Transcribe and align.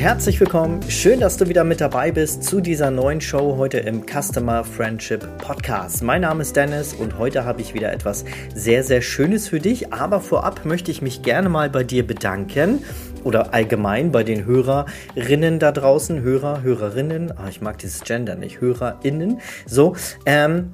Herzlich 0.00 0.40
willkommen. 0.40 0.80
Schön, 0.88 1.20
dass 1.20 1.36
du 1.36 1.46
wieder 1.46 1.62
mit 1.62 1.82
dabei 1.82 2.10
bist 2.10 2.42
zu 2.42 2.62
dieser 2.62 2.90
neuen 2.90 3.20
Show 3.20 3.58
heute 3.58 3.80
im 3.80 4.06
Customer 4.06 4.64
Friendship 4.64 5.20
Podcast. 5.36 6.02
Mein 6.02 6.22
Name 6.22 6.40
ist 6.40 6.56
Dennis 6.56 6.94
und 6.94 7.18
heute 7.18 7.44
habe 7.44 7.60
ich 7.60 7.74
wieder 7.74 7.92
etwas 7.92 8.24
sehr, 8.54 8.82
sehr 8.82 9.02
Schönes 9.02 9.48
für 9.48 9.60
dich. 9.60 9.92
Aber 9.92 10.22
vorab 10.22 10.64
möchte 10.64 10.90
ich 10.90 11.02
mich 11.02 11.20
gerne 11.20 11.50
mal 11.50 11.68
bei 11.68 11.84
dir 11.84 12.06
bedanken 12.06 12.82
oder 13.24 13.52
allgemein 13.52 14.10
bei 14.10 14.24
den 14.24 14.46
Hörerinnen 14.46 15.58
da 15.58 15.70
draußen, 15.70 16.22
Hörer, 16.22 16.62
Hörerinnen, 16.62 17.36
ah, 17.36 17.48
ich 17.50 17.60
mag 17.60 17.76
dieses 17.76 18.02
Gender 18.02 18.36
nicht, 18.36 18.62
HörerInnen, 18.62 19.42
so, 19.66 19.96
ähm, 20.24 20.72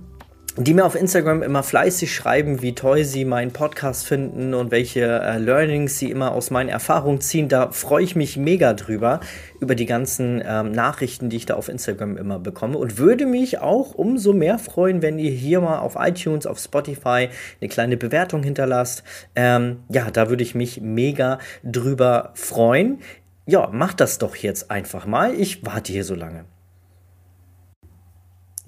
die 0.58 0.72
mir 0.72 0.86
auf 0.86 0.94
Instagram 0.94 1.42
immer 1.42 1.62
fleißig 1.62 2.14
schreiben, 2.14 2.62
wie 2.62 2.74
toll 2.74 3.04
sie 3.04 3.26
meinen 3.26 3.52
Podcast 3.52 4.06
finden 4.06 4.54
und 4.54 4.70
welche 4.70 5.02
äh, 5.02 5.36
Learnings 5.36 5.98
sie 5.98 6.10
immer 6.10 6.32
aus 6.32 6.50
meinen 6.50 6.70
Erfahrungen 6.70 7.20
ziehen. 7.20 7.48
Da 7.48 7.72
freue 7.72 8.02
ich 8.02 8.16
mich 8.16 8.38
mega 8.38 8.72
drüber, 8.72 9.20
über 9.60 9.74
die 9.74 9.84
ganzen 9.84 10.42
ähm, 10.46 10.72
Nachrichten, 10.72 11.28
die 11.28 11.36
ich 11.36 11.46
da 11.46 11.54
auf 11.54 11.68
Instagram 11.68 12.16
immer 12.16 12.38
bekomme 12.38 12.78
und 12.78 12.96
würde 12.96 13.26
mich 13.26 13.58
auch 13.58 13.94
umso 13.94 14.32
mehr 14.32 14.58
freuen, 14.58 15.02
wenn 15.02 15.18
ihr 15.18 15.30
hier 15.30 15.60
mal 15.60 15.78
auf 15.78 15.94
iTunes, 15.98 16.46
auf 16.46 16.58
Spotify 16.58 17.28
eine 17.60 17.68
kleine 17.68 17.98
Bewertung 17.98 18.42
hinterlasst. 18.42 19.02
Ähm, 19.34 19.80
ja, 19.90 20.10
da 20.10 20.30
würde 20.30 20.42
ich 20.42 20.54
mich 20.54 20.80
mega 20.80 21.38
drüber 21.64 22.30
freuen. 22.34 23.00
Ja, 23.44 23.68
macht 23.72 24.00
das 24.00 24.18
doch 24.18 24.36
jetzt 24.36 24.70
einfach 24.70 25.04
mal. 25.04 25.34
Ich 25.34 25.66
warte 25.66 25.92
hier 25.92 26.04
so 26.04 26.14
lange. 26.14 26.46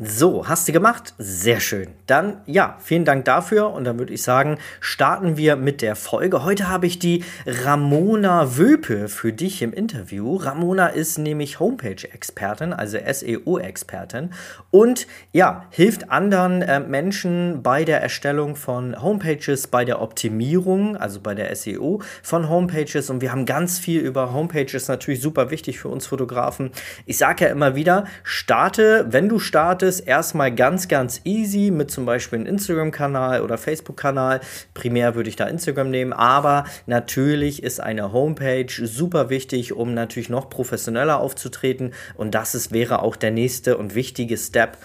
So, 0.01 0.47
hast 0.47 0.69
du 0.69 0.73
gemacht? 0.73 1.13
Sehr 1.19 1.59
schön. 1.59 1.89
Dann, 2.07 2.41
ja, 2.47 2.77
vielen 2.81 3.05
Dank 3.05 3.25
dafür. 3.25 3.73
Und 3.73 3.83
dann 3.83 3.99
würde 3.99 4.13
ich 4.13 4.23
sagen, 4.23 4.59
starten 4.79 5.37
wir 5.37 5.57
mit 5.57 5.83
der 5.83 5.97
Folge. 5.97 6.45
Heute 6.45 6.69
habe 6.69 6.87
ich 6.87 7.01
die 7.01 7.25
Ramona 7.47 8.57
Wöpe 8.57 9.09
für 9.09 9.33
dich 9.33 9.61
im 9.61 9.73
Interview. 9.73 10.37
Ramona 10.37 10.87
ist 10.87 11.19
nämlich 11.19 11.59
Homepage-Expertin, 11.59 12.73
also 12.73 12.97
SEO-Expertin. 12.97 14.31
Und 14.71 15.09
ja, 15.33 15.65
hilft 15.71 16.13
anderen 16.13 16.63
äh, 16.63 16.79
Menschen 16.79 17.65
bei 17.65 17.85
der 17.85 18.01
Erstellung 18.01 18.55
von 18.55 19.03
Homepages, 19.03 19.67
bei 19.67 19.85
der 19.85 20.01
Optimierung, 20.01 20.97
also 20.97 21.19
bei 21.19 21.35
der 21.35 21.53
SEO 21.57 22.03
von 22.23 22.49
Homepages. 22.49 23.11
Und 23.11 23.21
wir 23.21 23.33
haben 23.33 23.47
ganz 23.47 23.81
viel 23.81 24.03
über 24.03 24.33
Homepages, 24.33 24.87
natürlich 24.87 25.21
super 25.21 25.51
wichtig 25.51 25.81
für 25.81 25.89
uns 25.89 26.07
Fotografen. 26.07 26.71
Ich 27.05 27.19
sage 27.19 27.47
ja 27.47 27.51
immer 27.51 27.75
wieder, 27.75 28.05
starte, 28.23 29.05
wenn 29.11 29.29
du 29.29 29.41
startest, 29.41 29.88
es 29.89 30.01
erstmal 30.01 30.55
ganz, 30.55 30.89
ganz 30.89 31.21
easy 31.25 31.71
mit 31.71 31.91
zum 31.91 32.07
Beispiel 32.07 32.39
einem 32.39 32.47
Instagram-Kanal 32.47 33.43
oder 33.43 33.59
Facebook-Kanal. 33.59 34.41
Primär 34.75 35.15
würde 35.15 35.29
ich 35.29 35.37
da 35.37 35.47
Instagram 35.47 35.91
nehmen, 35.91 36.13
aber 36.13 36.65
natürlich 36.87 37.63
ist 37.63 37.81
eine 37.81 38.13
Homepage 38.13 38.71
super 38.71 39.31
wichtig, 39.31 39.73
um 39.73 39.95
natürlich 39.95 40.29
noch 40.29 40.49
professioneller 40.49 41.19
aufzutreten. 41.21 41.93
Und 42.17 42.35
das 42.35 42.55
ist, 42.55 42.73
wäre 42.73 43.03
auch 43.03 43.17
der 43.17 43.31
nächste 43.31 43.77
und 43.79 43.95
wichtige 43.95 44.37
Step, 44.37 44.79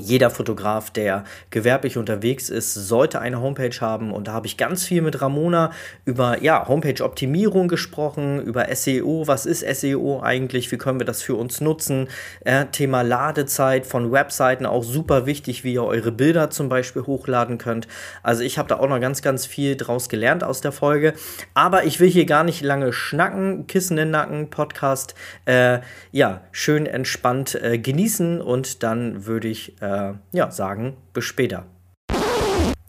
jeder 0.00 0.30
Fotograf, 0.30 0.90
der 0.90 1.24
gewerblich 1.50 1.96
unterwegs 1.96 2.50
ist, 2.50 2.74
sollte 2.74 3.20
eine 3.20 3.40
Homepage 3.40 3.80
haben. 3.80 4.12
Und 4.12 4.28
da 4.28 4.32
habe 4.32 4.46
ich 4.46 4.56
ganz 4.56 4.84
viel 4.84 5.02
mit 5.02 5.20
Ramona 5.22 5.70
über 6.04 6.42
ja, 6.42 6.66
Homepage-Optimierung 6.68 7.68
gesprochen, 7.68 8.42
über 8.42 8.66
SEO. 8.74 9.26
Was 9.26 9.46
ist 9.46 9.64
SEO 9.80 10.20
eigentlich? 10.22 10.70
Wie 10.72 10.78
können 10.78 11.00
wir 11.00 11.06
das 11.06 11.22
für 11.22 11.36
uns 11.36 11.60
nutzen? 11.60 12.08
Äh, 12.44 12.66
Thema 12.66 13.02
Ladezeit 13.02 13.86
von 13.86 14.12
Webseiten 14.12 14.66
auch 14.66 14.84
super 14.84 15.26
wichtig, 15.26 15.64
wie 15.64 15.74
ihr 15.74 15.84
eure 15.84 16.12
Bilder 16.12 16.50
zum 16.50 16.68
Beispiel 16.68 17.02
hochladen 17.02 17.58
könnt. 17.58 17.88
Also 18.22 18.42
ich 18.42 18.58
habe 18.58 18.68
da 18.68 18.78
auch 18.78 18.88
noch 18.88 19.00
ganz, 19.00 19.22
ganz 19.22 19.46
viel 19.46 19.76
draus 19.76 20.08
gelernt 20.08 20.44
aus 20.44 20.60
der 20.60 20.72
Folge. 20.72 21.14
Aber 21.54 21.84
ich 21.84 22.00
will 22.00 22.10
hier 22.10 22.26
gar 22.26 22.44
nicht 22.44 22.62
lange 22.62 22.92
schnacken. 22.92 23.66
Kissen 23.66 23.96
in 23.96 24.06
den 24.06 24.10
Nacken, 24.10 24.50
Podcast. 24.50 25.14
Äh, 25.44 25.80
ja, 26.12 26.42
schön 26.52 26.86
entspannt 26.86 27.54
äh, 27.54 27.78
genießen 27.78 28.40
und 28.40 28.82
dann 28.82 29.26
würde 29.26 29.48
ich 29.48 29.80
äh, 29.80 29.86
äh, 29.90 30.36
ja, 30.36 30.50
sagen, 30.50 30.96
bis 31.12 31.24
später. 31.24 31.66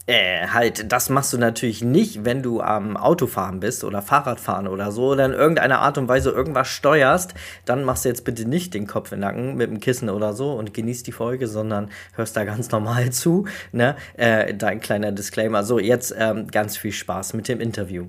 Äh, 0.07 0.47
halt, 0.47 0.91
das 0.91 1.09
machst 1.09 1.31
du 1.31 1.37
natürlich 1.37 1.83
nicht, 1.83 2.25
wenn 2.25 2.41
du 2.41 2.59
am 2.59 2.97
Autofahren 2.97 3.59
bist 3.59 3.83
oder 3.83 4.01
Fahrradfahren 4.01 4.67
oder 4.67 4.91
so 4.91 5.11
oder 5.11 5.25
in 5.25 5.31
irgendeiner 5.31 5.79
Art 5.79 5.97
und 5.97 6.07
Weise 6.07 6.31
irgendwas 6.31 6.67
steuerst. 6.67 7.33
Dann 7.65 7.85
machst 7.85 8.03
du 8.03 8.09
jetzt 8.09 8.25
bitte 8.25 8.45
nicht 8.45 8.73
den 8.73 8.87
Kopf 8.87 9.11
in 9.11 9.19
den 9.19 9.21
Nacken 9.21 9.55
mit 9.55 9.69
dem 9.69 9.79
Kissen 9.79 10.09
oder 10.09 10.33
so 10.33 10.51
und 10.51 10.73
genießt 10.73 11.05
die 11.07 11.11
Folge, 11.11 11.47
sondern 11.47 11.89
hörst 12.15 12.35
da 12.35 12.43
ganz 12.43 12.71
normal 12.71 13.09
zu. 13.11 13.45
Ne? 13.71 13.95
Äh, 14.17 14.53
dein 14.55 14.81
kleiner 14.81 15.11
Disclaimer. 15.11 15.63
So, 15.63 15.79
jetzt 15.79 16.13
ähm, 16.17 16.47
ganz 16.47 16.77
viel 16.77 16.91
Spaß 16.91 17.33
mit 17.33 17.47
dem 17.47 17.61
Interview. 17.61 18.07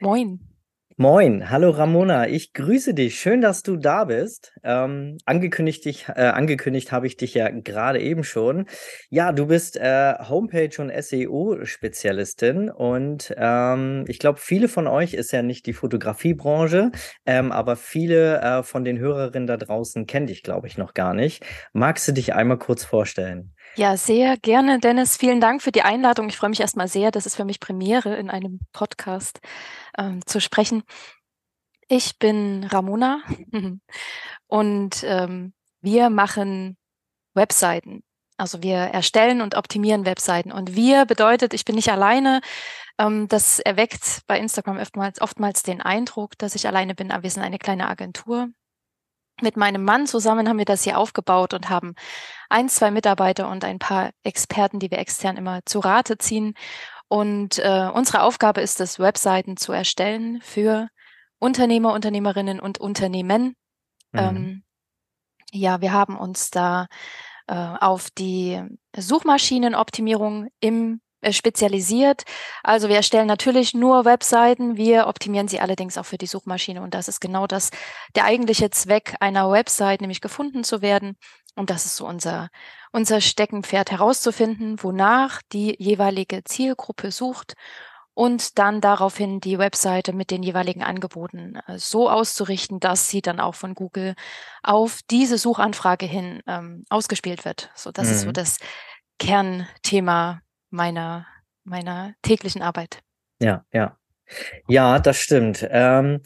Moin. 0.00 0.47
Moin, 1.00 1.48
hallo 1.48 1.70
Ramona, 1.70 2.26
ich 2.28 2.52
grüße 2.54 2.92
dich. 2.92 3.20
Schön, 3.20 3.40
dass 3.40 3.62
du 3.62 3.76
da 3.76 4.06
bist. 4.06 4.52
Ähm, 4.64 5.16
angekündigt 5.26 5.84
dich, 5.84 6.08
äh, 6.08 6.22
angekündigt 6.22 6.90
habe 6.90 7.06
ich 7.06 7.16
dich 7.16 7.34
ja 7.34 7.50
gerade 7.50 8.00
eben 8.00 8.24
schon. 8.24 8.66
Ja, 9.08 9.30
du 9.30 9.46
bist 9.46 9.76
äh, 9.76 10.14
Homepage 10.28 10.82
und 10.82 10.90
SEO-Spezialistin 10.90 12.68
und 12.68 13.32
ähm, 13.38 14.06
ich 14.08 14.18
glaube, 14.18 14.40
viele 14.40 14.66
von 14.66 14.88
euch 14.88 15.14
ist 15.14 15.30
ja 15.30 15.42
nicht 15.42 15.66
die 15.66 15.72
Fotografiebranche, 15.72 16.90
ähm, 17.26 17.52
aber 17.52 17.76
viele 17.76 18.40
äh, 18.40 18.62
von 18.64 18.82
den 18.82 18.98
Hörerinnen 18.98 19.46
da 19.46 19.56
draußen 19.56 20.04
kennen 20.06 20.26
dich, 20.26 20.42
glaube 20.42 20.66
ich, 20.66 20.78
noch 20.78 20.94
gar 20.94 21.14
nicht. 21.14 21.46
Magst 21.72 22.08
du 22.08 22.12
dich 22.12 22.34
einmal 22.34 22.58
kurz 22.58 22.82
vorstellen? 22.82 23.54
Ja, 23.76 23.96
sehr 23.96 24.36
gerne, 24.36 24.80
Dennis. 24.80 25.16
Vielen 25.16 25.40
Dank 25.40 25.62
für 25.62 25.72
die 25.72 25.82
Einladung. 25.82 26.28
Ich 26.28 26.36
freue 26.36 26.50
mich 26.50 26.60
erstmal 26.60 26.88
sehr. 26.88 27.10
Das 27.10 27.26
ist 27.26 27.36
für 27.36 27.44
mich 27.44 27.60
Premiere 27.60 28.16
in 28.16 28.30
einem 28.30 28.60
Podcast 28.72 29.40
ähm, 29.96 30.24
zu 30.26 30.40
sprechen. 30.40 30.82
Ich 31.88 32.18
bin 32.18 32.64
Ramona 32.64 33.22
und 34.46 35.04
ähm, 35.04 35.52
wir 35.80 36.10
machen 36.10 36.76
Webseiten. 37.34 38.02
Also 38.36 38.62
wir 38.62 38.76
erstellen 38.76 39.40
und 39.40 39.54
optimieren 39.54 40.04
Webseiten. 40.04 40.52
Und 40.52 40.74
wir 40.74 41.06
bedeutet, 41.06 41.54
ich 41.54 41.64
bin 41.64 41.74
nicht 41.76 41.90
alleine. 41.90 42.40
Ähm, 42.98 43.28
das 43.28 43.58
erweckt 43.58 44.22
bei 44.26 44.38
Instagram 44.38 44.78
oftmals, 44.78 45.20
oftmals 45.20 45.62
den 45.62 45.80
Eindruck, 45.80 46.36
dass 46.38 46.54
ich 46.54 46.66
alleine 46.66 46.94
bin. 46.94 47.10
Aber 47.10 47.22
wir 47.22 47.30
sind 47.30 47.42
eine 47.42 47.58
kleine 47.58 47.88
Agentur 47.88 48.48
mit 49.42 49.56
meinem 49.56 49.84
Mann 49.84 50.06
zusammen 50.06 50.48
haben 50.48 50.58
wir 50.58 50.64
das 50.64 50.82
hier 50.82 50.98
aufgebaut 50.98 51.54
und 51.54 51.68
haben 51.68 51.94
ein, 52.48 52.68
zwei 52.68 52.90
Mitarbeiter 52.90 53.48
und 53.48 53.64
ein 53.64 53.78
paar 53.78 54.10
Experten, 54.22 54.78
die 54.78 54.90
wir 54.90 54.98
extern 54.98 55.36
immer 55.36 55.60
zu 55.64 55.80
Rate 55.80 56.18
ziehen. 56.18 56.54
Und 57.08 57.58
äh, 57.58 57.90
unsere 57.92 58.22
Aufgabe 58.22 58.60
ist 58.60 58.80
es, 58.80 58.98
Webseiten 58.98 59.56
zu 59.56 59.72
erstellen 59.72 60.40
für 60.42 60.88
Unternehmer, 61.38 61.92
Unternehmerinnen 61.92 62.60
und 62.60 62.78
Unternehmen. 62.78 63.54
Mhm. 64.12 64.18
Ähm, 64.18 64.62
ja, 65.52 65.80
wir 65.80 65.92
haben 65.92 66.18
uns 66.18 66.50
da 66.50 66.86
äh, 67.46 67.54
auf 67.54 68.10
die 68.10 68.62
Suchmaschinenoptimierung 68.94 70.48
im 70.60 71.00
äh, 71.20 71.32
spezialisiert. 71.32 72.22
Also 72.62 72.88
wir 72.88 72.96
erstellen 72.96 73.26
natürlich 73.26 73.74
nur 73.74 74.04
Webseiten, 74.04 74.76
wir 74.76 75.08
optimieren 75.08 75.48
sie 75.48 75.58
allerdings 75.58 75.98
auch 75.98 76.04
für 76.04 76.18
die 76.18 76.26
Suchmaschine 76.26 76.80
und 76.80 76.94
das 76.94 77.08
ist 77.08 77.20
genau 77.20 77.48
das, 77.48 77.70
der 78.14 78.24
eigentliche 78.24 78.70
Zweck 78.70 79.16
einer 79.18 79.50
Website, 79.50 80.00
nämlich 80.00 80.20
gefunden 80.20 80.62
zu 80.62 80.80
werden. 80.80 81.16
Und 81.58 81.70
das 81.70 81.86
ist 81.86 81.96
so 81.96 82.06
unser, 82.06 82.50
unser 82.92 83.20
Steckenpferd 83.20 83.90
herauszufinden, 83.90 84.80
wonach 84.80 85.42
die 85.52 85.74
jeweilige 85.78 86.44
Zielgruppe 86.44 87.10
sucht 87.10 87.54
und 88.14 88.58
dann 88.60 88.80
daraufhin 88.80 89.40
die 89.40 89.58
Webseite 89.58 90.12
mit 90.12 90.30
den 90.30 90.44
jeweiligen 90.44 90.84
Angeboten 90.84 91.58
äh, 91.66 91.78
so 91.78 92.08
auszurichten, 92.08 92.78
dass 92.78 93.08
sie 93.08 93.22
dann 93.22 93.40
auch 93.40 93.56
von 93.56 93.74
Google 93.74 94.14
auf 94.62 95.00
diese 95.10 95.36
Suchanfrage 95.36 96.06
hin 96.06 96.42
ähm, 96.46 96.84
ausgespielt 96.90 97.44
wird. 97.44 97.70
So, 97.74 97.90
das 97.90 98.06
mhm. 98.06 98.12
ist 98.12 98.20
so 98.20 98.28
mhm. 98.28 98.34
das 98.34 98.58
Kernthema 99.18 100.40
meiner, 100.70 101.26
meiner 101.64 102.14
täglichen 102.22 102.62
Arbeit. 102.62 103.00
Ja, 103.40 103.64
ja. 103.72 103.96
Ja, 104.68 105.00
das 105.00 105.18
stimmt. 105.18 105.66
Ähm, 105.70 106.22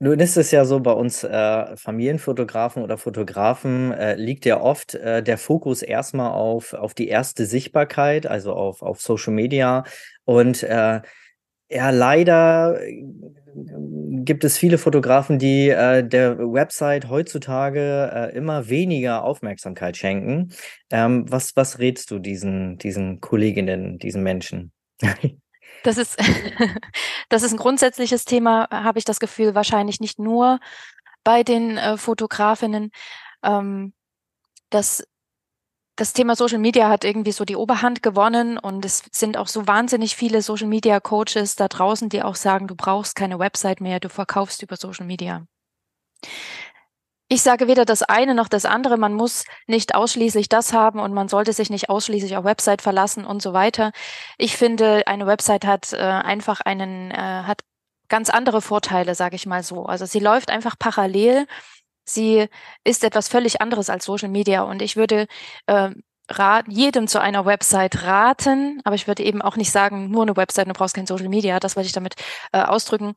nun 0.00 0.18
ist 0.18 0.38
es 0.38 0.50
ja 0.50 0.64
so, 0.64 0.80
bei 0.80 0.92
uns 0.92 1.24
äh, 1.24 1.76
Familienfotografen 1.76 2.82
oder 2.82 2.96
Fotografen 2.96 3.92
äh, 3.92 4.14
liegt 4.14 4.46
ja 4.46 4.58
oft 4.58 4.94
äh, 4.94 5.22
der 5.22 5.36
Fokus 5.36 5.82
erstmal 5.82 6.32
auf, 6.32 6.72
auf 6.72 6.94
die 6.94 7.08
erste 7.08 7.44
Sichtbarkeit, 7.44 8.26
also 8.26 8.54
auf, 8.54 8.80
auf 8.80 9.02
Social 9.02 9.34
Media. 9.34 9.84
Und 10.24 10.62
äh, 10.62 11.02
ja, 11.68 11.90
leider 11.90 12.80
äh, 12.82 13.04
gibt 14.24 14.44
es 14.44 14.56
viele 14.56 14.78
Fotografen, 14.78 15.38
die 15.38 15.68
äh, 15.68 16.02
der 16.02 16.38
Website 16.38 17.10
heutzutage 17.10 18.10
äh, 18.12 18.34
immer 18.34 18.70
weniger 18.70 19.22
Aufmerksamkeit 19.24 19.98
schenken. 19.98 20.52
Ähm, 20.90 21.26
was, 21.28 21.56
was 21.56 21.78
rätst 21.78 22.10
du 22.10 22.18
diesen, 22.18 22.78
diesen 22.78 23.20
Kolleginnen, 23.20 23.98
diesen 23.98 24.22
Menschen? 24.22 24.72
Das 25.82 25.96
ist, 25.96 26.18
das 27.28 27.42
ist 27.42 27.52
ein 27.52 27.58
grundsätzliches 27.58 28.24
Thema, 28.24 28.68
habe 28.70 28.98
ich 28.98 29.04
das 29.04 29.20
Gefühl, 29.20 29.54
wahrscheinlich 29.54 30.00
nicht 30.00 30.18
nur 30.18 30.60
bei 31.24 31.42
den 31.42 31.76
äh, 31.76 31.96
Fotografinnen. 31.96 32.90
Ähm, 33.42 33.92
das 34.70 35.02
das 36.00 36.14
Thema 36.14 36.34
Social 36.34 36.58
Media 36.58 36.88
hat 36.88 37.04
irgendwie 37.04 37.32
so 37.32 37.44
die 37.44 37.56
Oberhand 37.56 38.02
gewonnen 38.02 38.56
und 38.56 38.86
es 38.86 39.02
sind 39.12 39.36
auch 39.36 39.48
so 39.48 39.66
wahnsinnig 39.66 40.16
viele 40.16 40.40
Social 40.40 40.66
Media 40.66 40.98
Coaches 40.98 41.56
da 41.56 41.68
draußen, 41.68 42.08
die 42.08 42.22
auch 42.22 42.36
sagen, 42.36 42.68
du 42.68 42.74
brauchst 42.74 43.16
keine 43.16 43.38
Website 43.38 43.82
mehr, 43.82 44.00
du 44.00 44.08
verkaufst 44.08 44.62
über 44.62 44.76
Social 44.76 45.04
Media. 45.04 45.44
Ich 47.32 47.42
sage 47.42 47.68
weder 47.68 47.84
das 47.84 48.02
eine 48.02 48.34
noch 48.34 48.48
das 48.48 48.64
andere. 48.64 48.96
Man 48.96 49.14
muss 49.14 49.44
nicht 49.68 49.94
ausschließlich 49.94 50.48
das 50.48 50.72
haben 50.72 50.98
und 50.98 51.14
man 51.14 51.28
sollte 51.28 51.52
sich 51.52 51.70
nicht 51.70 51.88
ausschließlich 51.88 52.36
auf 52.36 52.44
Website 52.44 52.82
verlassen 52.82 53.24
und 53.24 53.40
so 53.40 53.52
weiter. 53.52 53.92
Ich 54.36 54.56
finde, 54.56 55.06
eine 55.06 55.28
Website 55.28 55.64
hat 55.64 55.92
äh, 55.92 55.98
einfach 55.98 56.60
einen, 56.60 57.12
äh, 57.12 57.14
hat 57.44 57.60
ganz 58.08 58.30
andere 58.30 58.60
Vorteile, 58.60 59.14
sage 59.14 59.36
ich 59.36 59.46
mal 59.46 59.62
so. 59.62 59.86
Also 59.86 60.06
sie 60.06 60.18
läuft 60.18 60.50
einfach 60.50 60.76
parallel. 60.76 61.46
Sie 62.04 62.48
ist 62.82 63.04
etwas 63.04 63.28
völlig 63.28 63.60
anderes 63.60 63.90
als 63.90 64.04
Social 64.06 64.28
Media 64.28 64.62
und 64.62 64.82
ich 64.82 64.96
würde 64.96 65.28
äh, 65.66 65.90
rat, 66.28 66.66
jedem 66.68 67.06
zu 67.06 67.20
einer 67.20 67.46
Website 67.46 68.02
raten, 68.02 68.80
aber 68.84 68.96
ich 68.96 69.06
würde 69.06 69.22
eben 69.22 69.40
auch 69.40 69.56
nicht 69.56 69.70
sagen, 69.70 70.10
nur 70.10 70.22
eine 70.22 70.36
Website, 70.36 70.68
du 70.68 70.72
brauchst 70.72 70.94
kein 70.96 71.06
Social 71.06 71.28
Media. 71.28 71.60
Das 71.60 71.76
wollte 71.76 71.86
ich 71.86 71.92
damit 71.92 72.16
äh, 72.52 72.60
ausdrücken. 72.62 73.14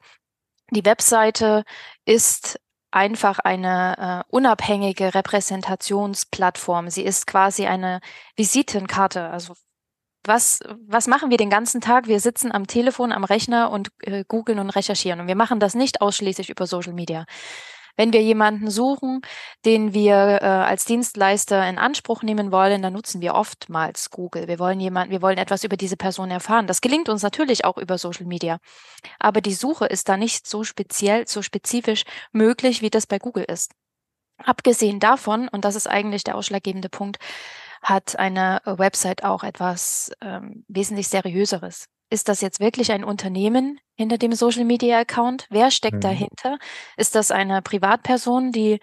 Die 0.72 0.86
Webseite 0.86 1.64
ist 2.06 2.60
einfach 2.94 3.40
eine 3.40 4.24
äh, 4.28 4.34
unabhängige 4.34 5.16
Repräsentationsplattform. 5.16 6.90
Sie 6.90 7.04
ist 7.04 7.28
quasi 7.28 7.66
eine 7.66 8.00
Visitenkarte. 8.36 9.30
Also 9.30 9.56
was, 10.26 10.60
was 10.88 11.08
machen 11.08 11.30
wir 11.32 11.38
den 11.38 11.50
ganzen 11.50 11.82
Tag? 11.82 12.08
Wir 12.08 12.20
sitzen 12.20 12.52
am 12.52 12.68
Telefon, 12.68 13.12
am 13.12 13.24
Rechner 13.24 13.72
und 13.72 13.92
äh, 14.02 14.24
googeln 14.28 14.60
und 14.60 14.70
recherchieren. 14.70 15.20
Und 15.22 15.28
wir 15.28 15.36
machen 15.36 15.60
das 15.60 15.76
nicht 15.76 16.02
ausschließlich 16.02 16.50
über 16.50 16.68
Social 16.68 16.94
Media. 16.94 17.26
Wenn 17.96 18.12
wir 18.12 18.22
jemanden 18.22 18.72
suchen, 18.72 19.22
den 19.66 19.94
wir 19.94 20.16
äh, 20.42 20.46
als 20.46 20.86
Dienstleister 20.86 21.68
in 21.70 21.78
Anspruch 21.78 22.24
nehmen 22.24 22.52
wollen, 22.52 22.82
dann 22.82 22.94
nutzen 22.94 23.22
wir 23.22 23.36
oftmals 23.36 24.10
Google. 24.10 24.48
Wir 24.48 24.58
wollen 24.58 24.80
jemanden, 24.80 25.12
wir 25.12 25.22
wollen 25.22 25.38
etwas 25.38 25.64
über 25.64 25.78
diese 25.78 25.98
Person 25.98 26.32
erfahren. 26.32 26.66
Das 26.66 26.82
gelingt 26.82 27.08
uns 27.10 27.22
natürlich 27.22 27.66
auch 27.66 27.78
über 27.78 27.98
Social 27.98 28.26
Media. 28.26 28.58
Aber 29.20 29.42
die 29.42 29.54
Suche 29.54 29.86
ist 29.86 30.10
da 30.10 30.18
nicht 30.18 30.48
so 30.48 30.64
speziell, 30.64 31.28
so 31.28 31.42
spezifisch 31.42 32.04
möglich, 32.32 32.82
wie 32.82 32.90
das 32.90 33.06
bei 33.06 33.20
Google 33.20 33.46
ist. 33.46 33.72
Abgesehen 34.38 35.00
davon, 35.00 35.48
und 35.48 35.64
das 35.64 35.76
ist 35.76 35.88
eigentlich 35.88 36.24
der 36.24 36.36
ausschlaggebende 36.36 36.90
Punkt, 36.90 37.18
hat 37.82 38.18
eine 38.18 38.62
Website 38.66 39.24
auch 39.24 39.44
etwas 39.44 40.12
ähm, 40.22 40.66
wesentlich 40.68 41.10
seriöseres. 41.10 41.88
Ist 42.14 42.30
das 42.30 42.42
jetzt 42.42 42.60
wirklich 42.60 42.92
ein 42.92 43.04
Unternehmen 43.04 43.80
hinter 43.96 44.20
dem 44.20 44.34
Social 44.34 44.66
Media 44.66 45.00
Account? 45.00 45.48
Wer 45.50 45.72
steckt 45.72 45.96
mhm. 45.96 46.02
dahinter? 46.02 46.60
Ist 46.96 47.16
das 47.16 47.32
eine 47.32 47.64
Privatperson, 47.64 48.52
die 48.52 48.82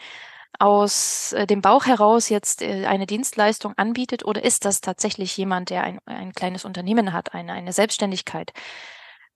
aus 0.58 1.32
äh, 1.34 1.46
dem 1.46 1.62
Bauch 1.62 1.86
heraus 1.86 2.28
jetzt 2.28 2.60
äh, 2.60 2.86
eine 2.86 3.06
Dienstleistung 3.06 3.74
anbietet 3.76 4.24
oder 4.24 4.42
ist 4.42 4.64
das 4.64 4.80
tatsächlich 4.80 5.36
jemand, 5.36 5.70
der 5.70 5.84
ein, 5.84 6.00
ein 6.06 6.32
kleines 6.32 6.64
Unternehmen 6.64 7.12
hat, 7.12 7.32
eine, 7.32 7.52
eine 7.52 7.72
Selbstständigkeit? 7.72 8.50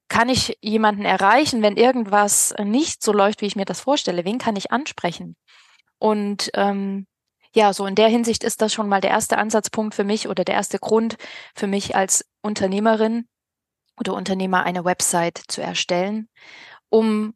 Kann 0.08 0.28
ich 0.28 0.58
jemanden 0.60 1.04
erreichen, 1.04 1.62
wenn 1.62 1.76
irgendwas 1.76 2.52
nicht 2.64 3.00
so 3.00 3.12
läuft, 3.12 3.42
wie 3.42 3.46
ich 3.46 3.54
mir 3.54 3.64
das 3.64 3.82
vorstelle? 3.82 4.24
Wen 4.24 4.38
kann 4.38 4.56
ich 4.56 4.72
ansprechen? 4.72 5.36
Und 6.00 6.50
ähm, 6.54 7.06
ja, 7.54 7.72
so 7.72 7.86
in 7.86 7.94
der 7.94 8.08
Hinsicht 8.08 8.42
ist 8.42 8.60
das 8.60 8.72
schon 8.72 8.88
mal 8.88 9.00
der 9.00 9.10
erste 9.10 9.38
Ansatzpunkt 9.38 9.94
für 9.94 10.02
mich 10.02 10.26
oder 10.26 10.42
der 10.42 10.56
erste 10.56 10.80
Grund 10.80 11.16
für 11.54 11.68
mich 11.68 11.94
als 11.94 12.24
Unternehmerin, 12.42 13.28
oder 13.98 14.14
Unternehmer 14.14 14.64
eine 14.64 14.84
Website 14.84 15.42
zu 15.48 15.62
erstellen, 15.62 16.28
um 16.88 17.34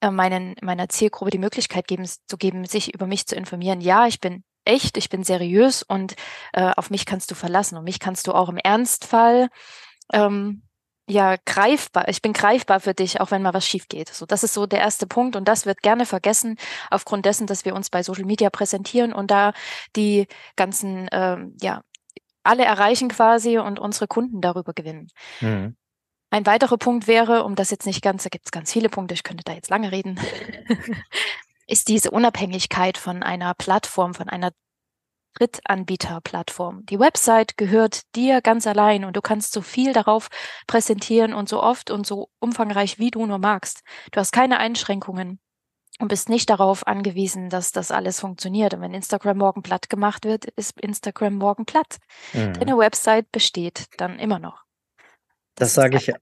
äh, 0.00 0.10
meinen, 0.10 0.56
meiner 0.62 0.88
Zielgruppe 0.88 1.30
die 1.30 1.38
Möglichkeit 1.38 1.86
geben, 1.86 2.06
zu 2.06 2.36
geben, 2.36 2.64
sich 2.64 2.94
über 2.94 3.06
mich 3.06 3.26
zu 3.26 3.36
informieren. 3.36 3.80
Ja, 3.80 4.06
ich 4.06 4.20
bin 4.20 4.44
echt, 4.64 4.96
ich 4.96 5.08
bin 5.08 5.24
seriös 5.24 5.82
und 5.82 6.14
äh, 6.52 6.72
auf 6.76 6.90
mich 6.90 7.06
kannst 7.06 7.30
du 7.30 7.34
verlassen. 7.34 7.76
Und 7.76 7.84
mich 7.84 8.00
kannst 8.00 8.26
du 8.26 8.32
auch 8.32 8.48
im 8.48 8.58
Ernstfall 8.58 9.48
ähm, 10.12 10.62
ja 11.08 11.36
greifbar. 11.44 12.08
Ich 12.08 12.22
bin 12.22 12.32
greifbar 12.32 12.80
für 12.80 12.94
dich, 12.94 13.20
auch 13.20 13.30
wenn 13.30 13.42
mal 13.42 13.54
was 13.54 13.66
schief 13.66 13.88
geht. 13.88 14.08
So, 14.08 14.26
das 14.26 14.44
ist 14.44 14.54
so 14.54 14.66
der 14.66 14.80
erste 14.80 15.06
Punkt 15.06 15.36
und 15.36 15.46
das 15.48 15.66
wird 15.66 15.82
gerne 15.82 16.06
vergessen 16.06 16.56
aufgrund 16.90 17.26
dessen, 17.26 17.46
dass 17.46 17.64
wir 17.64 17.74
uns 17.74 17.90
bei 17.90 18.02
Social 18.02 18.24
Media 18.24 18.50
präsentieren 18.50 19.12
und 19.12 19.30
da 19.30 19.52
die 19.96 20.26
ganzen 20.56 21.08
ähm, 21.12 21.56
ja 21.60 21.82
alle 22.44 22.64
erreichen 22.64 23.08
quasi 23.08 23.58
und 23.58 23.78
unsere 23.78 24.08
Kunden 24.08 24.40
darüber 24.40 24.72
gewinnen. 24.72 25.08
Mhm. 25.40 25.76
Ein 26.32 26.46
weiterer 26.46 26.78
Punkt 26.78 27.06
wäre, 27.06 27.44
um 27.44 27.56
das 27.56 27.70
jetzt 27.70 27.84
nicht 27.84 28.00
ganz, 28.00 28.22
da 28.22 28.30
gibt 28.30 28.46
es 28.46 28.52
ganz 28.52 28.72
viele 28.72 28.88
Punkte, 28.88 29.12
ich 29.12 29.22
könnte 29.22 29.44
da 29.44 29.52
jetzt 29.52 29.68
lange 29.68 29.92
reden, 29.92 30.18
ist 31.66 31.88
diese 31.88 32.10
Unabhängigkeit 32.10 32.96
von 32.96 33.22
einer 33.22 33.52
Plattform, 33.52 34.14
von 34.14 34.30
einer 34.30 34.50
Drittanbieterplattform. 35.34 36.86
Die 36.86 36.98
Website 36.98 37.58
gehört 37.58 38.14
dir 38.14 38.40
ganz 38.40 38.66
allein 38.66 39.04
und 39.04 39.14
du 39.14 39.20
kannst 39.20 39.52
so 39.52 39.60
viel 39.60 39.92
darauf 39.92 40.28
präsentieren 40.66 41.34
und 41.34 41.50
so 41.50 41.62
oft 41.62 41.90
und 41.90 42.06
so 42.06 42.30
umfangreich, 42.40 42.98
wie 42.98 43.10
du 43.10 43.26
nur 43.26 43.38
magst. 43.38 43.82
Du 44.10 44.18
hast 44.18 44.32
keine 44.32 44.56
Einschränkungen 44.56 45.38
und 45.98 46.08
bist 46.08 46.30
nicht 46.30 46.48
darauf 46.48 46.86
angewiesen, 46.86 47.50
dass 47.50 47.72
das 47.72 47.90
alles 47.90 48.20
funktioniert. 48.20 48.72
Und 48.72 48.80
wenn 48.80 48.94
Instagram 48.94 49.36
morgen 49.36 49.62
platt 49.62 49.90
gemacht 49.90 50.24
wird, 50.24 50.46
ist 50.46 50.80
Instagram 50.80 51.34
morgen 51.34 51.66
platt. 51.66 51.98
Mhm. 52.32 52.54
Deine 52.54 52.78
Website 52.78 53.30
besteht 53.32 53.88
dann 53.98 54.18
immer 54.18 54.38
noch. 54.38 54.64
Das 55.56 55.74
sage 55.74 55.96
ich 55.96 56.12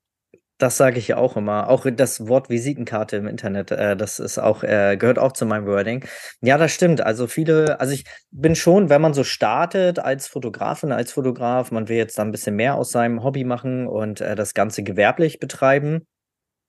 das 0.60 0.76
sage 0.76 0.98
ich 0.98 1.08
ja 1.08 1.16
auch 1.16 1.36
immer. 1.36 1.68
Auch 1.68 1.86
das 1.90 2.28
Wort 2.28 2.50
Visitenkarte 2.50 3.16
im 3.16 3.26
Internet, 3.26 3.70
äh, 3.70 3.96
das 3.96 4.18
ist 4.18 4.38
auch, 4.38 4.62
äh, 4.62 4.96
gehört 4.98 5.18
auch 5.18 5.32
zu 5.32 5.46
meinem 5.46 5.66
Wording. 5.66 6.04
Ja, 6.42 6.58
das 6.58 6.72
stimmt. 6.72 7.00
Also 7.00 7.26
viele, 7.26 7.80
also 7.80 7.94
ich 7.94 8.04
bin 8.30 8.54
schon, 8.54 8.90
wenn 8.90 9.00
man 9.00 9.14
so 9.14 9.24
startet 9.24 9.98
als 9.98 10.26
Fotografin, 10.28 10.92
als 10.92 11.12
Fotograf, 11.12 11.70
man 11.70 11.88
will 11.88 11.96
jetzt 11.96 12.18
da 12.18 12.22
ein 12.22 12.30
bisschen 12.30 12.56
mehr 12.56 12.74
aus 12.74 12.90
seinem 12.90 13.22
Hobby 13.24 13.44
machen 13.44 13.86
und 13.86 14.20
äh, 14.20 14.34
das 14.36 14.54
Ganze 14.54 14.82
gewerblich 14.82 15.38
betreiben. 15.38 16.06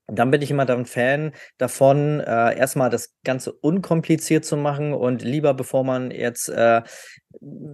Dann 0.08 0.30
bin 0.30 0.42
ich 0.42 0.50
immer 0.50 0.66
dann 0.66 0.84
Fan 0.84 1.32
davon, 1.58 2.20
äh, 2.20 2.56
erstmal 2.58 2.90
das 2.90 3.14
Ganze 3.24 3.52
unkompliziert 3.52 4.44
zu 4.44 4.56
machen 4.56 4.92
und 4.92 5.22
lieber, 5.22 5.54
bevor 5.54 5.84
man 5.84 6.10
jetzt 6.10 6.48
äh, 6.48 6.82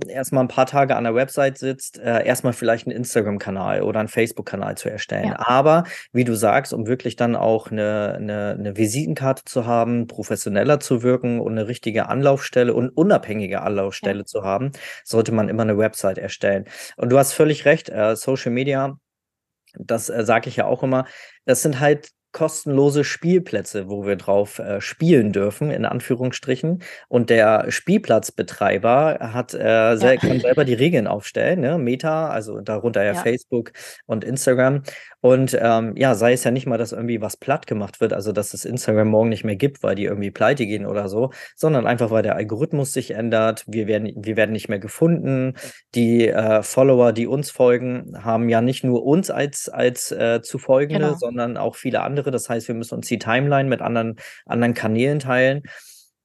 erstmal 0.08 0.44
ein 0.44 0.48
paar 0.48 0.66
Tage 0.66 0.94
an 0.94 1.04
der 1.04 1.14
Website 1.14 1.58
sitzt, 1.58 1.98
äh, 1.98 2.24
erstmal 2.24 2.52
vielleicht 2.52 2.86
einen 2.86 2.96
Instagram-Kanal 2.96 3.82
oder 3.82 4.00
einen 4.00 4.08
Facebook-Kanal 4.08 4.76
zu 4.76 4.90
erstellen. 4.90 5.28
Ja. 5.28 5.48
Aber 5.48 5.84
wie 6.12 6.24
du 6.24 6.34
sagst, 6.34 6.72
um 6.72 6.86
wirklich 6.86 7.16
dann 7.16 7.34
auch 7.34 7.70
eine, 7.70 8.14
eine, 8.16 8.56
eine 8.58 8.76
Visitenkarte 8.76 9.44
zu 9.44 9.66
haben, 9.66 10.06
professioneller 10.06 10.80
zu 10.80 11.02
wirken 11.02 11.40
und 11.40 11.52
eine 11.52 11.66
richtige 11.66 12.08
Anlaufstelle 12.08 12.74
und 12.74 12.90
unabhängige 12.90 13.62
Anlaufstelle 13.62 14.20
ja. 14.20 14.26
zu 14.26 14.44
haben, 14.44 14.72
sollte 15.02 15.32
man 15.32 15.48
immer 15.48 15.62
eine 15.62 15.78
Website 15.78 16.18
erstellen. 16.18 16.66
Und 16.96 17.10
du 17.10 17.18
hast 17.18 17.32
völlig 17.32 17.64
recht, 17.64 17.88
äh, 17.88 18.14
Social 18.16 18.52
Media 18.52 18.98
das 19.78 20.08
äh, 20.08 20.24
sage 20.24 20.48
ich 20.48 20.56
ja 20.56 20.66
auch 20.66 20.82
immer, 20.82 21.06
das 21.44 21.62
sind 21.62 21.80
halt 21.80 22.10
kostenlose 22.38 23.02
Spielplätze, 23.02 23.88
wo 23.88 24.06
wir 24.06 24.14
drauf 24.14 24.60
äh, 24.60 24.80
spielen 24.80 25.32
dürfen, 25.32 25.72
in 25.72 25.84
Anführungsstrichen. 25.84 26.84
Und 27.08 27.30
der 27.30 27.68
Spielplatzbetreiber 27.68 29.18
hat 29.32 29.54
äh, 29.54 29.96
sel 29.96 30.14
ja. 30.14 30.16
kann 30.20 30.38
selber 30.38 30.64
die 30.64 30.74
Regeln 30.74 31.08
aufstellen, 31.08 31.60
ne? 31.60 31.78
Meta, 31.78 32.28
also 32.28 32.60
darunter 32.60 33.02
ja, 33.02 33.14
ja. 33.14 33.20
Facebook 33.20 33.72
und 34.06 34.22
Instagram. 34.22 34.84
Und 35.20 35.58
ähm, 35.60 35.96
ja, 35.96 36.14
sei 36.14 36.32
es 36.32 36.44
ja 36.44 36.52
nicht 36.52 36.66
mal, 36.66 36.78
dass 36.78 36.92
irgendwie 36.92 37.20
was 37.20 37.36
platt 37.36 37.66
gemacht 37.66 38.00
wird, 38.00 38.12
also 38.12 38.30
dass 38.30 38.54
es 38.54 38.64
Instagram 38.64 39.08
morgen 39.08 39.30
nicht 39.30 39.42
mehr 39.42 39.56
gibt, 39.56 39.82
weil 39.82 39.96
die 39.96 40.04
irgendwie 40.04 40.30
pleite 40.30 40.64
gehen 40.64 40.86
oder 40.86 41.08
so, 41.08 41.32
sondern 41.56 41.88
einfach, 41.88 42.12
weil 42.12 42.22
der 42.22 42.36
Algorithmus 42.36 42.92
sich 42.92 43.10
ändert. 43.10 43.64
Wir 43.66 43.88
werden, 43.88 44.12
wir 44.14 44.36
werden 44.36 44.52
nicht 44.52 44.68
mehr 44.68 44.78
gefunden. 44.78 45.54
Die 45.96 46.28
äh, 46.28 46.62
Follower, 46.62 47.12
die 47.12 47.26
uns 47.26 47.50
folgen, 47.50 48.16
haben 48.22 48.48
ja 48.48 48.60
nicht 48.60 48.84
nur 48.84 49.04
uns 49.04 49.28
als, 49.28 49.68
als 49.68 50.12
äh, 50.12 50.40
zu 50.40 50.58
Folgende, 50.58 51.06
genau. 51.06 51.18
sondern 51.18 51.56
auch 51.56 51.74
viele 51.74 52.02
andere 52.02 52.27
andere. 52.28 52.30
Das 52.30 52.48
heißt, 52.48 52.68
wir 52.68 52.74
müssen 52.74 52.94
uns 52.94 53.08
die 53.08 53.18
Timeline 53.18 53.68
mit 53.68 53.80
anderen, 53.80 54.16
anderen 54.46 54.74
Kanälen 54.74 55.18
teilen. 55.18 55.62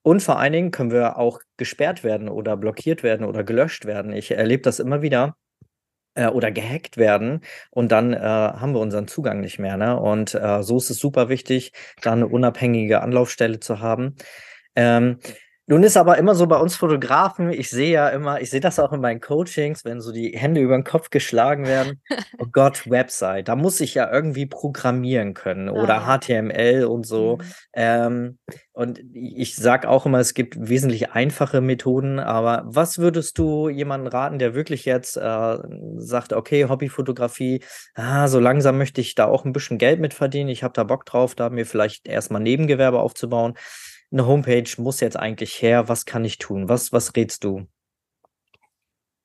Und 0.03 0.21
vor 0.21 0.37
allen 0.37 0.53
Dingen 0.53 0.71
können 0.71 0.91
wir 0.91 1.17
auch 1.17 1.39
gesperrt 1.57 2.03
werden 2.03 2.27
oder 2.27 2.57
blockiert 2.57 3.03
werden 3.03 3.25
oder 3.25 3.43
gelöscht 3.43 3.85
werden. 3.85 4.13
Ich 4.13 4.31
erlebe 4.31 4.61
das 4.61 4.79
immer 4.79 5.01
wieder 5.01 5.35
äh, 6.15 6.27
oder 6.27 6.51
gehackt 6.51 6.97
werden 6.97 7.39
und 7.71 7.91
dann 7.91 8.13
äh, 8.13 8.19
haben 8.19 8.73
wir 8.73 8.81
unseren 8.81 9.07
Zugang 9.07 9.39
nicht 9.39 9.59
mehr. 9.59 9.77
Ne? 9.77 9.97
Und 9.97 10.35
äh, 10.35 10.61
so 10.61 10.77
ist 10.77 10.89
es 10.89 10.99
super 10.99 11.29
wichtig, 11.29 11.71
da 12.01 12.11
eine 12.11 12.27
unabhängige 12.27 13.01
Anlaufstelle 13.01 13.61
zu 13.61 13.79
haben. 13.79 14.15
Ähm, 14.75 15.19
nun 15.65 15.83
ist 15.83 15.95
aber 15.95 16.17
immer 16.17 16.35
so 16.35 16.45
bei 16.45 16.57
uns 16.57 16.75
Fotografen, 16.75 17.49
ich 17.49 17.69
sehe 17.69 17.91
ja 17.91 18.09
immer, 18.09 18.41
ich 18.41 18.49
sehe 18.49 18.59
das 18.59 18.79
auch 18.79 18.91
in 18.91 18.99
meinen 18.99 19.21
Coachings, 19.21 19.85
wenn 19.85 20.01
so 20.01 20.11
die 20.11 20.37
Hände 20.37 20.59
über 20.59 20.75
den 20.75 20.83
Kopf 20.83 21.09
geschlagen 21.09 21.65
werden. 21.65 22.01
Oh 22.39 22.47
Gott, 22.51 22.89
Website, 22.89 23.47
da 23.47 23.55
muss 23.55 23.79
ich 23.79 23.93
ja 23.93 24.11
irgendwie 24.11 24.45
programmieren 24.45 25.33
können 25.33 25.69
oder 25.69 26.01
ah, 26.01 26.17
HTML 26.17 26.83
und 26.83 27.05
so. 27.05 27.37
Mhm. 27.37 27.43
Ähm, 27.73 28.37
und 28.73 28.99
ich 29.13 29.55
sage 29.55 29.87
auch 29.87 30.05
immer, 30.05 30.19
es 30.19 30.33
gibt 30.33 30.55
wesentlich 30.59 31.11
einfache 31.11 31.61
Methoden, 31.61 32.19
aber 32.19 32.63
was 32.65 32.97
würdest 32.97 33.37
du 33.37 33.69
jemandem 33.69 34.11
raten, 34.11 34.39
der 34.39 34.55
wirklich 34.55 34.83
jetzt 34.83 35.15
äh, 35.15 35.57
sagt, 35.97 36.33
okay, 36.33 36.65
Hobbyfotografie, 36.65 37.63
ah, 37.93 38.27
so 38.27 38.39
langsam 38.39 38.77
möchte 38.77 38.99
ich 38.99 39.15
da 39.15 39.25
auch 39.25 39.45
ein 39.45 39.53
bisschen 39.53 39.77
Geld 39.77 40.01
mit 40.01 40.13
verdienen, 40.13 40.49
ich 40.49 40.63
habe 40.63 40.73
da 40.73 40.83
Bock 40.83 41.05
drauf, 41.05 41.35
da 41.35 41.49
mir 41.49 41.65
vielleicht 41.65 42.07
erstmal 42.07 42.41
Nebengewerbe 42.41 42.99
aufzubauen 42.99 43.53
eine 44.13 44.27
Homepage 44.27 44.69
muss 44.77 44.99
jetzt 44.99 45.17
eigentlich 45.17 45.61
her, 45.61 45.89
was 45.89 46.05
kann 46.05 46.23
ich 46.23 46.37
tun? 46.37 46.69
Was, 46.69 46.93
was 46.93 47.15
rätst 47.15 47.43
du? 47.43 47.67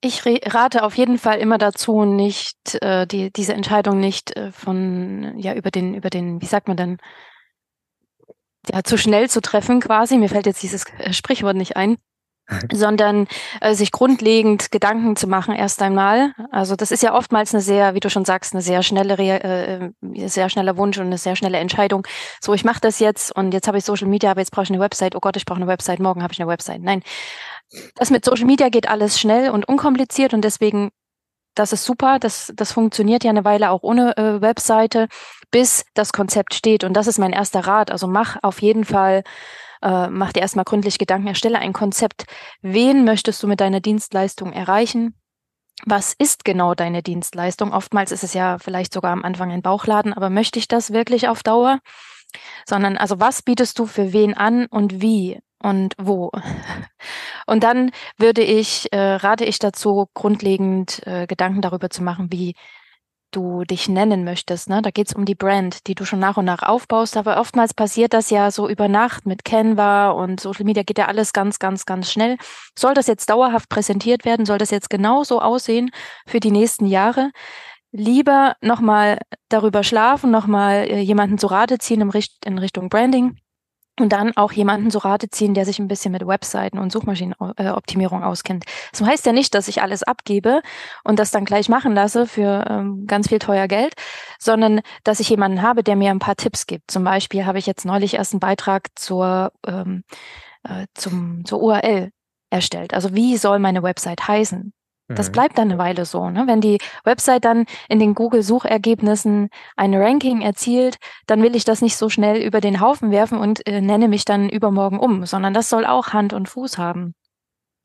Ich 0.01 0.25
rate 0.27 0.85
auf 0.85 0.97
jeden 0.97 1.19
Fall 1.19 1.39
immer 1.39 1.59
dazu, 1.59 2.05
nicht 2.05 2.81
äh, 2.83 3.07
die, 3.07 3.33
diese 3.33 3.53
Entscheidung 3.55 3.99
nicht 4.01 4.37
äh, 4.37 4.53
von 4.53 5.37
ja 5.39 5.55
über 5.55 5.71
den 5.71 5.95
über 5.95 6.09
den 6.09 6.41
wie 6.41 6.47
sagt 6.47 6.69
man 6.69 6.77
denn 6.77 6.99
ja, 8.71 8.85
zu 8.85 8.97
schnell 8.97 9.29
zu 9.29 9.41
treffen 9.41 9.81
quasi. 9.81 10.17
Mir 10.17 10.29
fällt 10.29 10.47
jetzt 10.47 10.63
dieses 10.63 10.85
äh, 10.99 11.13
Sprichwort 11.13 11.57
nicht 11.57 11.77
ein. 11.77 11.97
Sondern 12.73 13.27
äh, 13.61 13.75
sich 13.75 13.93
grundlegend 13.93 14.71
Gedanken 14.71 15.17
zu 15.17 15.27
machen 15.27 15.55
erst 15.55 15.83
einmal. 15.83 16.33
Also 16.51 16.77
das 16.77 16.91
ist 16.91 17.03
ja 17.03 17.15
oftmals 17.15 17.55
eine 17.55 17.63
sehr, 17.63 17.95
wie 17.95 18.01
du 18.01 18.11
schon 18.11 18.25
sagst, 18.25 18.55
eine 18.55 18.63
sehr 18.63 18.83
schnelle, 18.83 19.17
äh, 19.17 19.91
sehr 20.29 20.49
schneller 20.49 20.77
Wunsch 20.77 20.99
und 20.99 21.07
eine 21.07 21.19
sehr 21.19 21.37
schnelle 21.37 21.59
Entscheidung. 21.59 22.07
So, 22.41 22.55
ich 22.55 22.65
mache 22.65 22.81
das 22.81 22.99
jetzt 22.99 23.35
und 23.35 23.53
jetzt 23.53 23.69
habe 23.69 23.79
ich 23.79 23.85
Social 23.85 24.09
Media, 24.09 24.31
aber 24.31 24.41
jetzt 24.41 24.51
brauche 24.51 24.65
ich 24.65 24.71
eine 24.71 24.81
Website. 24.81 25.15
Oh 25.15 25.21
Gott, 25.21 25.37
ich 25.37 25.45
brauche 25.45 25.59
eine 25.59 25.67
Website. 25.67 26.01
Morgen 26.01 26.23
habe 26.23 26.33
ich 26.33 26.41
eine 26.41 26.49
Website. 26.49 26.83
Nein, 26.83 27.03
das 27.97 28.11
mit 28.11 28.25
Social 28.25 28.47
Media 28.47 28.69
geht 28.71 28.89
alles 28.89 29.21
schnell 29.21 29.51
und 29.51 29.69
unkompliziert 29.69 30.33
und 30.33 30.43
deswegen 30.43 30.91
das 31.55 31.73
ist 31.73 31.85
super, 31.85 32.21
das, 32.21 32.53
das 32.55 32.73
funktioniert 32.73 33.25
ja 33.25 33.31
eine 33.31 33.45
Weile 33.45 33.71
auch 33.71 33.83
ohne 33.83 34.17
äh, 34.17 34.41
Webseite, 34.41 35.09
bis 35.51 35.85
das 35.95 36.13
Konzept 36.13 36.55
steht. 36.55 36.85
Und 36.85 36.93
das 36.95 37.09
ist 37.09 37.19
mein 37.19 37.33
erster 37.33 37.61
Rat. 37.61 37.91
Also 37.91 38.07
mach 38.07 38.37
auf 38.43 38.63
jeden 38.63 38.85
Fall, 38.85 39.25
äh, 39.83 40.09
mach 40.09 40.33
dir 40.33 40.41
erstmal 40.41 40.65
gründlich 40.65 40.99
Gedanken, 40.99 41.29
erstelle 41.29 41.59
ein 41.59 41.73
Konzept. 41.73 42.25
Wen 42.63 43.05
möchtest 43.05 43.43
du 43.43 43.47
mit 43.47 43.61
deiner 43.61 43.81
Dienstleistung 43.81 44.53
erreichen? 44.53 45.15
Was 45.87 46.15
ist 46.19 46.45
genau 46.45 46.75
deine 46.75 47.03
Dienstleistung? 47.03 47.73
Oftmals 47.73 48.11
ist 48.11 48.25
es 48.25 48.35
ja 48.35 48.59
vielleicht 48.59 48.93
sogar 48.93 49.13
am 49.13 49.25
Anfang 49.25 49.53
ein 49.53 49.63
Bauchladen, 49.63 50.13
aber 50.13 50.29
möchte 50.31 50.59
ich 50.59 50.67
das 50.67 50.93
wirklich 50.93 51.29
auf 51.29 51.43
Dauer? 51.43 51.79
Sondern 52.67 52.97
also 52.97 53.21
was 53.21 53.43
bietest 53.43 53.79
du 53.79 53.87
für 53.87 54.13
wen 54.13 54.35
an 54.35 54.67
und 54.67 55.01
wie? 55.01 55.39
und 55.61 55.95
wo. 55.99 56.31
Und 57.47 57.65
dann 57.65 57.91
würde 58.19 58.43
ich, 58.43 58.93
äh, 58.93 59.15
rate 59.15 59.45
ich 59.45 59.59
dazu, 59.59 60.09
grundlegend 60.15 61.07
äh, 61.07 61.27
Gedanken 61.27 61.63
darüber 61.63 61.91
zu 61.91 62.03
machen, 62.03 62.31
wie 62.31 62.55
du 63.31 63.65
dich 63.65 63.89
nennen 63.89 64.25
möchtest. 64.25 64.69
Ne? 64.69 64.83
Da 64.83 64.91
geht 64.91 65.09
es 65.09 65.15
um 65.15 65.25
die 65.25 65.35
Brand, 65.35 65.87
die 65.87 65.95
du 65.95 66.05
schon 66.05 66.19
nach 66.19 66.37
und 66.37 66.45
nach 66.45 66.63
aufbaust. 66.63 67.17
Aber 67.17 67.41
oftmals 67.41 67.75
passiert 67.75 68.13
das 68.13 68.31
ja 68.31 68.51
so 68.51 68.69
über 68.69 68.89
Nacht 68.89 69.27
mit 69.27 69.45
Canva 69.45 70.11
und 70.11 70.41
Social 70.41 70.65
Media 70.65 70.83
geht 70.83 70.99
ja 70.99 71.07
alles 71.07 71.33
ganz, 71.33 71.59
ganz, 71.59 71.87
ganz 71.87 72.11
schnell. 72.11 72.37
Soll 72.79 72.95
das 72.95 73.07
jetzt 73.07 73.31
dauerhaft 73.31 73.69
präsentiert 73.69 74.25
werden? 74.25 74.47
Soll 74.47 74.59
das 74.59 74.71
jetzt 74.71 74.91
genauso 74.91 75.41
aussehen 75.41 75.91
für 76.27 76.41
die 76.41 76.51
nächsten 76.51 76.87
Jahre? 76.87 77.31
Lieber 77.91 78.55
nochmal 78.61 79.19
darüber 79.49 79.83
schlafen, 79.83 80.31
nochmal 80.31 80.87
äh, 80.89 81.01
jemanden 81.01 81.39
zu 81.39 81.47
Rate 81.47 81.79
ziehen 81.79 82.11
in 82.45 82.59
Richtung 82.59 82.89
Branding 82.91 83.39
und 84.01 84.13
dann 84.13 84.37
auch 84.37 84.53
jemanden 84.53 84.91
zu 84.91 84.99
Rate 84.99 85.31
ziehen, 85.31 85.55
der 85.55 85.65
sich 85.65 85.79
ein 85.79 85.89
bisschen 85.89 86.13
mit 86.13 86.27
Webseiten 86.27 86.79
und 86.79 86.93
Suchmaschinenoptimierung 86.93 88.23
auskennt. 88.23 88.65
Das 88.93 89.03
heißt 89.03 89.27
ja 89.27 89.33
nicht, 89.33 89.55
dass 89.55 89.69
ich 89.69 89.83
alles 89.83 90.03
abgebe 90.03 90.63
und 91.05 91.19
das 91.19 91.31
dann 91.31 91.45
gleich 91.45 91.69
machen 91.69 91.95
lasse 91.95 92.27
für 92.27 92.65
ähm, 92.69 93.07
ganz 93.07 93.29
viel 93.29 93.39
teuer 93.39 93.69
Geld, 93.69 93.95
sondern 94.39 94.81
dass 95.05 95.21
ich 95.21 95.29
jemanden 95.29 95.63
habe, 95.63 95.83
der 95.83 95.97
mir 95.97 96.11
ein 96.11 96.19
paar 96.19 96.37
Tipps 96.37 96.67
gibt. 96.67 96.91
Zum 96.91 97.05
Beispiel 97.05 97.47
habe 97.47 97.59
ich 97.59 97.67
jetzt 97.67 97.85
neulich 97.85 98.15
erst 98.15 98.33
einen 98.33 98.41
Beitrag 98.41 98.89
zur, 98.95 99.53
ähm, 99.67 100.05
äh, 100.65 100.87
zum, 100.95 101.45
zur 101.45 101.61
URL 101.63 102.11
erstellt. 102.51 102.95
Also 102.95 103.15
wie 103.15 103.37
soll 103.37 103.59
meine 103.59 103.83
Website 103.83 104.27
heißen? 104.27 104.73
Das 105.09 105.29
mhm. 105.29 105.33
bleibt 105.33 105.59
dann 105.59 105.71
eine 105.71 105.79
Weile 105.79 106.05
so. 106.05 106.29
Ne? 106.29 106.47
Wenn 106.47 106.61
die 106.61 106.79
Website 107.05 107.45
dann 107.45 107.65
in 107.89 107.99
den 107.99 108.15
Google-Suchergebnissen 108.15 109.49
ein 109.77 109.95
Ranking 109.95 110.43
erzielt, 110.43 110.97
dann 111.27 111.43
will 111.43 111.57
ich 111.57 111.65
das 111.65 111.81
nicht 111.81 111.97
so 111.97 112.11
schnell 112.11 112.43
über 112.43 112.61
den 112.61 112.81
Haufen 112.81 113.11
werfen 113.11 113.39
und 113.39 113.67
äh, 113.67 113.81
nenne 113.81 114.09
mich 114.09 114.25
dann 114.25 114.49
übermorgen 114.49 114.99
um, 114.99 115.25
sondern 115.25 115.55
das 115.55 115.71
soll 115.71 115.87
auch 115.87 116.09
Hand 116.09 116.35
und 116.35 116.49
Fuß 116.49 116.77
haben. 116.77 117.15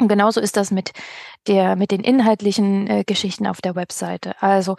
Und 0.01 0.07
genauso 0.09 0.41
ist 0.41 0.57
das 0.57 0.71
mit 0.71 0.91
der, 1.47 1.75
mit 1.77 1.91
den 1.91 2.01
inhaltlichen 2.01 2.87
äh, 2.87 3.03
Geschichten 3.05 3.47
auf 3.47 3.61
der 3.61 3.75
Webseite. 3.75 4.33
Also 4.41 4.75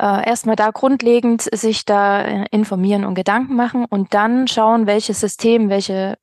äh, 0.00 0.26
erstmal 0.26 0.56
da 0.56 0.70
grundlegend 0.70 1.42
sich 1.42 1.84
da 1.84 2.22
äh, 2.22 2.46
informieren 2.50 3.04
und 3.04 3.14
Gedanken 3.14 3.54
machen 3.54 3.84
und 3.84 4.14
dann 4.14 4.48
schauen, 4.48 4.86
welches 4.86 5.20
System, 5.20 5.68
welche 5.68 6.16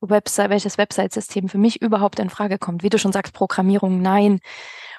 Website, 0.00 0.50
welches 0.50 0.78
Website-System 0.78 1.48
für 1.48 1.58
mich 1.58 1.80
überhaupt 1.80 2.20
in 2.20 2.30
Frage 2.30 2.58
kommt. 2.58 2.82
Wie 2.82 2.90
du 2.90 2.98
schon 2.98 3.12
sagst, 3.12 3.32
Programmierung, 3.32 4.00
nein 4.00 4.38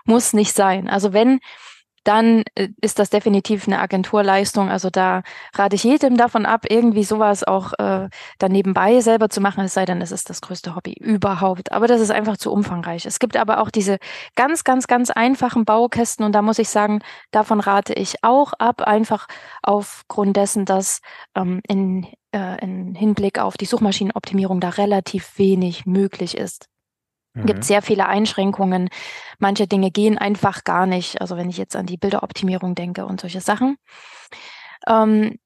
muss 0.06 0.34
nicht 0.34 0.54
sein. 0.54 0.90
Also 0.90 1.14
wenn, 1.14 1.40
dann 2.04 2.44
äh, 2.56 2.70
ist 2.82 3.00
das 3.00 3.10
definitiv 3.10 3.68
eine 3.68 3.80
Agenturleistung. 3.80 4.70
Also 4.70 4.90
da 4.90 5.24
rate 5.54 5.76
ich 5.76 5.84
jedem 5.84 6.18
davon 6.18 6.46
ab, 6.46 6.66
irgendwie 6.70 7.04
sowas 7.04 7.44
auch 7.44 7.74
äh, 7.80 8.10
dann 8.40 8.52
nebenbei 8.52 9.00
selber 9.02 9.30
zu 9.30 9.42
machen, 9.42 9.64
es 9.64 9.74
sei 9.74 9.86
denn, 9.86 10.02
es 10.02 10.12
ist 10.12 10.30
das 10.30 10.42
größte 10.42 10.76
Hobby 10.76 10.94
überhaupt. 10.94 11.72
Aber 11.72 11.88
das 11.88 12.02
ist 12.02 12.12
einfach 12.12 12.38
zu 12.38 12.52
umfangreich. 12.52 13.06
Es 13.06 13.20
gibt 13.20 13.38
aber 13.38 13.62
auch 13.62 13.70
diese 13.70 13.98
ganz, 14.36 14.64
ganz, 14.64 14.88
ganz 14.88 15.10
einfachen 15.12 15.66
Baukästen 15.66 16.26
und 16.26 16.34
da 16.34 16.42
muss 16.42 16.60
ich 16.60 16.70
sagen, 16.70 17.02
davon 17.32 17.60
rate 17.60 17.94
ich 17.94 18.24
auch 18.24 18.54
ab, 18.54 18.82
einfach 18.82 19.28
aufgrund 19.62 20.36
dessen, 20.38 20.66
dass 20.66 21.00
ähm, 21.36 21.62
in, 21.68 22.08
äh, 22.34 22.62
in 22.62 22.96
Hinblick 22.96 23.40
auf 23.40 23.56
die 23.58 23.66
Suchmaschinenoptimierung 23.66 24.60
da 24.60 24.70
relativ 24.70 25.38
wenig 25.38 25.86
möglich 25.86 26.38
ist. 26.38 26.73
Mhm. 27.34 27.46
gibt 27.46 27.64
sehr 27.64 27.82
viele 27.82 28.08
Einschränkungen. 28.08 28.90
Manche 29.40 29.68
Dinge 29.68 29.92
gehen 29.92 30.18
einfach 30.18 30.64
gar 30.64 30.86
nicht. 30.86 31.22
Also 31.22 31.38
wenn 31.38 31.50
ich 31.50 31.58
jetzt 31.58 31.76
an 31.76 31.86
die 31.86 31.98
Bilderoptimierung 31.98 32.76
denke 32.76 33.06
und 33.06 33.22
solche 33.22 33.42
Sachen. 33.42 33.78
Ähm, 34.88 35.38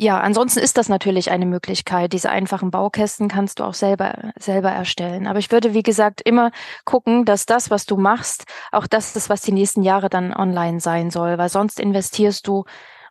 ja, 0.00 0.20
ansonsten 0.20 0.60
ist 0.60 0.76
das 0.78 0.88
natürlich 0.88 1.32
eine 1.32 1.44
Möglichkeit. 1.44 2.12
Diese 2.12 2.30
einfachen 2.30 2.70
Baukästen 2.70 3.26
kannst 3.26 3.58
du 3.58 3.64
auch 3.64 3.74
selber, 3.74 4.32
selber 4.38 4.70
erstellen. 4.70 5.26
Aber 5.26 5.40
ich 5.40 5.50
würde, 5.50 5.74
wie 5.74 5.82
gesagt, 5.82 6.20
immer 6.20 6.52
gucken, 6.84 7.24
dass 7.24 7.46
das, 7.46 7.68
was 7.68 7.84
du 7.84 7.96
machst, 7.96 8.44
auch 8.70 8.86
das 8.86 9.16
ist, 9.16 9.28
was 9.28 9.40
die 9.42 9.50
nächsten 9.50 9.82
Jahre 9.82 10.08
dann 10.08 10.32
online 10.32 10.78
sein 10.78 11.10
soll, 11.10 11.36
weil 11.36 11.48
sonst 11.48 11.80
investierst 11.80 12.46
du 12.46 12.64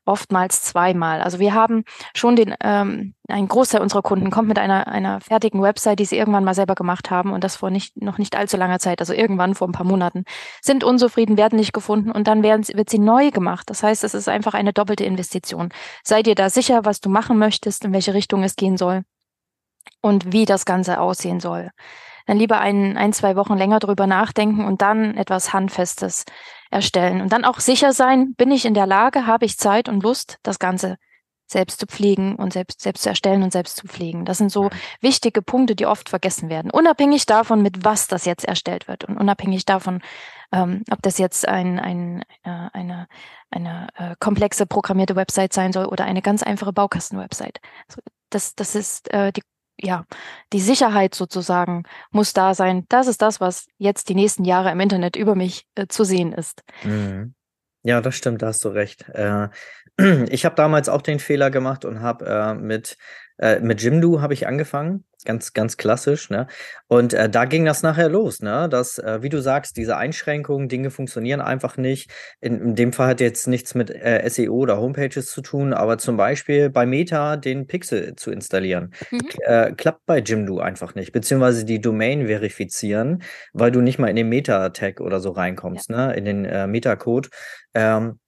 oftmals 0.08 0.62
zweimal. 0.62 1.22
Also 1.22 1.40
wir 1.40 1.54
haben 1.54 1.84
schon 2.16 2.36
den, 2.36 2.56
ähm, 2.62 3.14
ein 3.28 3.48
Großteil 3.48 3.82
unserer 3.82 4.02
Kunden 4.02 4.32
kommt 4.32 4.48
mit 4.48 4.60
einer, 4.60 4.88
einer 4.88 5.22
fertigen 5.22 5.62
Website, 5.62 6.00
die 6.00 6.06
sie 6.06 6.18
irgendwann 6.18 6.44
mal 6.44 6.54
selber 6.54 6.76
gemacht 6.76 7.12
haben 7.12 7.32
und 7.34 7.44
das 7.44 7.58
vor 7.58 7.70
nicht, 7.70 8.02
noch 8.02 8.18
nicht 8.18 8.36
allzu 8.36 8.58
langer 8.58 8.80
Zeit, 8.80 9.00
also 9.00 9.14
irgendwann 9.14 9.56
vor 9.56 9.68
ein 9.68 9.74
paar 9.74 9.86
Monaten, 9.86 10.24
sind 10.62 10.84
unzufrieden, 10.84 11.38
werden 11.38 11.58
nicht 11.58 11.74
gefunden 11.74 12.12
und 12.12 12.28
dann 12.28 12.44
werden, 12.44 12.66
wird 12.74 12.90
sie 12.90 13.00
neu 13.00 13.32
gemacht. 13.32 13.70
Das 13.70 13.84
heißt, 13.84 14.04
es 14.04 14.14
ist 14.14 14.30
einfach 14.30 14.54
eine 14.54 14.74
doppelte 14.74 15.04
Investition. 15.04 15.70
Sei 16.04 16.24
dir 16.24 16.36
da 16.36 16.50
sicher, 16.50 16.86
was 16.86 17.02
du 17.02 17.10
machen 17.10 17.38
möchtest, 17.38 17.86
in 17.86 17.94
welche 17.94 18.14
Richtung 18.14 18.44
es 18.44 18.56
gehen 18.56 18.78
soll 18.78 19.04
und 20.02 20.32
wie 20.32 20.46
das 20.46 20.66
Ganze 20.66 21.00
aussehen 21.00 21.40
soll. 21.40 21.72
Dann 22.28 22.38
lieber 22.38 22.60
ein, 22.60 22.98
ein, 22.98 23.14
zwei 23.14 23.36
Wochen 23.36 23.58
länger 23.58 23.80
drüber 23.80 24.06
nachdenken 24.06 24.66
und 24.66 24.82
dann 24.82 25.16
etwas 25.16 25.54
Handfestes 25.54 26.26
erstellen. 26.70 27.22
Und 27.22 27.32
dann 27.34 27.46
auch 27.46 27.60
sicher 27.60 27.94
sein, 27.94 28.34
bin 28.36 28.52
ich 28.52 28.66
in 28.66 28.74
der 28.74 28.86
Lage, 28.86 29.26
habe 29.26 29.46
ich 29.46 29.58
Zeit 29.58 29.90
und 29.90 30.04
Lust, 30.04 30.38
das 30.44 30.60
Ganze 30.60 30.98
selbst 31.50 31.80
zu 31.80 31.86
pflegen 31.86 32.36
und 32.36 32.52
selbst, 32.52 32.82
selbst 32.82 33.04
zu 33.04 33.10
erstellen 33.10 33.42
und 33.42 33.54
selbst 33.54 33.78
zu 33.78 33.88
pflegen. 33.88 34.26
Das 34.26 34.38
sind 34.38 34.52
so 34.52 34.70
wichtige 35.00 35.42
Punkte, 35.42 35.76
die 35.76 35.86
oft 35.86 36.10
vergessen 36.10 36.50
werden. 36.50 36.70
Unabhängig 36.72 37.26
davon, 37.26 37.62
mit 37.62 37.86
was 37.86 38.08
das 38.08 38.26
jetzt 38.26 38.46
erstellt 38.46 38.88
wird 38.88 39.06
und 39.06 39.18
unabhängig 39.18 39.66
davon, 39.66 40.02
ähm, 40.52 40.84
ob 40.92 41.02
das 41.02 41.18
jetzt 41.18 41.48
ein, 41.48 41.80
ein, 41.80 42.24
äh, 42.44 42.70
eine, 42.74 43.08
eine 43.50 43.88
äh, 43.96 44.16
komplexe 44.20 44.66
programmierte 44.66 45.16
Website 45.16 45.54
sein 45.54 45.72
soll 45.72 45.86
oder 45.86 46.04
eine 46.04 46.22
ganz 46.22 46.44
einfache 46.44 46.74
Baukasten-Website. 46.74 47.60
Also 47.88 48.02
das, 48.30 48.56
das 48.56 48.76
ist 48.76 49.12
äh, 49.14 49.32
die 49.32 49.44
ja, 49.80 50.06
die 50.54 50.60
Sicherheit 50.60 51.16
sozusagen 51.16 51.84
muss 52.12 52.34
da 52.34 52.54
sein. 52.54 52.86
Das 52.90 53.08
ist 53.08 53.22
das, 53.22 53.40
was 53.40 53.68
jetzt 53.78 54.10
die 54.10 54.16
nächsten 54.16 54.46
Jahre 54.46 54.72
im 54.72 54.80
Internet 54.80 55.16
über 55.16 55.36
mich 55.36 55.66
äh, 55.76 55.88
zu 55.88 56.04
sehen 56.04 56.34
ist. 56.34 56.64
Mhm. 56.84 57.34
Ja, 57.84 58.02
das 58.02 58.16
stimmt, 58.16 58.42
da 58.42 58.48
hast 58.48 58.64
du 58.66 58.70
recht. 58.70 59.08
Äh, 59.10 59.50
ich 60.30 60.46
habe 60.46 60.56
damals 60.56 60.90
auch 60.90 61.02
den 61.02 61.20
Fehler 61.20 61.52
gemacht 61.52 61.86
und 61.86 62.02
habe 62.02 62.26
äh, 62.26 62.54
mit, 62.54 62.98
äh, 63.38 63.60
mit 63.60 63.82
Jimdo 63.82 64.22
habe 64.22 64.34
ich 64.34 64.48
angefangen 64.48 65.06
ganz, 65.26 65.54
ganz 65.54 65.78
klassisch, 65.78 66.30
ne? 66.30 66.48
Und 66.88 67.14
äh, 67.14 67.30
da 67.30 67.46
ging 67.46 67.66
das 67.66 67.84
nachher 67.84 68.10
los, 68.10 68.42
ne? 68.42 68.68
Dass, 68.70 68.98
äh, 68.98 69.22
wie 69.22 69.30
du 69.30 69.42
sagst, 69.42 69.78
diese 69.78 69.98
Einschränkungen, 69.98 70.70
Dinge 70.70 70.92
funktionieren 70.92 71.42
einfach 71.42 71.78
nicht. 71.78 72.12
In, 72.40 72.60
in 72.62 72.76
dem 72.76 72.94
Fall 72.94 73.10
hat 73.10 73.22
jetzt 73.22 73.48
nichts 73.48 73.76
mit 73.76 73.90
äh, 73.90 74.28
SEO 74.30 74.54
oder 74.54 74.80
Homepages 74.80 75.32
zu 75.32 75.42
tun, 75.42 75.74
aber 75.74 75.98
zum 75.98 76.18
Beispiel 76.18 76.70
bei 76.70 76.86
Meta 76.86 77.38
den 77.38 77.68
Pixel 77.68 78.16
zu 78.16 78.32
installieren, 78.32 78.94
mhm. 79.12 79.22
Äh, 79.46 79.74
klappt 79.74 80.06
bei 80.06 80.20
Jimdo 80.20 80.60
einfach 80.60 80.96
nicht, 80.96 81.12
beziehungsweise 81.12 81.66
die 81.66 81.80
Domain 81.80 82.28
verifizieren, 82.28 83.24
weil 83.54 83.72
du 83.72 83.82
nicht 83.82 84.00
mal 84.00 84.10
in 84.10 84.16
den 84.16 84.30
Meta-Tag 84.30 85.00
oder 85.00 85.20
so 85.20 85.32
reinkommst, 85.32 85.90
ja. 85.90 86.08
ne? 86.08 86.14
In 86.16 86.26
den 86.26 86.46
äh, 86.46 86.68
Meta-Code. 86.68 87.30
Ähm, 87.74 88.20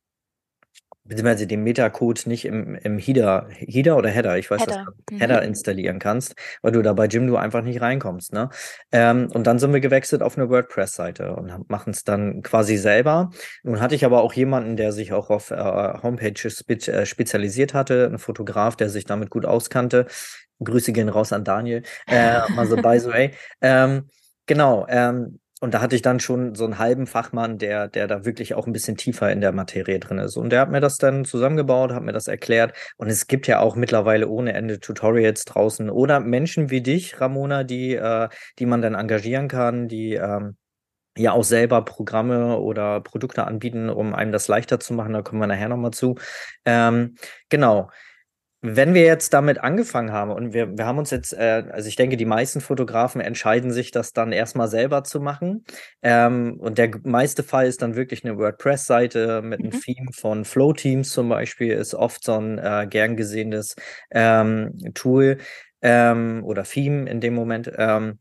beziehungsweise 1.09 1.47
den 1.47 1.63
Metacode 1.63 2.27
nicht 2.27 2.45
im, 2.45 2.75
im 2.75 2.99
Header, 2.99 3.47
Header 3.49 3.97
oder 3.97 4.09
Header, 4.09 4.37
ich 4.37 4.49
weiß 4.49 4.61
Header. 4.61 4.85
das, 4.85 5.15
mhm. 5.15 5.19
Header 5.19 5.41
installieren 5.41 5.97
kannst, 5.97 6.35
weil 6.61 6.71
du 6.71 6.81
da 6.83 6.93
bei 6.93 7.07
Jimdo 7.07 7.35
einfach 7.35 7.63
nicht 7.63 7.81
reinkommst. 7.81 8.31
Ne? 8.31 8.49
Ähm, 8.91 9.27
und 9.33 9.47
dann 9.47 9.57
sind 9.57 9.73
wir 9.73 9.79
gewechselt 9.79 10.21
auf 10.21 10.37
eine 10.37 10.49
WordPress-Seite 10.49 11.35
und 11.35 11.69
machen 11.69 11.91
es 11.91 12.03
dann 12.03 12.43
quasi 12.43 12.77
selber. 12.77 13.31
Nun 13.63 13.81
hatte 13.81 13.95
ich 13.95 14.05
aber 14.05 14.21
auch 14.21 14.33
jemanden, 14.33 14.77
der 14.77 14.91
sich 14.91 15.11
auch 15.11 15.31
auf 15.31 15.49
äh, 15.49 15.55
Homepages 15.55 16.59
spe 16.59 16.75
äh, 16.75 17.05
spezialisiert 17.05 17.73
hatte, 17.73 18.09
ein 18.11 18.19
Fotograf, 18.19 18.75
der 18.75 18.89
sich 18.89 19.05
damit 19.05 19.31
gut 19.31 19.45
auskannte. 19.45 20.05
Grüße 20.63 20.93
gehen 20.93 21.09
raus 21.09 21.33
an 21.33 21.43
Daniel. 21.43 21.81
Äh, 22.05 22.41
also 22.55 22.75
by 22.75 22.99
the 22.99 23.07
way. 23.09 23.31
Ähm, 23.61 24.09
genau. 24.45 24.85
Ähm, 24.87 25.39
und 25.59 25.73
da 25.73 25.81
hatte 25.81 25.95
ich 25.95 26.01
dann 26.01 26.19
schon 26.19 26.55
so 26.55 26.63
einen 26.63 26.79
halben 26.79 27.05
Fachmann, 27.05 27.57
der, 27.57 27.89
der 27.89 28.07
da 28.07 28.23
wirklich 28.23 28.55
auch 28.55 28.65
ein 28.65 28.71
bisschen 28.73 28.95
tiefer 28.95 29.31
in 29.31 29.41
der 29.41 29.51
Materie 29.51 29.99
drin 29.99 30.17
ist. 30.17 30.37
Und 30.37 30.51
der 30.51 30.61
hat 30.61 30.71
mir 30.71 30.79
das 30.79 30.97
dann 30.97 31.25
zusammengebaut, 31.25 31.91
hat 31.91 32.03
mir 32.03 32.13
das 32.13 32.27
erklärt. 32.27 32.73
Und 32.97 33.09
es 33.09 33.27
gibt 33.27 33.45
ja 33.47 33.59
auch 33.59 33.75
mittlerweile 33.75 34.29
ohne 34.29 34.53
Ende 34.53 34.79
Tutorials 34.79 35.43
draußen 35.43 35.89
oder 35.89 36.21
Menschen 36.21 36.69
wie 36.69 36.81
dich, 36.81 37.19
Ramona, 37.19 37.65
die, 37.65 37.93
äh, 37.95 38.29
die 38.57 38.65
man 38.65 38.81
dann 38.81 38.95
engagieren 38.95 39.49
kann, 39.49 39.89
die 39.89 40.13
ähm, 40.13 40.55
ja 41.17 41.33
auch 41.33 41.43
selber 41.43 41.83
Programme 41.83 42.57
oder 42.59 43.01
Produkte 43.01 43.45
anbieten, 43.45 43.89
um 43.89 44.15
einem 44.15 44.31
das 44.31 44.47
leichter 44.47 44.79
zu 44.79 44.93
machen. 44.93 45.13
Da 45.13 45.21
kommen 45.21 45.41
wir 45.41 45.47
nachher 45.47 45.69
nochmal 45.69 45.91
zu. 45.91 46.15
Ähm, 46.65 47.15
genau. 47.49 47.89
Wenn 48.61 48.93
wir 48.93 49.03
jetzt 49.03 49.33
damit 49.33 49.59
angefangen 49.59 50.11
haben 50.11 50.31
und 50.31 50.53
wir, 50.53 50.77
wir 50.77 50.85
haben 50.85 50.97
uns 50.97 51.11
jetzt, 51.11 51.31
äh, 51.33 51.63
also 51.71 51.87
ich 51.87 51.95
denke, 51.95 52.17
die 52.17 52.25
meisten 52.25 52.59
Fotografen 52.59 53.21
entscheiden 53.21 53.71
sich, 53.71 53.91
das 53.91 54.11
dann 54.11 54.33
erstmal 54.33 54.67
selber 54.67 55.05
zu 55.05 55.21
machen. 55.21 55.63
Ähm, 56.01 56.57
und 56.59 56.77
der 56.77 56.91
meiste 57.03 57.43
Fall 57.43 57.67
ist 57.67 57.81
dann 57.81 57.95
wirklich 57.95 58.25
eine 58.25 58.37
WordPress-Seite 58.37 59.41
mit 59.41 59.59
einem 59.59 59.71
mhm. 59.71 59.81
Theme 59.81 60.11
von 60.11 60.43
Flow 60.43 60.73
Teams 60.73 61.11
zum 61.11 61.29
Beispiel, 61.29 61.71
ist 61.71 61.95
oft 61.95 62.21
so 62.23 62.33
ein 62.33 62.57
äh, 62.57 62.85
gern 62.89 63.15
gesehenes 63.15 63.75
ähm, 64.11 64.77
Tool 64.93 65.37
ähm, 65.81 66.43
oder 66.43 66.63
Theme 66.63 67.09
in 67.09 67.21
dem 67.21 67.35
Moment. 67.35 67.71
Ähm, 67.77 68.19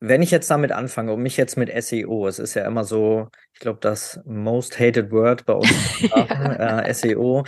wenn 0.00 0.22
ich 0.22 0.30
jetzt 0.30 0.50
damit 0.50 0.72
anfange 0.72 1.12
und 1.12 1.22
mich 1.22 1.36
jetzt 1.36 1.58
mit 1.58 1.70
SEO, 1.82 2.26
es 2.26 2.38
ist 2.38 2.54
ja 2.54 2.66
immer 2.66 2.84
so, 2.84 3.28
ich 3.52 3.60
glaube, 3.60 3.80
das 3.82 4.18
most 4.24 4.80
hated 4.80 5.12
word 5.12 5.44
bei 5.44 5.52
uns, 5.52 6.00
ja. 6.00 6.80
äh, 6.80 6.94
SEO, 6.94 7.44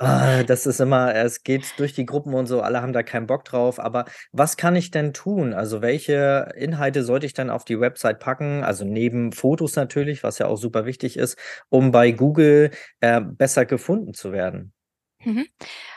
äh, 0.00 0.44
das 0.44 0.66
ist 0.66 0.80
immer, 0.80 1.14
es 1.14 1.44
geht 1.44 1.78
durch 1.78 1.94
die 1.94 2.04
Gruppen 2.04 2.34
und 2.34 2.46
so, 2.46 2.60
alle 2.60 2.82
haben 2.82 2.92
da 2.92 3.04
keinen 3.04 3.28
Bock 3.28 3.44
drauf, 3.44 3.78
aber 3.78 4.04
was 4.32 4.56
kann 4.56 4.74
ich 4.74 4.90
denn 4.90 5.12
tun? 5.12 5.54
Also 5.54 5.80
welche 5.80 6.52
Inhalte 6.56 7.04
sollte 7.04 7.26
ich 7.26 7.34
dann 7.34 7.50
auf 7.50 7.64
die 7.64 7.80
Website 7.80 8.18
packen? 8.18 8.64
Also 8.64 8.84
neben 8.84 9.30
Fotos 9.32 9.76
natürlich, 9.76 10.24
was 10.24 10.38
ja 10.38 10.46
auch 10.48 10.56
super 10.56 10.86
wichtig 10.86 11.16
ist, 11.16 11.38
um 11.68 11.92
bei 11.92 12.10
Google 12.10 12.70
äh, 13.00 13.20
besser 13.20 13.64
gefunden 13.64 14.12
zu 14.12 14.32
werden. 14.32 14.72
Mhm. 15.24 15.46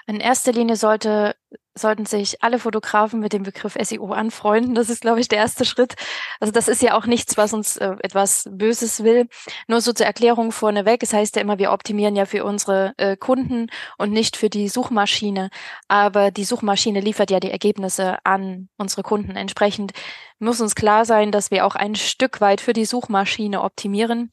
In 0.08 0.20
erster 0.20 0.52
Linie 0.52 0.76
sollte, 0.76 1.36
sollten 1.76 2.06
sich 2.06 2.42
alle 2.42 2.58
Fotografen 2.58 3.20
mit 3.20 3.34
dem 3.34 3.44
Begriff 3.44 3.78
SEO 3.80 4.12
anfreunden. 4.12 4.76
Das 4.76 4.90
ist, 4.90 5.02
glaube 5.02 5.20
ich, 5.20 5.28
der 5.28 5.38
erste 5.38 5.66
Schritt. 5.66 5.96
Also 6.40 6.52
das 6.52 6.68
ist 6.68 6.82
ja 6.82 6.98
auch 6.98 7.06
nichts, 7.06 7.38
was 7.38 7.54
uns 7.54 7.78
äh, 7.78 7.96
etwas 8.02 8.50
Böses 8.50 9.04
will. 9.04 9.28
Nur 9.68 9.82
so 9.82 9.94
zur 9.94 10.06
Erklärung 10.06 10.52
vorneweg. 10.52 11.04
Es 11.04 11.14
heißt 11.14 11.36
ja 11.36 11.42
immer, 11.42 11.60
wir 11.60 11.72
optimieren 11.72 12.16
ja 12.16 12.26
für 12.26 12.44
unsere 12.44 12.94
äh, 12.98 13.18
Kunden 13.18 13.68
und 13.98 14.12
nicht 14.12 14.36
für 14.36 14.50
die 14.50 14.68
Suchmaschine. 14.68 15.50
Aber 15.88 16.32
die 16.32 16.46
Suchmaschine 16.46 17.02
liefert 17.02 17.30
ja 17.30 17.40
die 17.40 17.52
Ergebnisse 17.52 18.18
an 18.24 18.70
unsere 18.78 19.04
Kunden. 19.04 19.36
Entsprechend 19.36 19.92
muss 20.40 20.62
uns 20.62 20.76
klar 20.76 21.06
sein, 21.06 21.32
dass 21.32 21.52
wir 21.52 21.66
auch 21.66 21.76
ein 21.76 21.96
Stück 21.96 22.42
weit 22.42 22.62
für 22.62 22.74
die 22.74 22.86
Suchmaschine 22.86 23.62
optimieren 23.62 24.32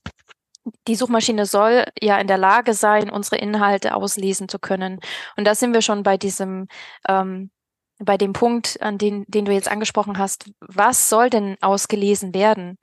die 0.87 0.95
Suchmaschine 0.95 1.47
soll 1.47 1.85
ja 2.01 2.19
in 2.19 2.27
der 2.27 2.39
Lage 2.39 2.75
sein, 2.75 3.11
unsere 3.11 3.37
Inhalte 3.37 3.95
auslesen 3.95 4.49
zu 4.49 4.59
können. 4.59 5.01
Und 5.37 5.45
da 5.47 5.55
sind 5.55 5.73
wir 5.75 5.83
schon 5.83 6.03
bei 6.03 6.17
diesem, 6.17 6.69
ähm, 7.09 7.51
bei 7.99 8.17
dem 8.17 8.33
Punkt, 8.33 8.81
an 8.83 8.99
den, 8.99 9.25
den 9.29 9.45
du 9.45 9.53
jetzt 9.53 9.71
angesprochen 9.71 10.19
hast. 10.19 10.51
Was 10.61 11.09
soll 11.09 11.31
denn 11.31 11.57
ausgelesen 11.61 12.35
werden? 12.35 12.79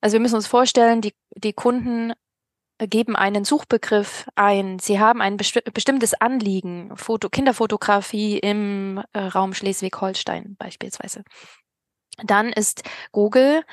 Also 0.00 0.14
wir 0.14 0.20
müssen 0.20 0.36
uns 0.36 0.46
vorstellen, 0.46 1.00
die, 1.00 1.14
die 1.36 1.52
Kunden 1.52 2.12
geben 2.78 3.16
einen 3.16 3.44
Suchbegriff 3.44 4.26
ein. 4.34 4.78
Sie 4.78 4.98
haben 4.98 5.20
ein 5.20 5.36
besti 5.36 5.60
bestimmtes 5.72 6.14
Anliegen, 6.14 6.96
Foto, 6.96 7.28
Kinderfotografie 7.28 8.38
im 8.38 9.02
äh, 9.12 9.20
Raum 9.20 9.54
Schleswig-Holstein 9.54 10.56
beispielsweise. 10.58 11.22
Dann 12.24 12.52
ist 12.52 12.82
Google 13.12 13.64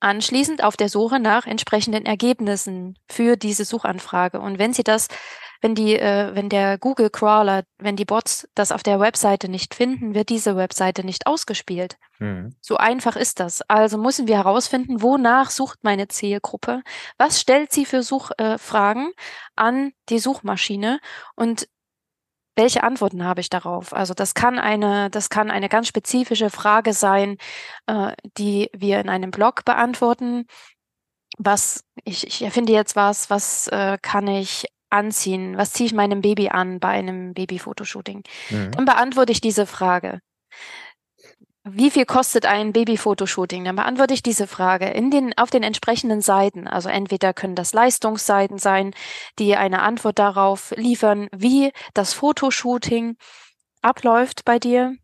anschließend 0.00 0.62
auf 0.62 0.76
der 0.76 0.88
Suche 0.88 1.18
nach 1.18 1.46
entsprechenden 1.46 2.06
Ergebnissen 2.06 2.98
für 3.10 3.36
diese 3.36 3.64
Suchanfrage. 3.64 4.40
Und 4.40 4.58
wenn 4.58 4.72
Sie 4.72 4.84
das, 4.84 5.08
wenn 5.60 5.74
die, 5.74 5.98
äh, 5.98 6.34
wenn 6.34 6.48
der 6.48 6.78
Google 6.78 7.10
Crawler, 7.10 7.64
wenn 7.78 7.96
die 7.96 8.04
Bots 8.04 8.48
das 8.54 8.72
auf 8.72 8.82
der 8.82 9.00
Webseite 9.00 9.48
nicht 9.48 9.74
finden, 9.74 10.14
wird 10.14 10.28
diese 10.28 10.56
Webseite 10.56 11.04
nicht 11.04 11.26
ausgespielt. 11.26 11.96
Mhm. 12.18 12.54
So 12.60 12.76
einfach 12.76 13.16
ist 13.16 13.40
das. 13.40 13.62
Also 13.68 13.98
müssen 13.98 14.26
wir 14.26 14.36
herausfinden, 14.36 15.02
wonach 15.02 15.50
sucht 15.50 15.78
meine 15.82 16.08
Zielgruppe? 16.08 16.82
Was 17.16 17.40
stellt 17.40 17.72
sie 17.72 17.86
für 17.86 18.02
Suchfragen 18.02 19.08
äh, 19.08 19.20
an 19.56 19.92
die 20.08 20.18
Suchmaschine? 20.18 21.00
Und 21.34 21.68
welche 22.56 22.82
Antworten 22.82 23.24
habe 23.24 23.40
ich 23.40 23.50
darauf? 23.50 23.92
Also 23.92 24.14
das 24.14 24.34
kann 24.34 24.58
eine, 24.58 25.10
das 25.10 25.28
kann 25.28 25.50
eine 25.50 25.68
ganz 25.68 25.88
spezifische 25.88 26.50
Frage 26.50 26.92
sein, 26.92 27.36
äh, 27.86 28.12
die 28.38 28.70
wir 28.74 28.98
in 29.00 29.08
einem 29.08 29.30
Blog 29.30 29.64
beantworten. 29.64 30.46
Was, 31.38 31.84
ich, 32.04 32.26
ich 32.26 32.42
erfinde 32.42 32.72
jetzt 32.72 32.96
was, 32.96 33.30
was 33.30 33.68
äh, 33.68 33.98
kann 34.00 34.26
ich 34.26 34.66
anziehen? 34.88 35.58
Was 35.58 35.72
ziehe 35.72 35.86
ich 35.86 35.94
meinem 35.94 36.22
Baby 36.22 36.48
an 36.48 36.80
bei 36.80 36.88
einem 36.88 37.34
Babyfotoshooting? 37.34 38.22
Mhm. 38.50 38.70
Dann 38.72 38.84
beantworte 38.86 39.32
ich 39.32 39.40
diese 39.40 39.66
Frage 39.66 40.20
wie 41.68 41.90
viel 41.90 42.06
kostet 42.06 42.46
ein 42.46 42.72
Babyfotoshooting? 42.72 43.64
Dann 43.64 43.76
beantworte 43.76 44.14
ich 44.14 44.22
diese 44.22 44.46
Frage 44.46 44.86
in 44.86 45.10
den, 45.10 45.36
auf 45.36 45.50
den 45.50 45.64
entsprechenden 45.64 46.20
Seiten. 46.20 46.68
Also 46.68 46.88
entweder 46.88 47.34
können 47.34 47.56
das 47.56 47.72
Leistungsseiten 47.72 48.58
sein, 48.58 48.94
die 49.40 49.56
eine 49.56 49.82
Antwort 49.82 50.18
darauf 50.20 50.72
liefern, 50.76 51.28
wie 51.34 51.72
das 51.92 52.12
Fotoshooting 52.12 53.16
abläuft 53.82 54.44
bei 54.44 54.60
dir. 54.60 54.94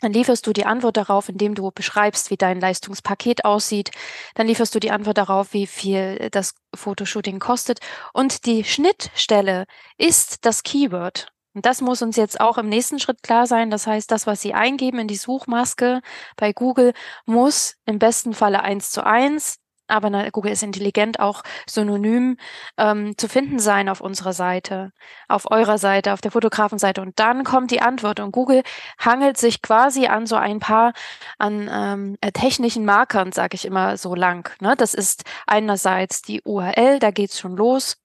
Dann 0.00 0.12
lieferst 0.12 0.46
du 0.48 0.52
die 0.52 0.66
Antwort 0.66 0.96
darauf, 0.96 1.28
indem 1.28 1.54
du 1.54 1.70
beschreibst, 1.70 2.30
wie 2.30 2.36
dein 2.36 2.60
Leistungspaket 2.60 3.44
aussieht. 3.44 3.92
Dann 4.34 4.48
lieferst 4.48 4.74
du 4.74 4.80
die 4.80 4.90
Antwort 4.90 5.18
darauf, 5.18 5.52
wie 5.52 5.68
viel 5.68 6.28
das 6.32 6.54
Fotoshooting 6.74 7.38
kostet. 7.38 7.78
Und 8.12 8.46
die 8.46 8.64
Schnittstelle 8.64 9.66
ist 9.96 10.44
das 10.44 10.64
Keyword. 10.64 11.33
Und 11.54 11.66
das 11.66 11.80
muss 11.80 12.02
uns 12.02 12.16
jetzt 12.16 12.40
auch 12.40 12.58
im 12.58 12.68
nächsten 12.68 12.98
Schritt 12.98 13.22
klar 13.22 13.46
sein. 13.46 13.70
Das 13.70 13.86
heißt, 13.86 14.10
das, 14.10 14.26
was 14.26 14.40
Sie 14.40 14.54
eingeben 14.54 14.98
in 14.98 15.08
die 15.08 15.16
Suchmaske 15.16 16.00
bei 16.36 16.52
Google, 16.52 16.92
muss 17.26 17.76
im 17.86 17.98
besten 17.98 18.34
Falle 18.34 18.62
eins 18.62 18.90
zu 18.90 19.04
eins, 19.06 19.60
aber 19.86 20.08
na, 20.08 20.30
Google 20.30 20.52
ist 20.52 20.62
intelligent, 20.62 21.20
auch 21.20 21.42
synonym 21.66 22.38
ähm, 22.78 23.16
zu 23.18 23.28
finden 23.28 23.58
sein 23.58 23.88
auf 23.88 24.00
unserer 24.00 24.32
Seite, 24.32 24.92
auf 25.28 25.50
eurer 25.50 25.78
Seite, 25.78 26.12
auf 26.14 26.20
der 26.20 26.30
Fotografenseite. 26.30 27.02
Und 27.02 27.18
dann 27.18 27.44
kommt 27.44 27.70
die 27.70 27.82
Antwort. 27.82 28.20
Und 28.20 28.32
Google 28.32 28.62
hangelt 28.98 29.36
sich 29.36 29.60
quasi 29.62 30.06
an 30.06 30.26
so 30.26 30.36
ein 30.36 30.58
paar 30.58 30.94
an 31.38 31.68
ähm, 31.70 32.16
äh, 32.22 32.32
technischen 32.32 32.84
Markern, 32.86 33.32
sage 33.32 33.56
ich 33.56 33.66
immer 33.66 33.96
so 33.98 34.14
lang. 34.14 34.50
Ne? 34.60 34.74
Das 34.76 34.94
ist 34.94 35.24
einerseits 35.46 36.22
die 36.22 36.40
URL, 36.42 36.98
da 36.98 37.10
geht's 37.10 37.38
schon 37.38 37.56
los 37.56 37.98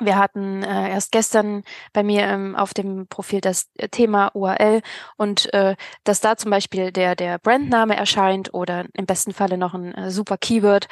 wir 0.00 0.16
hatten 0.16 0.62
äh, 0.62 0.90
erst 0.90 1.12
gestern 1.12 1.62
bei 1.92 2.02
mir 2.02 2.22
ähm, 2.22 2.56
auf 2.56 2.74
dem 2.74 3.06
Profil 3.08 3.40
das 3.40 3.70
äh, 3.76 3.88
Thema 3.88 4.30
URL 4.34 4.82
und 5.16 5.52
äh, 5.54 5.76
dass 6.04 6.20
da 6.20 6.36
zum 6.36 6.50
Beispiel 6.50 6.92
der, 6.92 7.16
der 7.16 7.38
Brandname 7.38 7.96
erscheint 7.96 8.54
oder 8.54 8.86
im 8.94 9.06
besten 9.06 9.32
Falle 9.32 9.58
noch 9.58 9.74
ein 9.74 9.94
äh, 9.94 10.10
super 10.10 10.38
Keyword. 10.38 10.86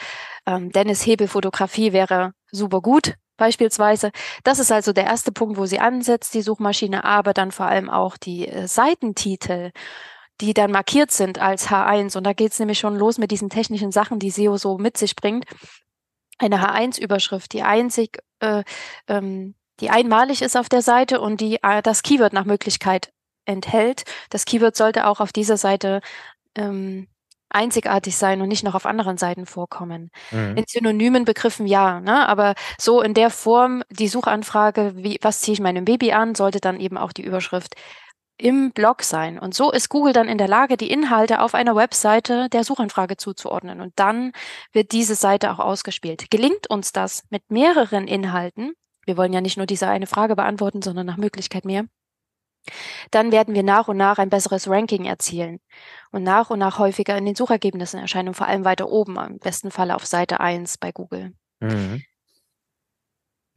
Ähm, 0.46 0.70
Dennis 0.72 1.04
Hebel 1.06 1.28
Fotografie 1.28 1.92
wäre 1.92 2.32
super 2.50 2.80
gut 2.80 3.14
beispielsweise. 3.36 4.10
Das 4.44 4.58
ist 4.58 4.72
also 4.72 4.92
der 4.92 5.04
erste 5.04 5.32
Punkt, 5.32 5.58
wo 5.58 5.66
sie 5.66 5.78
ansetzt, 5.78 6.34
die 6.34 6.42
Suchmaschine, 6.42 7.04
aber 7.04 7.32
dann 7.32 7.52
vor 7.52 7.66
allem 7.66 7.88
auch 7.90 8.16
die 8.16 8.48
äh, 8.48 8.66
Seitentitel 8.66 9.70
die 10.40 10.54
dann 10.54 10.70
markiert 10.70 11.10
sind 11.10 11.40
als 11.40 11.68
H1. 11.68 12.16
Und 12.16 12.22
da 12.22 12.32
geht 12.32 12.52
es 12.52 12.60
nämlich 12.60 12.78
schon 12.78 12.94
los 12.96 13.18
mit 13.18 13.32
diesen 13.32 13.50
technischen 13.50 13.90
Sachen, 13.90 14.20
die 14.20 14.30
SEO 14.30 14.56
so 14.56 14.78
mit 14.78 14.96
sich 14.96 15.16
bringt 15.16 15.44
eine 16.38 16.62
H1-Überschrift, 16.62 17.52
die 17.52 17.62
einzig, 17.62 18.18
äh, 18.40 18.62
ähm, 19.08 19.54
die 19.80 19.90
einmalig 19.90 20.42
ist 20.42 20.56
auf 20.56 20.68
der 20.68 20.82
Seite 20.82 21.20
und 21.20 21.40
die 21.40 21.62
äh, 21.62 21.82
das 21.82 22.02
Keyword 22.02 22.32
nach 22.32 22.44
Möglichkeit 22.44 23.12
enthält. 23.44 24.04
Das 24.30 24.44
Keyword 24.44 24.76
sollte 24.76 25.06
auch 25.06 25.20
auf 25.20 25.32
dieser 25.32 25.56
Seite 25.56 26.00
ähm, 26.54 27.08
einzigartig 27.50 28.16
sein 28.16 28.40
und 28.42 28.48
nicht 28.48 28.64
noch 28.64 28.74
auf 28.74 28.86
anderen 28.86 29.16
Seiten 29.16 29.46
vorkommen. 29.46 30.10
Mhm. 30.30 30.56
In 30.56 30.64
synonymen 30.66 31.24
Begriffen 31.24 31.66
ja, 31.66 32.00
ne? 32.00 32.28
aber 32.28 32.54
so 32.78 33.00
in 33.00 33.14
der 33.14 33.30
Form 33.30 33.82
die 33.90 34.08
Suchanfrage, 34.08 34.92
wie 34.96 35.18
was 35.22 35.40
ziehe 35.40 35.54
ich 35.54 35.60
meinem 35.60 35.84
Baby 35.84 36.12
an, 36.12 36.34
sollte 36.34 36.60
dann 36.60 36.78
eben 36.78 36.98
auch 36.98 37.12
die 37.12 37.22
Überschrift 37.24 37.74
im 38.38 38.72
Blog 38.72 39.02
sein. 39.02 39.38
Und 39.38 39.54
so 39.54 39.70
ist 39.70 39.88
Google 39.88 40.12
dann 40.12 40.28
in 40.28 40.38
der 40.38 40.48
Lage, 40.48 40.76
die 40.76 40.90
Inhalte 40.90 41.40
auf 41.40 41.54
einer 41.54 41.76
Webseite 41.76 42.48
der 42.48 42.64
Suchanfrage 42.64 43.16
zuzuordnen. 43.16 43.80
Und 43.80 43.92
dann 43.96 44.32
wird 44.72 44.92
diese 44.92 45.14
Seite 45.14 45.50
auch 45.52 45.58
ausgespielt. 45.58 46.30
Gelingt 46.30 46.70
uns 46.70 46.92
das 46.92 47.24
mit 47.30 47.50
mehreren 47.50 48.06
Inhalten, 48.06 48.72
wir 49.08 49.16
wollen 49.16 49.32
ja 49.32 49.40
nicht 49.40 49.56
nur 49.56 49.66
diese 49.66 49.88
eine 49.88 50.06
Frage 50.06 50.36
beantworten, 50.36 50.82
sondern 50.82 51.06
nach 51.06 51.16
Möglichkeit 51.16 51.64
mehr, 51.64 51.86
dann 53.10 53.32
werden 53.32 53.54
wir 53.54 53.62
nach 53.62 53.88
und 53.88 53.96
nach 53.96 54.18
ein 54.18 54.28
besseres 54.28 54.68
Ranking 54.68 55.06
erzielen 55.06 55.60
und 56.10 56.22
nach 56.22 56.50
und 56.50 56.58
nach 56.58 56.78
häufiger 56.78 57.16
in 57.16 57.24
den 57.24 57.34
Suchergebnissen 57.34 57.98
erscheinen, 57.98 58.34
vor 58.34 58.46
allem 58.46 58.66
weiter 58.66 58.90
oben, 58.90 59.16
im 59.16 59.38
besten 59.38 59.70
Fall 59.70 59.90
auf 59.90 60.04
Seite 60.04 60.40
1 60.40 60.76
bei 60.76 60.92
Google. 60.92 61.32
Mhm. 61.60 62.02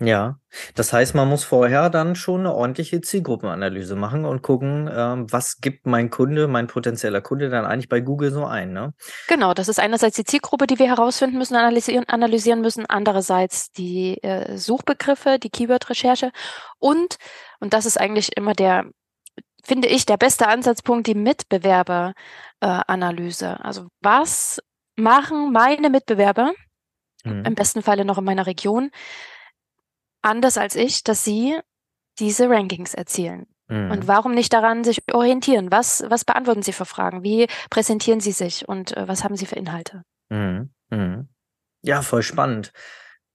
Ja, 0.04 0.40
das 0.74 0.94
heißt, 0.94 1.14
man 1.14 1.30
muss 1.30 1.44
vorher 1.44 1.92
dann 1.92 2.16
schon 2.16 2.40
eine 2.42 2.56
ordentliche 2.56 3.02
Zielgruppenanalyse 3.02 3.96
machen 3.96 4.26
und 4.26 4.42
gucken, 4.42 4.90
ähm, 4.92 5.32
was 5.32 5.62
gibt 5.62 5.86
mein 5.86 6.10
Kunde, 6.10 6.48
mein 6.48 6.66
potenzieller 6.66 7.22
Kunde 7.22 7.50
dann 7.50 7.66
eigentlich 7.66 7.88
bei 7.88 8.02
Google 8.02 8.32
so 8.32 8.46
ein, 8.46 8.74
ne? 8.74 8.96
Genau, 9.28 9.54
das 9.54 9.68
ist 9.68 9.80
einerseits 9.80 10.16
die 10.16 10.24
Zielgruppe, 10.24 10.66
die 10.66 10.80
wir 10.80 10.88
herausfinden 10.88 11.38
müssen, 11.38 11.56
analysieren, 11.56 12.10
analysieren 12.10 12.62
müssen, 12.62 12.88
andererseits 12.88 13.72
die 13.74 14.18
äh, 14.24 14.58
Suchbegriffe, 14.58 15.38
die 15.38 15.52
Keyword-Recherche 15.52 16.32
und, 16.80 17.18
und 17.60 17.74
das 17.74 17.86
ist 17.86 18.00
eigentlich 18.00 18.36
immer 18.36 18.54
der, 18.54 18.86
finde 19.64 19.88
ich, 19.88 20.08
der 20.08 20.18
beste 20.18 20.48
Ansatzpunkt, 20.48 21.06
die 21.06 21.14
Mitbewerberanalyse. 21.14 23.46
Äh, 23.46 23.58
also 23.62 23.86
was 24.02 24.60
machen 24.96 25.52
meine 25.52 25.92
Mitbewerber, 25.92 26.54
mhm. 27.24 27.46
im 27.46 27.54
besten 27.54 27.84
Falle 27.84 28.04
noch 28.04 28.18
in 28.18 28.24
meiner 28.24 28.48
Region, 28.48 28.90
anders 30.22 30.58
als 30.58 30.76
ich, 30.76 31.04
dass 31.04 31.24
sie 31.24 31.58
diese 32.20 32.50
Rankings 32.50 32.94
erzielen. 32.94 33.48
Mhm. 33.68 33.92
Und 33.92 34.08
warum 34.08 34.34
nicht 34.34 34.54
daran 34.54 34.84
sich 34.84 35.02
orientieren? 35.14 35.72
Was, 35.72 36.04
was 36.08 36.26
beantworten 36.26 36.62
Sie 36.62 36.74
für 36.74 36.86
Fragen? 36.86 37.24
Wie 37.24 37.48
präsentieren 37.70 38.20
Sie 38.20 38.34
sich 38.34 38.68
und 38.68 38.96
äh, 38.98 39.08
was 39.08 39.24
haben 39.24 39.38
Sie 39.38 39.46
für 39.46 39.56
Inhalte? 39.56 40.04
Mhm. 40.30 40.72
Mhm. 40.90 41.30
Ja, 41.82 42.02
voll 42.02 42.22
spannend. 42.22 42.72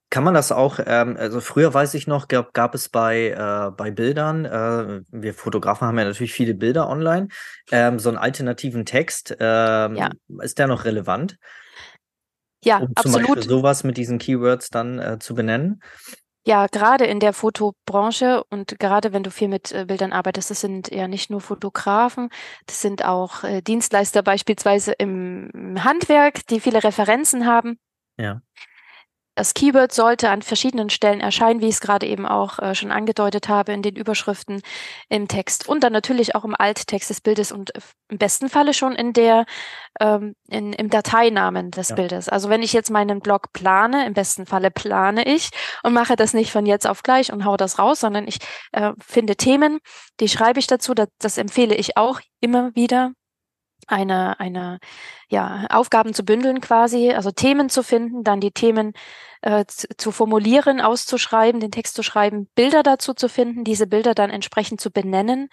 Kann 0.08 0.22
man 0.22 0.34
das 0.34 0.52
auch, 0.52 0.78
ähm, 0.86 1.16
also 1.18 1.40
früher 1.40 1.74
weiß 1.74 1.94
ich 1.94 2.06
noch, 2.06 2.28
gab, 2.28 2.54
gab 2.54 2.76
es 2.76 2.88
bei, 2.88 3.30
äh, 3.30 3.70
bei 3.72 3.90
Bildern, 3.90 4.44
äh, 4.44 5.00
wir 5.10 5.34
Fotografen 5.34 5.88
haben 5.88 5.98
ja 5.98 6.04
natürlich 6.04 6.32
viele 6.32 6.54
Bilder 6.54 6.88
online, 6.88 7.28
ähm, 7.72 7.98
so 7.98 8.10
einen 8.10 8.18
alternativen 8.18 8.86
Text. 8.86 9.36
Ähm, 9.40 9.96
ja. 9.96 10.10
Ist 10.42 10.60
der 10.60 10.68
noch 10.68 10.84
relevant? 10.84 11.38
Ja, 12.62 12.78
um 12.78 12.92
absolut. 12.94 13.26
Zum 13.26 13.34
Beispiel 13.34 13.48
sowas 13.48 13.84
mit 13.84 13.96
diesen 13.96 14.18
Keywords 14.18 14.70
dann 14.70 14.98
äh, 14.98 15.18
zu 15.18 15.34
benennen? 15.34 15.82
Ja, 16.46 16.68
gerade 16.68 17.06
in 17.06 17.18
der 17.18 17.32
Fotobranche 17.32 18.44
und 18.50 18.78
gerade 18.78 19.12
wenn 19.12 19.24
du 19.24 19.32
viel 19.32 19.48
mit 19.48 19.72
äh, 19.72 19.84
Bildern 19.84 20.12
arbeitest, 20.12 20.48
das 20.48 20.60
sind 20.60 20.94
ja 20.94 21.08
nicht 21.08 21.28
nur 21.28 21.40
Fotografen, 21.40 22.28
das 22.66 22.80
sind 22.80 23.04
auch 23.04 23.42
äh, 23.42 23.62
Dienstleister 23.62 24.22
beispielsweise 24.22 24.92
im 24.92 25.50
Handwerk, 25.82 26.46
die 26.46 26.60
viele 26.60 26.84
Referenzen 26.84 27.46
haben. 27.46 27.80
Ja. 28.16 28.42
Das 29.36 29.52
Keyword 29.52 29.92
sollte 29.92 30.30
an 30.30 30.40
verschiedenen 30.40 30.88
Stellen 30.88 31.20
erscheinen, 31.20 31.60
wie 31.60 31.66
ich 31.66 31.74
es 31.74 31.80
gerade 31.80 32.06
eben 32.06 32.26
auch 32.26 32.58
äh, 32.58 32.74
schon 32.74 32.90
angedeutet 32.90 33.48
habe, 33.48 33.72
in 33.72 33.82
den 33.82 33.94
Überschriften 33.94 34.62
im 35.10 35.28
Text 35.28 35.68
und 35.68 35.84
dann 35.84 35.92
natürlich 35.92 36.34
auch 36.34 36.44
im 36.44 36.54
Alttext 36.58 37.10
des 37.10 37.20
Bildes 37.20 37.52
und 37.52 37.70
im 38.08 38.16
besten 38.16 38.48
Falle 38.48 38.72
schon 38.72 38.94
in 38.94 39.12
der 39.12 39.44
ähm, 40.00 40.34
in, 40.48 40.72
im 40.72 40.88
Dateinamen 40.88 41.70
des 41.70 41.90
ja. 41.90 41.96
Bildes. 41.96 42.30
Also 42.30 42.48
wenn 42.48 42.62
ich 42.62 42.72
jetzt 42.72 42.90
meinen 42.90 43.20
Blog 43.20 43.52
plane, 43.52 44.06
im 44.06 44.14
besten 44.14 44.46
Falle 44.46 44.70
plane 44.70 45.26
ich 45.26 45.50
und 45.82 45.92
mache 45.92 46.16
das 46.16 46.32
nicht 46.32 46.50
von 46.50 46.64
jetzt 46.64 46.86
auf 46.86 47.02
gleich 47.02 47.30
und 47.30 47.44
haue 47.44 47.58
das 47.58 47.78
raus, 47.78 48.00
sondern 48.00 48.26
ich 48.26 48.38
äh, 48.72 48.92
finde 48.98 49.36
Themen, 49.36 49.80
die 50.18 50.28
schreibe 50.28 50.58
ich 50.58 50.66
dazu. 50.66 50.94
Das, 50.94 51.08
das 51.18 51.36
empfehle 51.36 51.74
ich 51.74 51.98
auch 51.98 52.20
immer 52.40 52.74
wieder 52.74 53.12
eine, 53.86 54.40
eine, 54.40 54.78
ja, 55.28 55.66
Aufgaben 55.70 56.14
zu 56.14 56.24
bündeln 56.24 56.60
quasi, 56.60 57.12
also 57.12 57.30
Themen 57.30 57.68
zu 57.68 57.82
finden, 57.82 58.24
dann 58.24 58.40
die 58.40 58.52
Themen 58.52 58.92
äh, 59.42 59.64
zu, 59.66 59.88
zu 59.96 60.12
formulieren, 60.12 60.80
auszuschreiben, 60.80 61.60
den 61.60 61.70
Text 61.70 61.94
zu 61.94 62.02
schreiben, 62.02 62.48
Bilder 62.54 62.82
dazu 62.82 63.14
zu 63.14 63.28
finden, 63.28 63.64
diese 63.64 63.86
Bilder 63.86 64.14
dann 64.14 64.30
entsprechend 64.30 64.80
zu 64.80 64.90
benennen, 64.90 65.48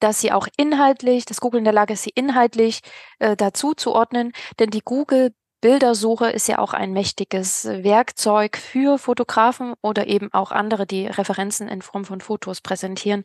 dass 0.00 0.20
sie 0.20 0.32
auch 0.32 0.48
inhaltlich, 0.56 1.24
dass 1.24 1.40
Google 1.40 1.58
in 1.58 1.64
der 1.64 1.72
Lage 1.72 1.92
ist, 1.92 2.02
sie 2.02 2.12
inhaltlich 2.14 2.80
äh, 3.18 3.36
dazu 3.36 3.74
zu 3.74 3.92
ordnen, 3.92 4.32
denn 4.58 4.70
die 4.70 4.82
Google 4.82 5.32
Bildersuche 5.60 6.30
ist 6.30 6.48
ja 6.48 6.58
auch 6.58 6.72
ein 6.72 6.92
mächtiges 6.92 7.66
Werkzeug 7.66 8.56
für 8.56 8.98
Fotografen 8.98 9.74
oder 9.82 10.06
eben 10.06 10.32
auch 10.32 10.52
andere, 10.52 10.86
die 10.86 11.06
Referenzen 11.06 11.68
in 11.68 11.82
Form 11.82 12.04
von 12.06 12.20
Fotos 12.20 12.62
präsentieren, 12.62 13.24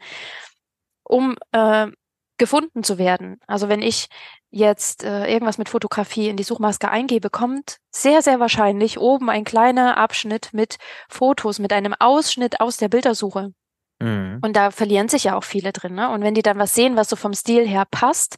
um 1.04 1.36
äh, 1.54 1.88
gefunden 2.38 2.84
zu 2.84 2.98
werden. 2.98 3.39
Also 3.48 3.69
wenn 3.69 3.82
ich 3.82 4.08
jetzt 4.50 5.04
äh, 5.04 5.32
irgendwas 5.32 5.58
mit 5.58 5.69
Fotografie 5.69 6.30
in 6.30 6.38
die 6.38 6.43
Suchmaske 6.43 6.89
eingebe, 6.89 7.30
kommt 7.30 7.78
sehr, 7.91 8.21
sehr 8.21 8.39
wahrscheinlich 8.39 9.00
oben 9.00 9.30
ein 9.30 9.43
kleiner 9.43 9.98
Abschnitt 9.98 10.50
mit 10.54 10.78
Fotos, 11.10 11.60
mit 11.60 11.74
einem 11.74 11.93
Ausschnitt 12.00 12.62
aus 12.62 12.78
der 12.78 12.89
Bildersuche. 12.89 13.54
Mhm. 14.00 14.39
Und 14.41 14.56
da 14.56 14.71
verlieren 14.71 15.08
sich 15.08 15.26
ja 15.26 15.36
auch 15.36 15.43
viele 15.43 15.71
drin. 15.71 15.95
Ne? 15.95 16.10
Und 16.10 16.21
wenn 16.21 16.34
die 16.34 16.41
dann 16.41 16.58
was 16.58 16.76
sehen, 16.76 16.95
was 16.95 17.10
so 17.10 17.15
vom 17.15 17.34
Stil 17.34 17.67
her 17.67 17.86
passt, 17.89 18.38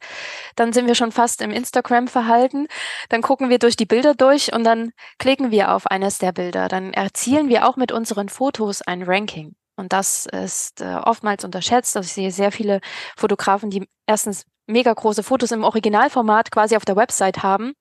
dann 0.55 0.71
sind 0.73 0.87
wir 0.87 0.95
schon 0.95 1.11
fast 1.11 1.41
im 1.41 1.51
Instagram-Verhalten. 1.51 2.67
Dann 3.09 3.21
gucken 3.21 3.49
wir 3.49 3.59
durch 3.59 3.75
die 3.75 3.85
Bilder 3.85 4.13
durch 4.13 4.53
und 4.53 4.63
dann 4.63 4.91
klicken 5.17 5.51
wir 5.51 5.73
auf 5.73 5.87
eines 5.87 6.19
der 6.19 6.31
Bilder. 6.31 6.67
Dann 6.67 6.93
erzielen 6.93 7.49
wir 7.49 7.67
auch 7.67 7.75
mit 7.75 7.91
unseren 7.91 8.29
Fotos 8.29 8.81
ein 8.81 9.03
Ranking. 9.03 9.55
Und 9.77 9.93
das 9.93 10.25
ist 10.25 10.81
äh, 10.81 10.95
oftmals 10.95 11.45
unterschätzt. 11.45 11.95
Also 11.95 12.05
ich 12.05 12.13
sehe 12.13 12.31
sehr 12.31 12.51
viele 12.51 12.81
Fotografen, 13.15 13.69
die 13.69 13.87
erstens 14.07 14.43
mega 14.65 14.91
große 14.91 15.23
Fotos 15.23 15.51
im 15.51 15.63
Originalformat 15.63 16.51
quasi 16.51 16.75
auf 16.75 16.83
der 16.83 16.95
Website 16.95 17.43
haben, 17.43 17.73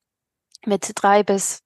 mit 0.65 0.93
drei 0.95 1.23
bis 1.23 1.63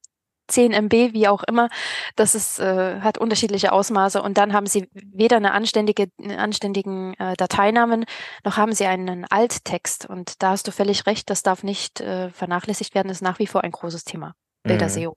10 0.47 0.73
MB, 0.73 1.13
wie 1.13 1.27
auch 1.27 1.43
immer. 1.43 1.69
Das 2.15 2.35
ist, 2.35 2.59
äh, 2.59 2.99
hat 3.01 3.17
unterschiedliche 3.17 3.71
Ausmaße. 3.71 4.21
Und 4.21 4.37
dann 4.37 4.53
haben 4.53 4.67
sie 4.67 4.89
weder 4.93 5.37
eine 5.37 5.53
anständige, 5.53 6.07
einen 6.19 6.39
anständigen 6.39 7.13
äh, 7.15 7.35
Dateinamen, 7.35 8.05
noch 8.43 8.57
haben 8.57 8.73
sie 8.73 8.85
einen 8.85 9.25
Alttext. 9.25 10.05
Und 10.05 10.41
da 10.43 10.51
hast 10.51 10.67
du 10.67 10.71
völlig 10.71 11.05
recht, 11.05 11.29
das 11.29 11.43
darf 11.43 11.63
nicht 11.63 12.01
äh, 12.01 12.29
vernachlässigt 12.31 12.95
werden, 12.95 13.07
das 13.07 13.17
ist 13.17 13.23
nach 13.23 13.39
wie 13.39 13.47
vor 13.47 13.63
ein 13.63 13.71
großes 13.71 14.03
Thema. 14.03 14.33
Mhm. 15.07 15.11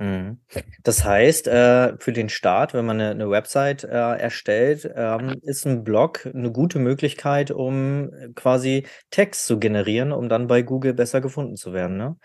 Mhm. 0.00 0.40
Das 0.82 1.04
heißt, 1.04 1.46
äh, 1.46 1.98
für 1.98 2.14
den 2.14 2.30
Start, 2.30 2.72
wenn 2.72 2.86
man 2.86 2.98
eine, 2.98 3.10
eine 3.10 3.30
Website 3.30 3.84
äh, 3.84 3.88
erstellt, 3.88 4.90
ähm, 4.96 5.38
ist 5.42 5.66
ein 5.66 5.84
Blog 5.84 6.24
eine 6.24 6.50
gute 6.50 6.78
Möglichkeit, 6.78 7.50
um 7.50 8.10
äh, 8.14 8.28
quasi 8.34 8.86
Text 9.10 9.44
zu 9.44 9.58
generieren, 9.58 10.12
um 10.12 10.30
dann 10.30 10.46
bei 10.46 10.62
Google 10.62 10.94
besser 10.94 11.20
gefunden 11.20 11.56
zu 11.56 11.74
werden, 11.74 11.98
ne? 11.98 12.16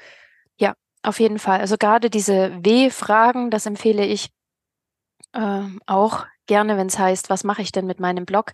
Ja, 0.57 0.73
auf 1.03 1.19
jeden 1.19 1.37
Fall. 1.37 1.59
Also 1.59 1.75
gerade 1.77 2.09
diese 2.09 2.57
W-Fragen, 2.63 3.51
das 3.51 3.65
empfehle 3.65 4.05
ich 4.05 4.29
äh, 5.33 5.63
auch 5.85 6.25
gerne, 6.45 6.77
wenn 6.77 6.87
es 6.87 6.97
heißt, 6.97 7.29
was 7.29 7.43
mache 7.43 7.61
ich 7.61 7.73
denn 7.73 7.87
mit 7.87 7.99
meinem 7.99 8.25
Blog, 8.25 8.53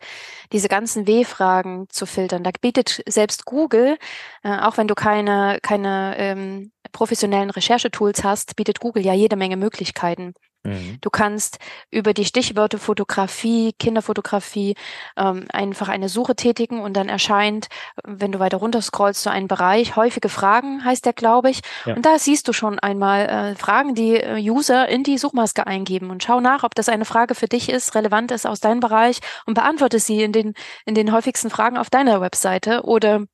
diese 0.51 0.67
ganzen 0.67 1.05
W-Fragen 1.05 1.85
zu 1.89 2.07
filtern. 2.07 2.43
Da 2.43 2.49
bietet 2.59 3.03
selbst 3.05 3.45
Google, 3.45 3.97
auch 4.43 4.77
wenn 4.77 4.87
du 4.87 4.95
keine, 4.95 5.59
keine 5.61 6.15
ähm, 6.17 6.71
professionellen 6.91 7.49
Recherchetools 7.49 8.23
hast, 8.23 8.55
bietet 8.55 8.79
Google 8.79 9.05
ja 9.05 9.13
jede 9.13 9.35
Menge 9.35 9.57
Möglichkeiten. 9.57 10.33
Mhm. 10.63 10.99
Du 11.01 11.09
kannst 11.09 11.57
über 11.89 12.13
die 12.13 12.25
Stichwörter 12.25 12.77
Fotografie, 12.77 13.73
Kinderfotografie 13.79 14.75
ähm, 15.17 15.45
einfach 15.51 15.89
eine 15.89 16.07
Suche 16.07 16.35
tätigen 16.35 16.81
und 16.81 16.93
dann 16.93 17.09
erscheint, 17.09 17.67
wenn 18.03 18.31
du 18.31 18.39
weiter 18.39 18.57
runter 18.57 18.81
scrollst, 18.81 19.23
so 19.23 19.29
ein 19.29 19.47
Bereich, 19.47 19.95
häufige 19.95 20.29
Fragen 20.29 20.85
heißt 20.85 21.05
der, 21.05 21.13
glaube 21.13 21.49
ich. 21.49 21.61
Ja. 21.85 21.95
Und 21.95 22.05
da 22.05 22.19
siehst 22.19 22.47
du 22.47 22.53
schon 22.53 22.77
einmal 22.77 23.27
äh, 23.27 23.55
Fragen, 23.55 23.95
die 23.95 24.17
äh, 24.17 24.37
User 24.37 24.87
in 24.87 25.03
die 25.03 25.17
Suchmaske 25.17 25.65
eingeben 25.65 26.11
und 26.11 26.23
schau 26.23 26.39
nach, 26.39 26.63
ob 26.63 26.75
das 26.75 26.89
eine 26.89 27.05
Frage 27.05 27.33
für 27.33 27.47
dich 27.47 27.69
ist, 27.69 27.95
relevant 27.95 28.31
ist 28.31 28.45
aus 28.45 28.59
deinem 28.59 28.81
Bereich 28.81 29.19
und 29.45 29.55
beantworte 29.55 29.99
sie 29.99 30.21
in 30.21 30.31
den, 30.31 30.53
in 30.85 30.93
den 30.93 31.11
häufigsten 31.11 31.49
Fragen 31.49 31.77
auf 31.77 31.89
deiner 31.89 32.21
Webseite 32.21 32.83
oder 32.83 33.25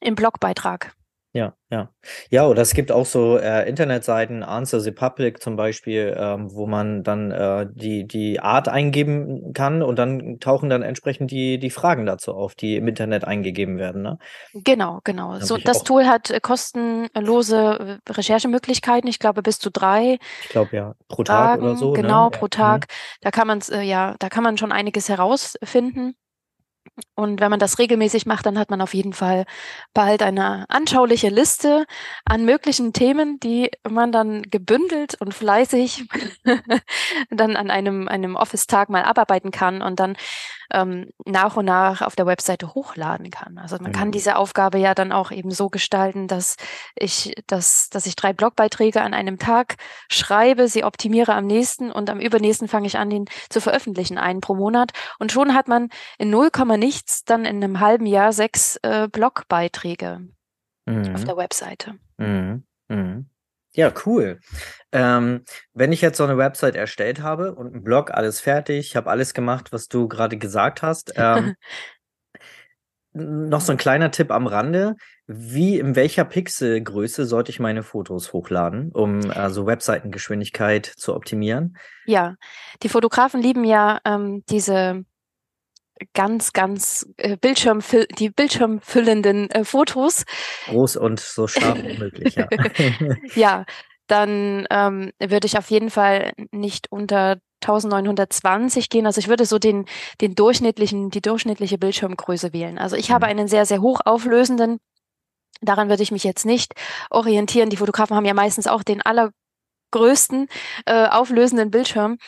im 0.00 0.14
Blogbeitrag. 0.14 0.92
Ja, 1.34 1.52
ja. 1.70 1.90
Ja, 2.30 2.46
oder 2.46 2.62
es 2.62 2.72
gibt 2.72 2.90
auch 2.90 3.04
so 3.04 3.36
äh, 3.36 3.68
Internetseiten, 3.68 4.42
Answer 4.42 4.80
the 4.80 4.92
Public 4.92 5.42
zum 5.42 5.56
Beispiel, 5.56 6.16
ähm, 6.18 6.50
wo 6.54 6.66
man 6.66 7.02
dann 7.02 7.30
äh, 7.30 7.66
die, 7.70 8.06
die 8.06 8.40
Art 8.40 8.66
eingeben 8.68 9.52
kann 9.52 9.82
und 9.82 9.98
dann 9.98 10.40
tauchen 10.40 10.70
dann 10.70 10.80
entsprechend 10.80 11.30
die, 11.30 11.58
die 11.58 11.68
Fragen 11.68 12.06
dazu 12.06 12.32
auf, 12.32 12.54
die 12.54 12.76
im 12.76 12.88
Internet 12.88 13.24
eingegeben 13.24 13.76
werden. 13.76 14.00
Ne? 14.00 14.18
Genau, 14.54 15.00
genau. 15.04 15.38
So, 15.40 15.58
das 15.58 15.84
Tool 15.84 16.06
hat 16.06 16.30
äh, 16.30 16.40
kostenlose 16.40 18.00
äh, 18.06 18.10
Recherchemöglichkeiten, 18.10 19.08
ich 19.08 19.18
glaube 19.18 19.42
bis 19.42 19.58
zu 19.58 19.70
drei. 19.70 20.18
Ich 20.44 20.48
glaube 20.48 20.74
ja, 20.74 20.94
pro 21.08 21.24
Tag 21.24 21.60
oder 21.60 21.76
so. 21.76 21.92
Ne? 21.92 22.02
Genau, 22.02 22.24
ne? 22.24 22.30
pro 22.30 22.48
Tag. 22.48 22.86
Mhm. 22.88 23.18
Da 23.20 23.30
kann 23.30 23.46
man 23.46 23.60
äh, 23.70 23.82
ja, 23.82 24.14
da 24.18 24.30
kann 24.30 24.44
man 24.44 24.56
schon 24.56 24.72
einiges 24.72 25.10
herausfinden. 25.10 26.14
Und 27.14 27.40
wenn 27.40 27.50
man 27.50 27.60
das 27.60 27.78
regelmäßig 27.78 28.26
macht, 28.26 28.46
dann 28.46 28.58
hat 28.58 28.70
man 28.70 28.80
auf 28.80 28.94
jeden 28.94 29.12
Fall 29.12 29.44
bald 29.94 30.22
eine 30.22 30.66
anschauliche 30.68 31.28
Liste 31.28 31.86
an 32.24 32.44
möglichen 32.44 32.92
Themen, 32.92 33.40
die 33.40 33.70
man 33.88 34.12
dann 34.12 34.42
gebündelt 34.42 35.20
und 35.20 35.34
fleißig 35.34 36.04
dann 37.30 37.56
an 37.56 37.70
einem, 37.70 38.08
einem 38.08 38.36
Office-Tag 38.36 38.88
mal 38.88 39.04
abarbeiten 39.04 39.50
kann. 39.50 39.82
Und 39.82 40.00
dann 40.00 40.16
ähm, 40.72 41.10
nach 41.24 41.56
und 41.56 41.64
nach 41.64 42.02
auf 42.02 42.16
der 42.16 42.26
Webseite 42.26 42.74
hochladen 42.74 43.30
kann. 43.30 43.58
Also 43.58 43.76
man 43.76 43.92
mhm. 43.92 43.96
kann 43.96 44.10
diese 44.12 44.36
Aufgabe 44.36 44.78
ja 44.78 44.94
dann 44.94 45.12
auch 45.12 45.30
eben 45.30 45.50
so 45.50 45.68
gestalten, 45.68 46.28
dass 46.28 46.56
ich, 46.94 47.34
dass, 47.46 47.88
dass 47.90 48.06
ich 48.06 48.16
drei 48.16 48.32
Blogbeiträge 48.32 49.00
an 49.00 49.14
einem 49.14 49.38
Tag 49.38 49.76
schreibe, 50.10 50.68
sie 50.68 50.84
optimiere 50.84 51.34
am 51.34 51.46
nächsten 51.46 51.90
und 51.90 52.10
am 52.10 52.20
übernächsten 52.20 52.68
fange 52.68 52.86
ich 52.86 52.98
an, 52.98 53.10
den 53.10 53.26
zu 53.48 53.60
veröffentlichen, 53.60 54.18
einen 54.18 54.40
pro 54.40 54.54
Monat. 54.54 54.92
Und 55.18 55.32
schon 55.32 55.54
hat 55.54 55.68
man 55.68 55.88
in 56.18 56.30
0, 56.30 56.50
nichts 56.76 57.24
dann 57.24 57.44
in 57.44 57.62
einem 57.62 57.80
halben 57.80 58.06
Jahr 58.06 58.32
sechs 58.32 58.76
äh, 58.82 59.08
Blogbeiträge 59.10 60.28
mhm. 60.86 61.14
auf 61.14 61.24
der 61.24 61.36
Webseite. 61.36 61.94
Mhm. 62.18 62.64
Mhm. 62.88 63.30
Ja, 63.72 63.92
cool. 64.06 64.40
Ähm, 64.92 65.44
wenn 65.74 65.92
ich 65.92 66.00
jetzt 66.00 66.16
so 66.16 66.24
eine 66.24 66.38
Website 66.38 66.74
erstellt 66.74 67.22
habe 67.22 67.54
und 67.54 67.74
ein 67.74 67.84
Blog, 67.84 68.10
alles 68.10 68.40
fertig, 68.40 68.88
ich 68.88 68.96
habe 68.96 69.10
alles 69.10 69.34
gemacht, 69.34 69.72
was 69.72 69.88
du 69.88 70.08
gerade 70.08 70.36
gesagt 70.38 70.82
hast. 70.82 71.14
Ähm, 71.18 71.54
noch 73.12 73.60
so 73.60 73.72
ein 73.72 73.78
kleiner 73.78 74.10
Tipp 74.10 74.30
am 74.30 74.46
Rande. 74.46 74.94
Wie, 75.26 75.78
in 75.78 75.96
welcher 75.96 76.24
Pixelgröße 76.24 77.26
sollte 77.26 77.50
ich 77.50 77.58
meine 77.58 77.82
Fotos 77.82 78.32
hochladen, 78.32 78.92
um 78.92 79.30
also 79.30 79.66
Webseitengeschwindigkeit 79.66 80.86
zu 80.86 81.14
optimieren? 81.14 81.76
Ja, 82.06 82.36
die 82.82 82.88
Fotografen 82.88 83.42
lieben 83.42 83.64
ja 83.64 83.98
ähm, 84.04 84.44
diese 84.48 85.04
ganz, 86.14 86.52
ganz 86.52 87.06
äh, 87.16 87.36
Bildschirmfüll 87.36 88.06
die 88.18 88.30
bildschirmfüllenden 88.30 89.50
äh, 89.50 89.64
Fotos. 89.64 90.24
Groß 90.66 90.96
und 90.96 91.20
so 91.20 91.46
scharf 91.46 91.78
wie 91.82 91.98
möglich, 91.98 92.36
ja. 92.36 92.48
ja, 93.34 93.64
dann 94.06 94.66
ähm, 94.70 95.12
würde 95.20 95.46
ich 95.46 95.58
auf 95.58 95.70
jeden 95.70 95.90
Fall 95.90 96.32
nicht 96.50 96.90
unter 96.90 97.36
1920 97.62 98.88
gehen. 98.88 99.06
Also 99.06 99.18
ich 99.18 99.28
würde 99.28 99.44
so 99.44 99.58
den, 99.58 99.84
den 100.20 100.34
durchschnittlichen, 100.34 101.10
die 101.10 101.20
durchschnittliche 101.20 101.78
Bildschirmgröße 101.78 102.52
wählen. 102.52 102.78
Also 102.78 102.96
ich 102.96 103.10
mhm. 103.10 103.14
habe 103.14 103.26
einen 103.26 103.48
sehr, 103.48 103.66
sehr 103.66 103.80
hochauflösenden. 103.80 104.78
Daran 105.60 105.88
würde 105.88 106.02
ich 106.02 106.12
mich 106.12 106.24
jetzt 106.24 106.46
nicht 106.46 106.72
orientieren. 107.10 107.68
Die 107.68 107.76
Fotografen 107.76 108.16
haben 108.16 108.24
ja 108.24 108.34
meistens 108.34 108.68
auch 108.68 108.82
den 108.82 109.02
allergrößten 109.90 110.48
äh, 110.86 111.06
auflösenden 111.06 111.70
Bildschirm. 111.70 112.18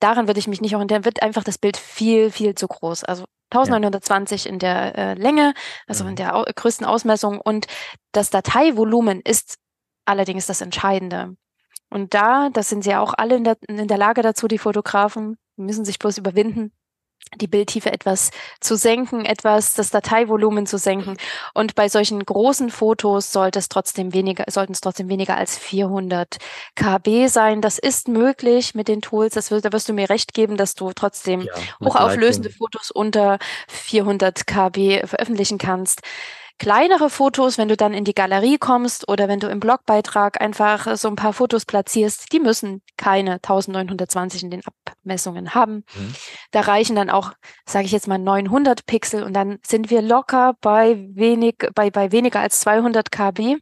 Daran 0.00 0.26
würde 0.26 0.40
ich 0.40 0.48
mich 0.48 0.60
nicht 0.60 0.74
orientieren. 0.74 1.04
Wird 1.04 1.22
einfach 1.22 1.44
das 1.44 1.58
Bild 1.58 1.76
viel, 1.76 2.30
viel 2.30 2.54
zu 2.54 2.68
groß. 2.68 3.04
Also 3.04 3.24
1920 3.50 4.44
ja. 4.44 4.50
in 4.50 4.58
der 4.58 4.98
äh, 4.98 5.14
Länge, 5.14 5.54
also 5.86 6.04
mhm. 6.04 6.10
in 6.10 6.16
der 6.16 6.36
au 6.36 6.44
größten 6.54 6.86
Ausmessung. 6.86 7.40
Und 7.40 7.66
das 8.12 8.30
Dateivolumen 8.30 9.20
ist 9.22 9.56
allerdings 10.04 10.46
das 10.46 10.60
Entscheidende. 10.60 11.34
Und 11.90 12.12
da, 12.12 12.50
das 12.50 12.68
sind 12.68 12.84
sie 12.84 12.94
auch 12.94 13.14
alle 13.16 13.36
in 13.36 13.44
der, 13.44 13.56
in 13.66 13.88
der 13.88 13.98
Lage 13.98 14.22
dazu, 14.22 14.46
die 14.46 14.58
Fotografen, 14.58 15.38
müssen 15.56 15.84
sich 15.84 15.98
bloß 15.98 16.18
überwinden, 16.18 16.72
die 17.36 17.46
Bildtiefe 17.46 17.92
etwas 17.92 18.30
zu 18.60 18.76
senken, 18.76 19.24
etwas 19.24 19.74
das 19.74 19.90
Dateivolumen 19.90 20.66
zu 20.66 20.78
senken. 20.78 21.16
Und 21.54 21.74
bei 21.74 21.88
solchen 21.88 22.24
großen 22.24 22.70
Fotos 22.70 23.32
sollte 23.32 23.58
es 23.58 23.68
trotzdem 23.68 24.12
weniger, 24.14 24.44
sollten 24.48 24.72
es 24.72 24.80
trotzdem 24.80 25.08
weniger 25.08 25.36
als 25.36 25.58
400 25.58 26.36
KB 26.74 27.28
sein. 27.28 27.60
Das 27.60 27.78
ist 27.78 28.08
möglich 28.08 28.74
mit 28.74 28.88
den 28.88 29.02
Tools. 29.02 29.34
Das 29.34 29.50
wird, 29.50 29.64
da 29.64 29.72
wirst 29.72 29.88
du 29.88 29.92
mir 29.92 30.10
recht 30.10 30.34
geben, 30.34 30.56
dass 30.56 30.74
du 30.74 30.92
trotzdem 30.92 31.42
ja, 31.42 31.52
hochauflösende 31.84 32.50
Fotos 32.50 32.90
unter 32.90 33.38
400 33.68 34.46
KB 34.46 35.06
veröffentlichen 35.06 35.58
kannst 35.58 36.02
kleinere 36.58 37.08
Fotos, 37.08 37.56
wenn 37.56 37.68
du 37.68 37.76
dann 37.76 37.94
in 37.94 38.04
die 38.04 38.14
Galerie 38.14 38.58
kommst 38.58 39.08
oder 39.08 39.28
wenn 39.28 39.40
du 39.40 39.48
im 39.48 39.60
Blogbeitrag 39.60 40.40
einfach 40.40 40.96
so 40.96 41.08
ein 41.08 41.16
paar 41.16 41.32
Fotos 41.32 41.64
platzierst, 41.64 42.32
die 42.32 42.40
müssen 42.40 42.82
keine 42.96 43.34
1920 43.34 44.42
in 44.42 44.50
den 44.50 44.62
Abmessungen 45.08 45.54
haben. 45.54 45.84
Mhm. 45.94 46.14
Da 46.50 46.60
reichen 46.60 46.94
dann 46.94 47.10
auch, 47.10 47.32
sage 47.66 47.86
ich 47.86 47.92
jetzt 47.92 48.08
mal, 48.08 48.18
900 48.18 48.86
Pixel 48.86 49.22
und 49.22 49.32
dann 49.32 49.58
sind 49.66 49.90
wir 49.90 50.02
locker 50.02 50.54
bei 50.60 50.96
wenig, 51.14 51.56
bei, 51.74 51.90
bei 51.90 52.12
weniger 52.12 52.40
als 52.40 52.60
200 52.60 53.10
KB 53.10 53.56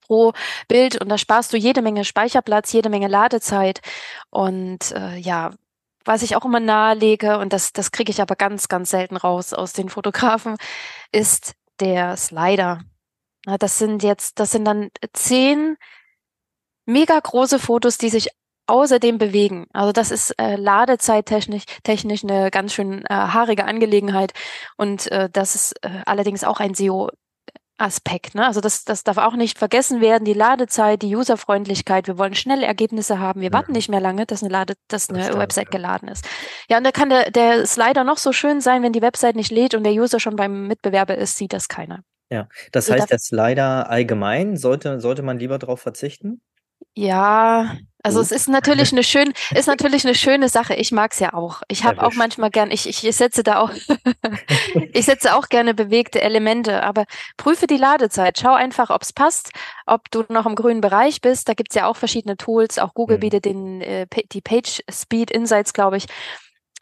pro 0.00 0.32
Bild 0.68 1.00
und 1.00 1.10
da 1.10 1.18
sparst 1.18 1.52
du 1.52 1.58
jede 1.58 1.82
Menge 1.82 2.04
Speicherplatz, 2.04 2.72
jede 2.72 2.88
Menge 2.88 3.08
Ladezeit 3.08 3.80
und 4.30 4.92
äh, 4.92 5.16
ja, 5.18 5.50
was 6.04 6.22
ich 6.22 6.36
auch 6.36 6.46
immer 6.46 6.60
nahelege, 6.60 7.38
und 7.38 7.52
das, 7.52 7.74
das 7.74 7.90
kriege 7.90 8.10
ich 8.10 8.22
aber 8.22 8.34
ganz, 8.34 8.68
ganz 8.68 8.88
selten 8.88 9.18
raus 9.18 9.52
aus 9.52 9.74
den 9.74 9.90
Fotografen, 9.90 10.56
ist 11.12 11.52
der 11.80 12.16
Slider. 12.16 12.80
Das 13.58 13.76
sind 13.76 14.02
jetzt, 14.02 14.40
das 14.40 14.52
sind 14.52 14.64
dann 14.64 14.88
zehn 15.12 15.76
mega 16.86 17.20
große 17.20 17.58
Fotos, 17.58 17.98
die 17.98 18.08
sich 18.08 18.30
außerdem 18.68 19.18
bewegen. 19.18 19.66
Also 19.72 19.92
das 19.92 20.10
ist 20.10 20.30
äh, 20.38 20.56
ladezeittechnisch 20.56 21.64
technisch 21.82 22.24
eine 22.24 22.50
ganz 22.50 22.74
schön 22.74 23.04
äh, 23.06 23.14
haarige 23.14 23.64
Angelegenheit 23.64 24.32
und 24.76 25.10
äh, 25.10 25.28
das 25.32 25.54
ist 25.54 25.72
äh, 25.82 26.02
allerdings 26.04 26.44
auch 26.44 26.60
ein 26.60 26.74
SEO 26.74 27.10
Aspekt. 27.78 28.34
Ne? 28.34 28.44
Also 28.44 28.60
das, 28.60 28.84
das 28.84 29.04
darf 29.04 29.18
auch 29.18 29.34
nicht 29.34 29.56
vergessen 29.56 30.00
werden, 30.00 30.24
die 30.24 30.32
Ladezeit, 30.32 31.02
die 31.02 31.14
Userfreundlichkeit. 31.14 32.08
Wir 32.08 32.18
wollen 32.18 32.34
schnelle 32.34 32.66
Ergebnisse 32.66 33.20
haben. 33.20 33.40
Wir 33.40 33.52
warten 33.52 33.72
nicht 33.72 33.88
mehr 33.88 34.00
lange, 34.00 34.26
dass 34.26 34.42
eine, 34.42 34.52
Lade, 34.52 34.74
dass 34.88 35.08
eine 35.08 35.22
stimmt, 35.22 35.38
Website 35.38 35.66
ja. 35.66 35.70
geladen 35.70 36.08
ist. 36.08 36.26
Ja, 36.68 36.78
und 36.78 36.84
da 36.84 36.90
kann 36.90 37.08
der, 37.08 37.30
der 37.30 37.66
Slider 37.66 38.02
noch 38.02 38.18
so 38.18 38.32
schön 38.32 38.60
sein, 38.60 38.82
wenn 38.82 38.92
die 38.92 39.02
Website 39.02 39.36
nicht 39.36 39.52
lädt 39.52 39.74
und 39.74 39.84
der 39.84 39.92
User 39.92 40.18
schon 40.18 40.34
beim 40.34 40.66
Mitbewerber 40.66 41.16
ist, 41.16 41.36
sieht 41.36 41.52
das 41.52 41.68
keiner. 41.68 42.00
Ja, 42.30 42.48
das 42.72 42.90
heißt, 42.90 43.10
der 43.10 43.18
Slider 43.18 43.88
allgemein, 43.88 44.56
sollte, 44.56 45.00
sollte 45.00 45.22
man 45.22 45.38
lieber 45.38 45.58
darauf 45.58 45.80
verzichten? 45.80 46.42
Ja, 46.94 47.76
also 48.02 48.20
es 48.20 48.30
ist 48.30 48.48
natürlich 48.48 48.92
eine 48.92 49.02
schön, 49.02 49.32
ist 49.54 49.66
natürlich 49.66 50.04
eine 50.04 50.14
schöne 50.14 50.48
Sache. 50.48 50.74
Ich 50.74 50.92
mag 50.92 51.12
es 51.12 51.18
ja 51.18 51.34
auch. 51.34 51.62
Ich 51.68 51.84
habe 51.84 52.02
auch 52.02 52.14
manchmal 52.14 52.50
gern, 52.50 52.70
ich, 52.70 52.88
ich 52.88 53.16
setze 53.16 53.42
da 53.42 53.60
auch, 53.60 53.70
ich 54.92 55.04
setze 55.04 55.36
auch 55.36 55.48
gerne 55.48 55.74
bewegte 55.74 56.20
Elemente, 56.22 56.82
aber 56.82 57.04
prüfe 57.36 57.66
die 57.66 57.76
Ladezeit. 57.76 58.38
Schau 58.40 58.54
einfach, 58.54 58.90
ob 58.90 59.02
es 59.02 59.12
passt, 59.12 59.50
ob 59.86 60.10
du 60.10 60.24
noch 60.28 60.46
im 60.46 60.54
grünen 60.54 60.80
Bereich 60.80 61.20
bist. 61.20 61.48
Da 61.48 61.54
gibt's 61.54 61.74
ja 61.74 61.86
auch 61.86 61.96
verschiedene 61.96 62.36
Tools. 62.36 62.78
Auch 62.78 62.94
Google 62.94 63.16
mhm. 63.16 63.20
bietet 63.20 63.44
den, 63.44 63.80
äh, 63.80 64.06
die 64.32 64.40
Page 64.40 64.82
Speed 64.90 65.30
Insights, 65.30 65.72
glaube 65.72 65.96
ich, 65.96 66.06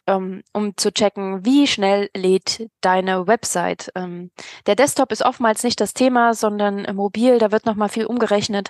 ähm, 0.05 0.43
um 0.53 0.77
zu 0.77 0.91
checken, 0.91 1.45
wie 1.45 1.67
schnell 1.67 2.09
lädt 2.15 2.69
deine 2.81 3.27
Website. 3.27 3.91
Ähm, 3.95 4.31
der 4.67 4.75
Desktop 4.75 5.11
ist 5.11 5.23
oftmals 5.23 5.63
nicht 5.63 5.81
das 5.81 5.93
Thema, 5.93 6.33
sondern 6.35 6.87
mobil. 6.95 7.39
Da 7.39 7.51
wird 7.51 7.65
nochmal 7.65 7.89
viel 7.89 8.05
umgerechnet. 8.05 8.69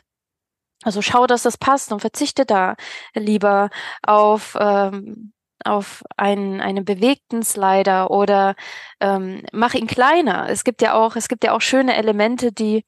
Also 0.83 1.01
schau, 1.01 1.27
dass 1.27 1.43
das 1.43 1.57
passt 1.57 1.91
und 1.91 2.01
verzichte 2.01 2.45
da 2.45 2.75
lieber 3.13 3.69
auf, 4.03 4.55
ähm, 4.59 5.33
auf 5.65 6.03
einen, 6.17 6.61
einen 6.61 6.85
bewegten 6.85 7.43
Slider 7.43 8.11
oder 8.11 8.55
ähm, 8.99 9.43
mach 9.51 9.73
ihn 9.73 9.87
kleiner. 9.87 10.49
Es 10.49 10.63
gibt 10.63 10.81
ja 10.81 10.93
auch, 10.93 11.15
es 11.15 11.27
gibt 11.27 11.43
ja 11.43 11.53
auch 11.53 11.61
schöne 11.61 11.95
Elemente, 11.95 12.51
die 12.51 12.85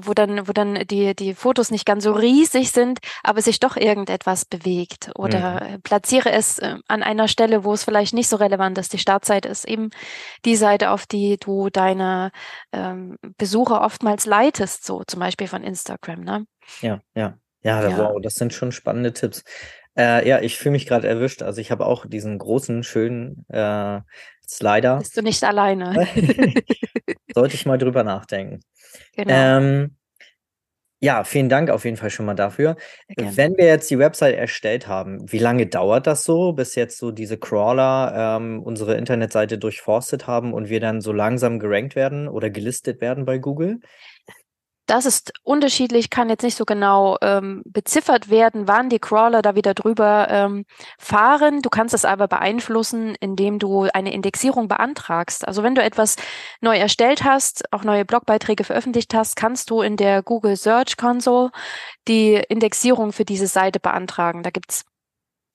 wo 0.00 0.14
dann, 0.14 0.48
wo 0.48 0.52
dann 0.52 0.74
die, 0.86 1.14
die 1.14 1.34
Fotos 1.34 1.70
nicht 1.70 1.86
ganz 1.86 2.04
so 2.04 2.12
riesig 2.12 2.70
sind, 2.70 2.98
aber 3.22 3.42
sich 3.42 3.60
doch 3.60 3.76
irgendetwas 3.76 4.44
bewegt. 4.44 5.10
Oder 5.14 5.62
mhm. 5.62 5.82
platziere 5.82 6.30
es 6.32 6.58
äh, 6.58 6.76
an 6.88 7.02
einer 7.02 7.28
Stelle, 7.28 7.64
wo 7.64 7.72
es 7.72 7.84
vielleicht 7.84 8.14
nicht 8.14 8.28
so 8.28 8.36
relevant 8.36 8.78
ist. 8.78 8.92
Die 8.92 8.98
Startseite 8.98 9.48
ist 9.48 9.66
eben 9.66 9.90
die 10.44 10.56
Seite, 10.56 10.90
auf 10.90 11.06
die 11.06 11.36
du 11.38 11.70
deine 11.70 12.30
ähm, 12.72 13.16
Besucher 13.38 13.82
oftmals 13.82 14.26
leitest, 14.26 14.84
so 14.84 15.02
zum 15.06 15.20
Beispiel 15.20 15.48
von 15.48 15.62
Instagram. 15.62 16.20
Ne? 16.20 16.46
Ja, 16.80 17.00
ja. 17.14 17.38
Ja, 17.62 17.88
ja. 17.88 17.98
wow, 17.98 18.20
das 18.22 18.36
sind 18.36 18.52
schon 18.52 18.70
spannende 18.70 19.12
Tipps. 19.12 19.42
Äh, 19.96 20.28
ja, 20.28 20.40
ich 20.40 20.58
fühle 20.58 20.72
mich 20.72 20.86
gerade 20.86 21.08
erwischt. 21.08 21.42
Also 21.42 21.60
ich 21.60 21.70
habe 21.70 21.86
auch 21.86 22.06
diesen 22.06 22.38
großen, 22.38 22.82
schönen 22.82 23.44
äh, 23.48 24.00
Slider. 24.46 24.98
Bist 24.98 25.16
du 25.16 25.22
nicht 25.22 25.42
alleine? 25.42 26.06
Sollte 27.34 27.54
ich 27.54 27.66
mal 27.66 27.78
drüber 27.78 28.04
nachdenken. 28.04 28.60
Genau. 29.14 29.32
Ähm, 29.32 29.96
ja, 30.98 31.24
vielen 31.24 31.50
Dank 31.50 31.68
auf 31.68 31.84
jeden 31.84 31.98
Fall 31.98 32.08
schon 32.08 32.24
mal 32.24 32.34
dafür. 32.34 32.76
Wenn 33.16 33.56
wir 33.58 33.66
jetzt 33.66 33.90
die 33.90 33.98
Website 33.98 34.34
erstellt 34.34 34.88
haben, 34.88 35.30
wie 35.30 35.38
lange 35.38 35.66
dauert 35.66 36.06
das 36.06 36.24
so, 36.24 36.54
bis 36.54 36.74
jetzt 36.74 36.96
so 36.96 37.10
diese 37.10 37.36
Crawler 37.36 38.38
ähm, 38.38 38.62
unsere 38.62 38.94
Internetseite 38.94 39.58
durchforstet 39.58 40.26
haben 40.26 40.54
und 40.54 40.70
wir 40.70 40.80
dann 40.80 41.02
so 41.02 41.12
langsam 41.12 41.58
gerankt 41.58 41.96
werden 41.96 42.28
oder 42.28 42.48
gelistet 42.48 43.02
werden 43.02 43.26
bei 43.26 43.36
Google? 43.36 43.80
Das 44.86 45.04
ist 45.04 45.32
unterschiedlich, 45.42 46.10
kann 46.10 46.28
jetzt 46.28 46.44
nicht 46.44 46.56
so 46.56 46.64
genau 46.64 47.16
ähm, 47.20 47.62
beziffert 47.66 48.30
werden, 48.30 48.68
wann 48.68 48.88
die 48.88 49.00
Crawler 49.00 49.42
da 49.42 49.56
wieder 49.56 49.74
drüber 49.74 50.28
ähm, 50.30 50.64
fahren. 50.96 51.60
Du 51.60 51.70
kannst 51.70 51.92
es 51.92 52.04
aber 52.04 52.28
beeinflussen, 52.28 53.16
indem 53.18 53.58
du 53.58 53.88
eine 53.92 54.12
Indexierung 54.12 54.68
beantragst. 54.68 55.46
Also 55.46 55.64
wenn 55.64 55.74
du 55.74 55.82
etwas 55.82 56.14
neu 56.60 56.76
erstellt 56.76 57.24
hast, 57.24 57.72
auch 57.72 57.82
neue 57.82 58.04
Blogbeiträge 58.04 58.62
veröffentlicht 58.62 59.12
hast, 59.12 59.34
kannst 59.34 59.70
du 59.70 59.82
in 59.82 59.96
der 59.96 60.22
Google 60.22 60.56
Search 60.56 60.96
Console 60.96 61.50
die 62.06 62.34
Indexierung 62.48 63.12
für 63.12 63.24
diese 63.24 63.48
Seite 63.48 63.80
beantragen. 63.80 64.44
Da 64.44 64.50
gibt's 64.50 64.84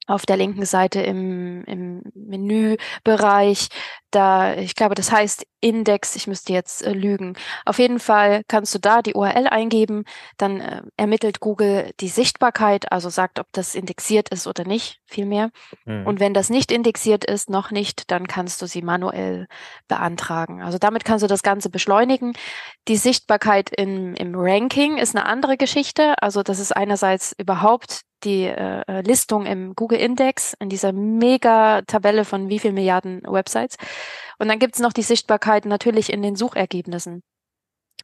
auf 0.06 0.26
der 0.26 0.36
linken 0.36 0.64
Seite 0.64 1.00
im, 1.00 1.64
im 1.64 2.02
Menübereich. 2.14 3.68
Da, 4.10 4.54
ich 4.54 4.74
glaube, 4.74 4.94
das 4.94 5.10
heißt 5.10 5.46
Index, 5.60 6.16
ich 6.16 6.26
müsste 6.26 6.52
jetzt 6.52 6.82
äh, 6.82 6.92
lügen. 6.92 7.34
Auf 7.64 7.78
jeden 7.78 7.98
Fall 7.98 8.42
kannst 8.48 8.74
du 8.74 8.78
da 8.78 9.00
die 9.00 9.14
URL 9.14 9.46
eingeben, 9.46 10.04
dann 10.36 10.60
äh, 10.60 10.82
ermittelt 10.96 11.40
Google 11.40 11.92
die 12.00 12.08
Sichtbarkeit, 12.08 12.90
also 12.90 13.08
sagt, 13.08 13.38
ob 13.38 13.46
das 13.52 13.74
indexiert 13.74 14.28
ist 14.28 14.46
oder 14.46 14.64
nicht, 14.64 15.00
vielmehr. 15.06 15.50
Mhm. 15.84 16.06
Und 16.06 16.20
wenn 16.20 16.34
das 16.34 16.50
nicht 16.50 16.72
indexiert 16.72 17.24
ist, 17.24 17.48
noch 17.48 17.70
nicht, 17.70 18.10
dann 18.10 18.26
kannst 18.26 18.60
du 18.60 18.66
sie 18.66 18.82
manuell 18.82 19.46
beantragen. 19.88 20.62
Also 20.62 20.78
damit 20.78 21.04
kannst 21.04 21.22
du 21.22 21.28
das 21.28 21.42
Ganze 21.42 21.70
beschleunigen. 21.70 22.32
Die 22.88 22.96
Sichtbarkeit 22.96 23.70
im, 23.74 24.14
im 24.14 24.34
Ranking 24.34 24.98
ist 24.98 25.14
eine 25.16 25.24
andere 25.24 25.56
Geschichte. 25.56 26.16
Also 26.20 26.42
das 26.42 26.58
ist 26.58 26.76
einerseits 26.76 27.34
überhaupt 27.38 28.02
die 28.24 28.44
äh, 28.44 29.00
Listung 29.02 29.46
im 29.46 29.74
Google 29.74 29.98
Index, 29.98 30.54
in 30.58 30.68
dieser 30.68 30.92
Mega-Tabelle 30.92 32.24
von 32.24 32.48
wie 32.48 32.58
viel 32.58 32.72
Milliarden 32.72 33.22
Websites. 33.24 33.76
Und 34.38 34.48
dann 34.48 34.58
gibt's 34.58 34.80
noch 34.80 34.92
die 34.92 35.02
Sichtbarkeit 35.02 35.64
natürlich 35.64 36.12
in 36.12 36.22
den 36.22 36.36
Suchergebnissen. 36.36 37.22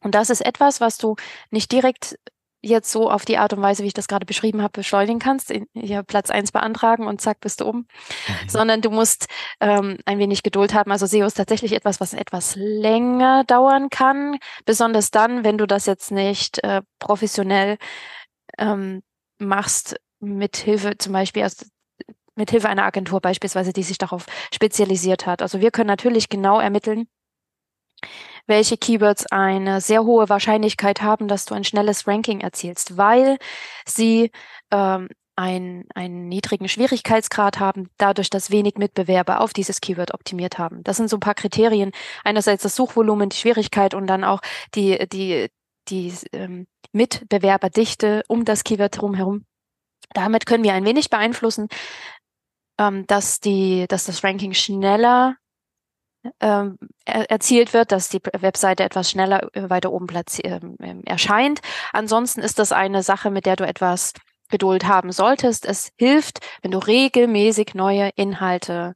Und 0.01 0.15
das 0.15 0.29
ist 0.29 0.41
etwas, 0.45 0.79
was 0.81 0.97
du 0.97 1.15
nicht 1.51 1.71
direkt 1.71 2.17
jetzt 2.61 2.91
so 2.91 3.09
auf 3.09 3.25
die 3.25 3.37
Art 3.37 3.53
und 3.53 3.61
Weise, 3.61 3.83
wie 3.83 3.87
ich 3.87 3.93
das 3.93 4.07
gerade 4.07 4.25
beschrieben 4.25 4.61
habe, 4.61 4.71
beschleunigen 4.73 5.19
kannst, 5.19 5.53
hier 5.73 6.03
Platz 6.03 6.29
eins 6.29 6.51
beantragen 6.51 7.07
und 7.07 7.21
zack, 7.21 7.39
bist 7.39 7.61
du 7.61 7.65
oben, 7.65 7.87
mhm. 8.27 8.49
sondern 8.49 8.81
du 8.81 8.89
musst 8.89 9.27
ähm, 9.61 9.97
ein 10.05 10.19
wenig 10.19 10.43
Geduld 10.43 10.73
haben. 10.73 10.91
Also 10.91 11.05
SEO 11.05 11.25
ist 11.25 11.35
tatsächlich 11.35 11.73
etwas, 11.73 12.01
was 12.01 12.13
etwas 12.13 12.55
länger 12.57 13.43
dauern 13.45 13.89
kann, 13.89 14.37
besonders 14.65 15.11
dann, 15.11 15.43
wenn 15.43 15.57
du 15.57 15.67
das 15.67 15.85
jetzt 15.85 16.11
nicht 16.11 16.61
äh, 16.63 16.81
professionell 16.99 17.77
ähm, 18.57 19.03
machst, 19.37 19.95
mit 20.19 20.57
Hilfe 20.57 20.97
zum 20.97 21.13
Beispiel, 21.13 21.43
also 21.43 21.65
mit 22.35 22.51
Hilfe 22.51 22.69
einer 22.69 22.85
Agentur 22.85 23.19
beispielsweise, 23.19 23.73
die 23.73 23.83
sich 23.83 23.97
darauf 23.97 24.25
spezialisiert 24.53 25.25
hat. 25.25 25.41
Also 25.41 25.59
wir 25.61 25.71
können 25.71 25.87
natürlich 25.87 26.29
genau 26.29 26.59
ermitteln, 26.59 27.07
welche 28.47 28.77
Keywords 28.77 29.25
eine 29.27 29.81
sehr 29.81 30.03
hohe 30.03 30.29
Wahrscheinlichkeit 30.29 31.01
haben, 31.01 31.27
dass 31.27 31.45
du 31.45 31.53
ein 31.53 31.63
schnelles 31.63 32.07
Ranking 32.07 32.41
erzielst, 32.41 32.97
weil 32.97 33.37
sie 33.85 34.31
ähm, 34.71 35.09
ein, 35.35 35.85
einen 35.95 36.27
niedrigen 36.27 36.67
Schwierigkeitsgrad 36.67 37.59
haben, 37.59 37.89
dadurch, 37.97 38.29
dass 38.29 38.51
wenig 38.51 38.75
Mitbewerber 38.77 39.39
auf 39.39 39.53
dieses 39.53 39.79
Keyword 39.79 40.13
optimiert 40.13 40.57
haben. 40.57 40.83
Das 40.83 40.97
sind 40.97 41.09
so 41.09 41.15
ein 41.15 41.21
paar 41.21 41.35
Kriterien. 41.35 41.91
Einerseits 42.25 42.63
das 42.63 42.75
Suchvolumen, 42.75 43.29
die 43.29 43.37
Schwierigkeit 43.37 43.93
und 43.93 44.07
dann 44.07 44.25
auch 44.25 44.41
die, 44.75 45.07
die, 45.07 45.49
die 45.87 46.13
ähm, 46.33 46.67
Mitbewerberdichte 46.91 48.23
um 48.27 48.43
das 48.43 48.65
Keyword 48.65 48.99
drumherum. 48.99 49.45
Damit 50.13 50.45
können 50.45 50.63
wir 50.63 50.73
ein 50.73 50.85
wenig 50.85 51.09
beeinflussen, 51.09 51.67
ähm, 52.79 53.05
dass, 53.07 53.39
die, 53.39 53.85
dass 53.87 54.05
das 54.05 54.23
Ranking 54.23 54.53
schneller 54.53 55.35
ähm, 56.41 56.77
er 57.05 57.31
erzielt 57.31 57.73
wird, 57.73 57.91
dass 57.91 58.09
die 58.09 58.21
Webseite 58.37 58.83
etwas 58.83 59.09
schneller 59.09 59.55
äh, 59.55 59.69
weiter 59.69 59.91
oben 59.91 60.07
platziert, 60.07 60.63
äh, 60.79 60.95
erscheint. 61.05 61.61
Ansonsten 61.93 62.41
ist 62.41 62.59
das 62.59 62.71
eine 62.71 63.03
Sache, 63.03 63.31
mit 63.31 63.45
der 63.45 63.55
du 63.55 63.65
etwas 63.65 64.13
Geduld 64.49 64.85
haben 64.85 65.11
solltest. 65.11 65.65
Es 65.65 65.91
hilft, 65.97 66.39
wenn 66.61 66.71
du 66.71 66.79
regelmäßig 66.79 67.75
neue 67.75 68.09
Inhalte 68.15 68.95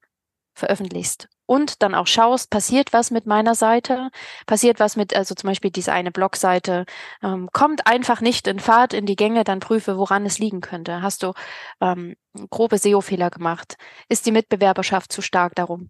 veröffentlichst 0.54 1.28
und 1.46 1.82
dann 1.82 1.96
auch 1.96 2.08
schaust, 2.08 2.50
passiert 2.50 2.94
was 2.94 3.12
mit 3.12 3.26
meiner 3.26 3.56
Seite, 3.56 4.10
passiert 4.46 4.80
was 4.80 4.96
mit, 4.96 5.16
also 5.16 5.36
zum 5.36 5.50
Beispiel 5.50 5.72
diese 5.72 5.92
eine 5.92 6.12
Blogseite, 6.12 6.86
ähm, 7.22 7.50
kommt 7.52 7.86
einfach 7.88 8.22
nicht 8.22 8.48
in 8.48 8.60
Fahrt 8.60 8.94
in 8.94 9.06
die 9.06 9.16
Gänge, 9.16 9.44
dann 9.44 9.60
prüfe, 9.60 9.98
woran 9.98 10.26
es 10.26 10.40
liegen 10.40 10.62
könnte. 10.62 11.02
Hast 11.02 11.24
du 11.24 11.34
ähm, 11.82 12.16
grobe 12.50 12.78
SEO-Fehler 12.78 13.30
gemacht? 13.30 13.76
Ist 14.10 14.26
die 14.26 14.32
Mitbewerberschaft 14.32 15.12
zu 15.12 15.22
stark 15.22 15.56
darum? 15.56 15.90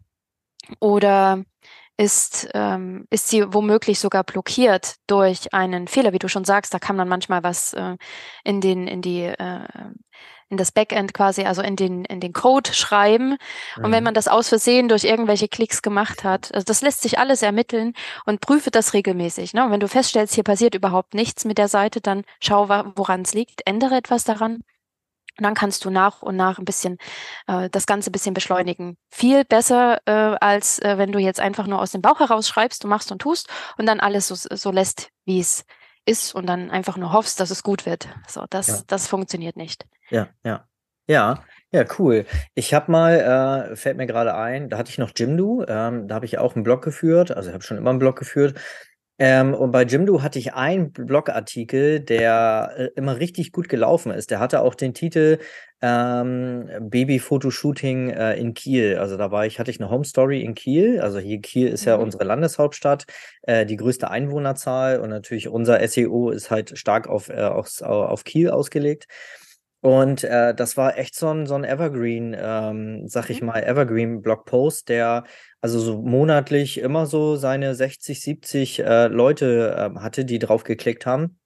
Oder 0.80 1.44
ist, 1.98 2.50
ähm, 2.54 3.06
ist 3.12 3.30
sie 3.30 3.54
womöglich 3.54 4.00
sogar 4.00 4.24
blockiert 4.24 4.96
durch 5.08 5.54
einen 5.54 5.88
Fehler, 5.88 6.14
wie 6.14 6.20
du 6.20 6.28
schon 6.28 6.46
sagst, 6.46 6.74
da 6.74 6.80
kann 6.80 6.96
man 6.96 7.08
manchmal 7.08 7.44
was 7.44 7.74
äh, 7.74 7.98
in 8.44 8.62
den, 8.62 8.88
in 8.88 9.02
die, 9.02 9.22
äh, 9.24 9.68
in 10.54 10.58
das 10.58 10.72
Backend 10.72 11.14
quasi, 11.14 11.44
also 11.44 11.62
in 11.62 11.76
den, 11.76 12.06
in 12.06 12.20
den 12.20 12.32
Code 12.32 12.74
schreiben. 12.74 13.38
Mhm. 13.78 13.86
Und 13.86 13.92
wenn 13.92 14.04
mhm. 14.04 14.06
man 14.06 14.14
das 14.14 14.28
aus 14.28 14.50
Versehen 14.50 14.88
durch 14.88 15.04
irgendwelche 15.04 15.48
Klicks 15.48 15.82
gemacht 15.82 16.24
hat, 16.24 16.54
also 16.54 16.64
das 16.64 16.82
lässt 16.82 17.02
sich 17.02 17.20
alles 17.20 17.42
ermitteln 17.42 17.94
und 18.26 18.40
prüfe 18.40 18.72
das 18.72 18.94
regelmäßig. 18.94 19.54
Ne? 19.54 19.66
Und 19.66 19.72
wenn 19.72 19.80
du 19.80 19.88
feststellst, 19.88 20.36
hier 20.36 20.44
passiert 20.44 20.76
überhaupt 20.76 21.14
nichts 21.14 21.44
mit 21.44 21.58
der 21.58 21.68
Seite, 21.68 22.00
dann 22.02 22.24
schau, 22.40 22.70
woran 22.96 23.24
es 23.24 23.34
liegt, 23.34 23.62
ändere 23.66 23.98
etwas 23.98 24.24
daran 24.24 24.64
und 25.40 25.44
dann 25.44 25.56
kannst 25.56 25.84
du 25.84 25.90
nach 25.90 26.22
und 26.22 26.36
nach 26.36 26.60
ein 26.60 26.66
bisschen 26.66 27.00
äh, 27.48 27.68
das 27.70 27.88
Ganze 27.88 28.10
ein 28.10 28.12
bisschen 28.12 28.36
beschleunigen. 28.36 28.98
Viel 29.10 29.46
besser, 29.46 30.00
äh, 30.06 30.38
als 30.40 30.80
äh, 30.80 31.00
wenn 31.00 31.12
du 31.12 31.18
jetzt 31.18 31.40
einfach 31.40 31.66
nur 31.66 31.82
aus 31.82 31.92
dem 31.92 32.04
Bauch 32.04 32.20
heraus 32.20 32.48
schreibst, 32.48 32.84
du 32.84 32.88
machst 32.88 33.12
und 33.12 33.20
tust 33.20 33.50
und 33.78 33.88
dann 33.88 34.00
alles 34.00 34.28
so, 34.28 34.36
so 34.36 34.72
lässt, 34.72 35.10
wie 35.26 35.40
es 35.40 35.66
ist 36.06 36.36
und 36.36 36.48
dann 36.48 36.70
einfach 36.70 36.98
nur 36.98 37.14
hoffst, 37.14 37.40
dass 37.40 37.52
es 37.52 37.64
gut 37.64 37.86
wird. 37.86 38.10
So, 38.28 38.46
das, 38.50 38.68
ja. 38.68 38.78
das 38.88 39.08
funktioniert 39.08 39.56
nicht. 39.56 39.86
Ja, 40.10 40.30
ja. 40.44 40.68
Ja, 41.06 41.44
ja, 41.72 41.84
cool. 42.00 42.26
Ich 42.56 42.74
habe 42.74 42.90
mal, 42.90 43.72
äh, 43.72 43.76
fällt 43.76 43.98
mir 43.98 44.06
gerade 44.06 44.36
ein, 44.36 44.70
da 44.70 44.78
hatte 44.78 44.90
ich 44.90 44.98
noch 44.98 45.12
Jimdo, 45.14 45.66
ähm, 45.68 46.08
da 46.08 46.16
habe 46.16 46.26
ich 46.26 46.38
auch 46.38 46.56
einen 46.56 46.64
Blog 46.64 46.82
geführt, 46.82 47.32
also 47.32 47.50
ich 47.50 47.54
habe 47.54 47.64
schon 47.64 47.78
immer 47.78 47.90
einen 47.90 48.00
Blog 48.00 48.18
geführt 48.18 48.58
ähm, 49.20 49.54
und 49.54 49.72
bei 49.72 49.84
Jimdo 49.84 50.24
hatte 50.24 50.40
ich 50.40 50.54
einen 50.54 50.92
Blogartikel, 50.92 52.00
der 52.00 52.74
äh, 52.76 52.90
immer 52.96 53.20
richtig 53.20 53.52
gut 53.52 53.70
gelaufen 53.70 54.12
ist. 54.12 54.32
Der 54.32 54.40
hatte 54.40 54.62
auch 54.62 54.74
den 54.74 54.96
Titel 54.96 55.38
ähm, 55.82 56.68
Baby-Fotoshooting 56.80 58.10
äh, 58.10 58.34
in 58.36 58.56
Kiel. 58.56 58.98
Also 58.98 59.16
da 59.16 59.30
war 59.30 59.46
ich, 59.46 59.60
hatte 59.60 59.70
ich 59.70 59.80
eine 59.80 59.92
Home 59.92 60.06
Story 60.06 60.42
in 60.42 60.56
Kiel. 60.56 61.00
Also 61.00 61.20
hier 61.20 61.42
Kiel 61.42 61.68
ist 61.68 61.86
ja 61.86 61.98
mhm. 61.98 62.04
unsere 62.04 62.24
Landeshauptstadt, 62.24 63.06
äh, 63.44 63.68
die 63.68 63.76
größte 63.76 64.10
Einwohnerzahl 64.10 65.00
und 65.00 65.10
natürlich 65.10 65.48
unser 65.48 65.86
SEO 65.88 66.32
ist 66.32 66.50
halt 66.50 66.78
stark 66.78 67.08
auf, 67.08 67.30
äh, 67.30 67.44
auf, 67.44 67.82
auf 67.82 68.24
Kiel 68.24 68.50
ausgelegt. 68.50 69.08
Und 69.82 70.24
äh, 70.24 70.56
das 70.56 70.78
war 70.78 70.98
echt 70.98 71.14
so 71.14 71.28
ein, 71.28 71.46
so 71.46 71.56
ein 71.56 71.66
Evergreen, 71.66 72.34
ähm, 72.40 73.08
sag 73.10 73.30
ich 73.30 73.42
mhm. 73.42 73.48
mal, 73.48 73.64
Evergreen-Blogpost, 73.64 74.88
der 74.88 75.26
also 75.64 75.80
so 75.80 76.02
monatlich 76.02 76.78
immer 76.78 77.06
so 77.06 77.38
seine 77.38 77.74
60, 77.74 78.20
70 78.20 78.80
äh, 78.80 79.08
Leute 79.08 79.94
äh, 79.96 80.00
hatte, 80.02 80.26
die 80.26 80.38
drauf 80.38 80.66
geklickt 80.66 81.06
haben. 81.06 81.40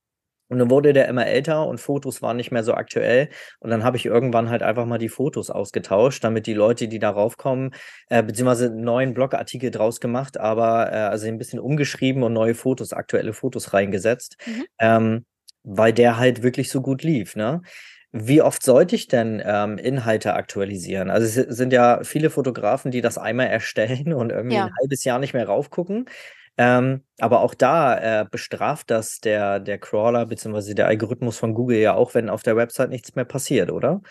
Und 0.48 0.58
dann 0.58 0.72
wurde 0.72 0.92
der 0.92 1.08
immer 1.08 1.28
älter 1.28 1.68
und 1.68 1.80
Fotos 1.80 2.24
waren 2.24 2.38
nicht 2.38 2.50
mehr 2.52 2.64
so 2.64 2.74
aktuell. 2.74 3.30
Und 3.60 3.70
dann 3.70 3.84
habe 3.84 3.96
ich 3.96 4.08
irgendwann 4.08 4.50
halt 4.50 4.64
einfach 4.64 4.88
mal 4.88 4.98
die 4.98 5.10
Fotos 5.10 5.52
ausgetauscht, 5.52 6.24
damit 6.24 6.48
die 6.48 6.56
Leute, 6.56 6.88
die 6.88 6.98
darauf 6.98 7.38
kommen, 7.38 7.76
äh, 8.10 8.24
beziehungsweise 8.24 8.68
einen 8.68 8.82
neuen 8.82 9.14
Blogartikel 9.14 9.70
draus 9.70 10.00
gemacht, 10.00 10.40
aber 10.40 10.92
äh, 10.92 10.96
also 10.96 11.28
ein 11.28 11.38
bisschen 11.38 11.60
umgeschrieben 11.60 12.24
und 12.24 12.34
neue 12.34 12.56
Fotos, 12.56 12.94
aktuelle 12.94 13.34
Fotos 13.34 13.74
reingesetzt, 13.74 14.38
mhm. 14.48 14.66
ähm, 14.80 15.26
weil 15.62 15.94
der 15.94 16.18
halt 16.18 16.42
wirklich 16.42 16.72
so 16.72 16.82
gut 16.82 17.04
lief. 17.04 17.36
Ne? 17.36 17.62
Wie 18.12 18.42
oft 18.42 18.64
sollte 18.64 18.96
ich 18.96 19.08
denn 19.08 19.42
ähm, 19.46 19.78
Inhalte 19.78 20.34
aktualisieren? 20.34 21.10
Also 21.10 21.26
es 21.26 21.58
sind 21.58 21.74
ja 21.74 22.04
viele 22.04 22.30
Fotografen, 22.30 22.90
die 22.90 23.02
das 23.02 23.18
einmal 23.18 23.48
erstellen 23.48 24.14
und 24.14 24.32
irgendwie 24.32 24.56
ja. 24.56 24.66
ein 24.66 24.76
halbes 24.82 25.04
Jahr 25.04 25.20
nicht 25.20 25.34
mehr 25.34 25.46
raufgucken. 25.46 26.10
Ähm, 26.58 27.04
aber 27.20 27.42
auch 27.42 27.54
da 27.54 28.22
äh, 28.22 28.26
bestraft 28.30 28.90
das 28.90 29.20
der, 29.20 29.60
der 29.60 29.78
Crawler 29.78 30.26
bzw. 30.26 30.74
der 30.74 30.88
Algorithmus 30.88 31.38
von 31.38 31.54
Google 31.54 31.78
ja 31.78 31.94
auch, 31.94 32.16
wenn 32.16 32.30
auf 32.30 32.42
der 32.42 32.56
Website 32.56 32.90
nichts 32.90 33.14
mehr 33.16 33.26
passiert, 33.26 33.72
oder? 33.72 34.02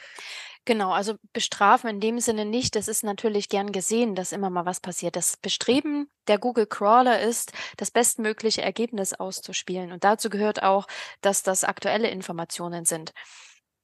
Genau, 0.66 0.90
also 0.90 1.14
bestrafen 1.32 1.88
in 1.88 2.00
dem 2.00 2.18
Sinne 2.18 2.44
nicht. 2.44 2.74
Das 2.74 2.88
ist 2.88 3.04
natürlich 3.04 3.48
gern 3.48 3.70
gesehen, 3.70 4.16
dass 4.16 4.32
immer 4.32 4.50
mal 4.50 4.66
was 4.66 4.80
passiert. 4.80 5.14
Das 5.14 5.36
Bestreben 5.36 6.08
der 6.26 6.38
Google 6.38 6.66
Crawler 6.66 7.20
ist, 7.20 7.52
das 7.76 7.92
bestmögliche 7.92 8.62
Ergebnis 8.62 9.14
auszuspielen. 9.14 9.92
Und 9.92 10.02
dazu 10.02 10.28
gehört 10.28 10.64
auch, 10.64 10.88
dass 11.20 11.44
das 11.44 11.62
aktuelle 11.62 12.10
Informationen 12.10 12.84
sind. 12.84 13.12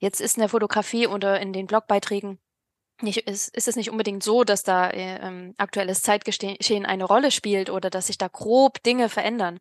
Jetzt 0.03 0.21
ist 0.21 0.37
in 0.37 0.41
der 0.41 0.49
Fotografie 0.49 1.07
oder 1.07 1.41
in 1.41 1.53
den 1.53 1.69
Blogbeiträgen 1.69 2.41
nicht, 3.03 3.19
ist, 3.19 3.57
ist 3.57 3.69
es 3.69 3.77
nicht 3.77 3.89
unbedingt 3.89 4.25
so, 4.25 4.43
dass 4.43 4.65
da 4.65 4.91
äh, 4.91 5.21
ähm, 5.23 5.55
aktuelles 5.59 6.03
Zeitgeschehen 6.03 6.87
eine 6.87 7.05
Rolle 7.05 7.31
spielt 7.31 7.71
oder 7.71 7.89
dass 7.89 8.09
sich 8.09 8.19
da 8.19 8.27
grob 8.27 8.83
Dinge 8.83 9.09
verändern. 9.09 9.61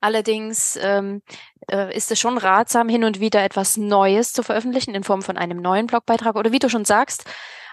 Allerdings 0.00 0.78
ähm, 0.80 1.22
äh, 1.68 1.94
ist 1.94 2.12
es 2.12 2.20
schon 2.20 2.38
ratsam, 2.38 2.88
hin 2.88 3.02
und 3.02 3.18
wieder 3.18 3.42
etwas 3.42 3.76
Neues 3.76 4.32
zu 4.32 4.44
veröffentlichen 4.44 4.94
in 4.94 5.02
Form 5.02 5.22
von 5.22 5.36
einem 5.36 5.60
neuen 5.60 5.88
Blogbeitrag 5.88 6.36
oder 6.36 6.52
wie 6.52 6.60
du 6.60 6.68
schon 6.68 6.84
sagst, 6.84 7.24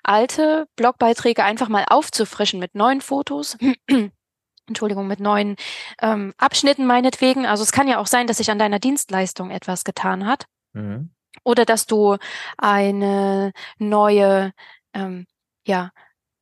alte 0.01 0.67
Blogbeiträge 0.75 1.43
einfach 1.43 1.69
mal 1.69 1.86
aufzufrischen 1.88 2.60
mit 2.60 2.73
neuen 2.73 3.01
Fotos. 3.01 3.60
Entschuldigung, 4.67 5.06
mit 5.06 5.19
neuen 5.19 5.56
ähm, 6.01 6.34
Abschnitten 6.39 6.88
meinetwegen. 6.88 7.45
Also 7.45 7.62
es 7.62 7.71
kann 7.71 7.88
ja 7.88 7.99
auch 7.99 8.08
sein, 8.08 8.25
dass 8.25 8.38
sich 8.38 8.49
an 8.49 8.60
deiner 8.60 8.80
Dienstleistung 8.80 9.51
etwas 9.51 9.84
getan 9.84 10.25
hat. 10.25 10.45
Mhm 10.73 11.12
oder 11.43 11.65
dass 11.65 11.86
du 11.86 12.17
eine 12.58 13.54
neue, 13.78 14.54
ähm, 14.93 15.28
ja, 15.65 15.91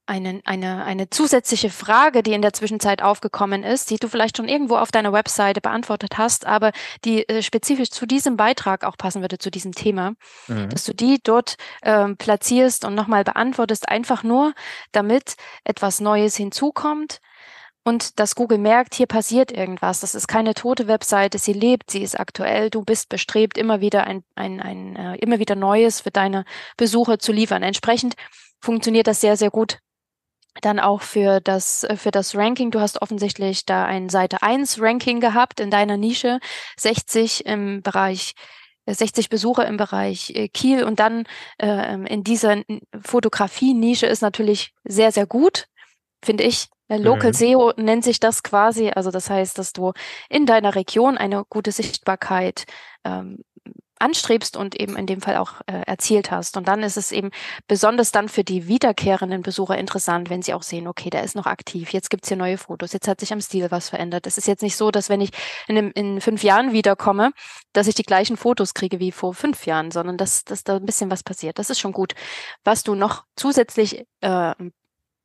eine, 0.07 0.41
eine, 0.45 0.85
eine 0.85 1.09
zusätzliche 1.09 1.69
Frage, 1.69 2.21
die 2.21 2.33
in 2.33 2.41
der 2.41 2.53
Zwischenzeit 2.53 3.01
aufgekommen 3.01 3.63
ist, 3.63 3.89
die 3.89 3.97
du 3.97 4.07
vielleicht 4.07 4.37
schon 4.37 4.47
irgendwo 4.47 4.77
auf 4.77 4.91
deiner 4.91 5.13
Webseite 5.13 5.61
beantwortet 5.61 6.17
hast, 6.17 6.45
aber 6.45 6.71
die 7.03 7.27
äh, 7.27 7.41
spezifisch 7.41 7.89
zu 7.89 8.05
diesem 8.05 8.37
Beitrag 8.37 8.83
auch 8.83 8.97
passen 8.97 9.21
würde, 9.21 9.39
zu 9.39 9.49
diesem 9.49 9.71
Thema, 9.73 10.13
mhm. 10.47 10.69
dass 10.69 10.83
du 10.83 10.93
die 10.93 11.19
dort 11.23 11.55
ähm, 11.81 12.17
platzierst 12.17 12.85
und 12.85 12.93
nochmal 12.93 13.23
beantwortest, 13.23 13.89
einfach 13.89 14.23
nur, 14.23 14.53
damit 14.91 15.35
etwas 15.63 15.99
Neues 15.99 16.35
hinzukommt, 16.35 17.19
und 17.85 18.19
dass 18.19 18.35
Google 18.35 18.57
merkt, 18.57 18.95
hier 18.95 19.05
passiert 19.05 19.51
irgendwas. 19.51 19.99
Das 19.99 20.15
ist 20.15 20.27
keine 20.27 20.55
tote 20.55 20.87
Webseite, 20.87 21.37
sie 21.37 21.53
lebt, 21.53 21.91
sie 21.91 22.01
ist 22.01 22.19
aktuell. 22.19 22.71
Du 22.71 22.83
bist 22.83 23.09
bestrebt, 23.09 23.57
immer 23.57 23.79
wieder 23.79 24.05
ein, 24.05 24.23
ein, 24.33 24.59
ein 24.59 24.95
äh, 24.95 25.15
immer 25.17 25.37
wieder 25.37 25.55
Neues 25.55 26.01
für 26.01 26.09
deine 26.09 26.45
Besucher 26.77 27.19
zu 27.19 27.31
liefern. 27.31 27.61
Entsprechend 27.61 28.15
funktioniert 28.59 29.05
das 29.05 29.21
sehr, 29.21 29.37
sehr 29.37 29.51
gut. 29.51 29.77
Dann 30.61 30.79
auch 30.79 31.03
für 31.03 31.39
das, 31.41 31.83
äh, 31.83 31.95
für 31.95 32.09
das 32.09 32.35
Ranking. 32.35 32.71
Du 32.71 32.79
hast 32.79 33.03
offensichtlich 33.03 33.65
da 33.65 33.85
ein 33.85 34.09
Seite 34.09 34.41
1 34.41 34.81
Ranking 34.81 35.19
gehabt 35.19 35.59
in 35.59 35.69
deiner 35.69 35.95
Nische, 35.95 36.39
60 36.77 37.45
im 37.45 37.83
Bereich 37.83 38.33
60 38.87 39.25
äh, 39.25 39.29
Besucher 39.29 39.67
im 39.67 39.77
Bereich 39.77 40.31
äh, 40.31 40.47
Kiel 40.47 40.83
und 40.83 40.99
dann 40.99 41.25
äh, 41.59 41.93
in 42.07 42.23
dieser 42.23 42.63
Fotografie-Nische 42.99 44.07
ist 44.07 44.21
natürlich 44.21 44.73
sehr, 44.83 45.11
sehr 45.11 45.27
gut, 45.27 45.67
finde 46.23 46.45
ich. 46.45 46.67
Äh, 46.87 46.97
Local 46.97 47.31
mhm. 47.31 47.33
SEO 47.33 47.73
nennt 47.77 48.03
sich 48.03 48.19
das 48.19 48.43
quasi. 48.43 48.89
Also 48.89 49.11
das 49.11 49.29
heißt, 49.29 49.57
dass 49.57 49.73
du 49.73 49.93
in 50.29 50.45
deiner 50.45 50.75
Region 50.75 51.17
eine 51.17 51.43
gute 51.49 51.71
Sichtbarkeit 51.71 52.65
ähm, 53.03 53.43
anstrebst 53.97 54.57
und 54.57 54.79
eben 54.79 54.97
in 54.97 55.05
dem 55.05 55.21
Fall 55.21 55.37
auch 55.37 55.61
äh, 55.67 55.81
erzielt 55.85 56.29
hast. 56.29 56.57
Und 56.57 56.67
dann 56.67 56.83
ist 56.83 56.97
es 56.97 57.11
eben 57.11 57.31
besonders 57.67 58.11
dann 58.11 58.27
für 58.27 58.43
die 58.43 58.67
wiederkehrenden 58.67 59.41
Besucher 59.41 59.77
interessant, 59.77 60.29
wenn 60.29 60.41
sie 60.41 60.53
auch 60.53 60.63
sehen, 60.63 60.87
okay, 60.87 61.09
der 61.09 61.23
ist 61.23 61.35
noch 61.35 61.45
aktiv, 61.45 61.93
jetzt 61.93 62.09
gibt's 62.09 62.27
hier 62.27 62.37
neue 62.37 62.57
Fotos, 62.57 62.91
jetzt 62.93 63.07
hat 63.07 63.19
sich 63.19 63.31
am 63.31 63.41
Stil 63.41 63.71
was 63.71 63.89
verändert. 63.89 64.27
Es 64.27 64.37
ist 64.37 64.47
jetzt 64.47 64.63
nicht 64.63 64.75
so, 64.75 64.91
dass 64.91 65.09
wenn 65.09 65.21
ich 65.21 65.31
in, 65.67 65.77
in 65.91 66.19
fünf 66.19 66.43
Jahren 66.43 66.73
wiederkomme, 66.73 67.31
dass 67.73 67.87
ich 67.87 67.95
die 67.95 68.03
gleichen 68.03 68.37
Fotos 68.37 68.73
kriege 68.73 68.99
wie 68.99 69.11
vor 69.11 69.33
fünf 69.33 69.65
Jahren, 69.65 69.91
sondern 69.91 70.17
dass, 70.17 70.43
dass 70.43 70.63
da 70.63 70.75
ein 70.75 70.85
bisschen 70.85 71.09
was 71.09 71.23
passiert. 71.23 71.57
Das 71.57 71.69
ist 71.69 71.79
schon 71.79 71.93
gut. 71.93 72.13
Was 72.63 72.83
du 72.83 72.95
noch 72.95 73.23
zusätzlich 73.35 74.05
äh, 74.21 74.53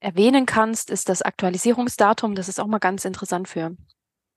erwähnen 0.00 0.46
kannst, 0.46 0.90
ist 0.90 1.08
das 1.08 1.22
Aktualisierungsdatum. 1.22 2.34
Das 2.34 2.48
ist 2.48 2.60
auch 2.60 2.66
mal 2.66 2.78
ganz 2.78 3.04
interessant 3.04 3.48
für 3.48 3.76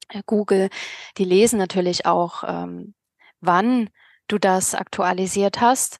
äh, 0.09 0.21
Google. 0.25 0.69
Die 1.17 1.25
lesen 1.25 1.57
natürlich 1.57 2.05
auch, 2.05 2.43
ähm, 2.45 2.93
wann 3.41 3.89
du 4.27 4.37
das 4.37 4.75
aktualisiert 4.75 5.61
hast. 5.61 5.97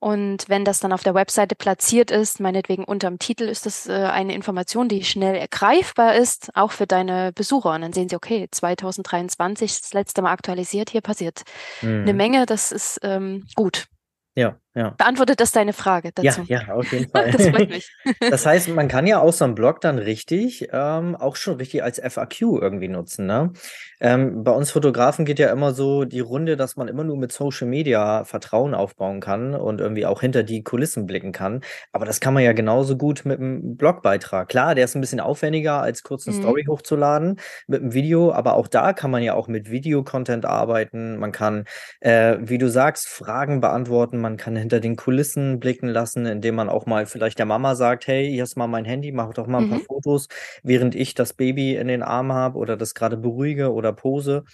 Und 0.00 0.50
wenn 0.50 0.66
das 0.66 0.80
dann 0.80 0.92
auf 0.92 1.02
der 1.02 1.14
Webseite 1.14 1.54
platziert 1.54 2.10
ist, 2.10 2.38
meinetwegen 2.38 2.84
unterm 2.84 3.18
Titel, 3.18 3.44
ist 3.44 3.64
das 3.64 3.86
äh, 3.86 3.92
eine 3.92 4.34
Information, 4.34 4.86
die 4.86 5.02
schnell 5.02 5.34
ergreifbar 5.34 6.14
ist, 6.14 6.54
auch 6.54 6.72
für 6.72 6.86
deine 6.86 7.32
Besucher. 7.32 7.72
Und 7.72 7.80
dann 7.80 7.94
sehen 7.94 8.10
sie, 8.10 8.16
okay, 8.16 8.46
2023 8.50 9.80
das 9.80 9.94
letzte 9.94 10.20
Mal 10.20 10.32
aktualisiert, 10.32 10.90
hier 10.90 11.00
passiert 11.00 11.42
mhm. 11.80 12.02
eine 12.02 12.12
Menge, 12.12 12.44
das 12.44 12.70
ist 12.70 13.00
ähm, 13.02 13.46
gut. 13.54 13.86
Ja, 14.34 14.58
ja. 14.74 14.90
Beantwortet 14.90 15.40
das 15.40 15.52
deine 15.52 15.72
Frage 15.72 16.10
dazu? 16.12 16.42
Ja, 16.48 16.62
ja, 16.62 16.74
auf 16.74 16.90
jeden 16.92 17.08
Fall. 17.08 17.30
das 17.30 17.46
freut 17.48 17.70
mich. 17.70 17.92
das 18.30 18.44
heißt, 18.44 18.68
man 18.70 18.88
kann 18.88 19.06
ja 19.06 19.20
auch 19.20 19.32
so 19.32 19.44
einen 19.44 19.54
Blog 19.54 19.80
dann 19.80 19.98
richtig, 19.98 20.68
ähm, 20.72 21.14
auch 21.14 21.36
schon 21.36 21.56
richtig 21.58 21.84
als 21.84 22.00
FAQ 22.00 22.42
irgendwie 22.60 22.88
nutzen. 22.88 23.26
Ne? 23.26 23.52
Ähm, 24.00 24.42
bei 24.42 24.50
uns 24.50 24.72
Fotografen 24.72 25.24
geht 25.24 25.38
ja 25.38 25.52
immer 25.52 25.72
so 25.72 26.04
die 26.04 26.20
Runde, 26.20 26.56
dass 26.56 26.74
man 26.76 26.88
immer 26.88 27.04
nur 27.04 27.16
mit 27.16 27.30
Social 27.30 27.68
Media 27.68 28.24
Vertrauen 28.24 28.74
aufbauen 28.74 29.20
kann 29.20 29.54
und 29.54 29.80
irgendwie 29.80 30.06
auch 30.06 30.20
hinter 30.20 30.42
die 30.42 30.64
Kulissen 30.64 31.06
blicken 31.06 31.30
kann. 31.30 31.60
Aber 31.92 32.04
das 32.04 32.18
kann 32.18 32.34
man 32.34 32.42
ja 32.42 32.52
genauso 32.52 32.96
gut 32.96 33.24
mit 33.24 33.38
einem 33.38 33.76
Blogbeitrag. 33.76 34.48
Klar, 34.48 34.74
der 34.74 34.86
ist 34.86 34.96
ein 34.96 35.00
bisschen 35.00 35.20
aufwendiger, 35.20 35.80
als 35.80 36.02
kurz 36.02 36.26
eine 36.26 36.36
mhm. 36.36 36.42
Story 36.42 36.64
hochzuladen 36.68 37.38
mit 37.68 37.80
einem 37.80 37.94
Video, 37.94 38.32
aber 38.32 38.54
auch 38.54 38.66
da 38.66 38.92
kann 38.92 39.12
man 39.12 39.22
ja 39.22 39.34
auch 39.34 39.46
mit 39.46 39.70
Videocontent 39.70 40.44
arbeiten. 40.44 41.16
Man 41.18 41.30
kann, 41.30 41.64
äh, 42.00 42.38
wie 42.40 42.58
du 42.58 42.68
sagst, 42.68 43.06
Fragen 43.06 43.60
beantworten, 43.60 44.18
man 44.20 44.36
kann 44.36 44.63
hinter 44.64 44.80
den 44.80 44.96
Kulissen 44.96 45.60
blicken 45.60 45.88
lassen, 45.88 46.24
indem 46.24 46.54
man 46.54 46.70
auch 46.70 46.86
mal 46.86 47.04
vielleicht 47.04 47.38
der 47.38 47.44
Mama 47.44 47.74
sagt, 47.74 48.06
hey, 48.06 48.30
hier 48.30 48.44
ist 48.44 48.56
mal 48.56 48.66
mein 48.66 48.86
Handy, 48.86 49.12
mach 49.12 49.34
doch 49.34 49.46
mal 49.46 49.58
ein 49.58 49.66
mhm. 49.66 49.70
paar 49.70 49.80
Fotos, 49.80 50.28
während 50.62 50.94
ich 50.94 51.12
das 51.12 51.34
Baby 51.34 51.76
in 51.76 51.86
den 51.86 52.02
Arm 52.02 52.32
habe 52.32 52.58
oder 52.58 52.78
das 52.78 52.94
gerade 52.94 53.18
beruhige 53.18 53.74
oder 53.74 53.92
pose. 53.92 54.44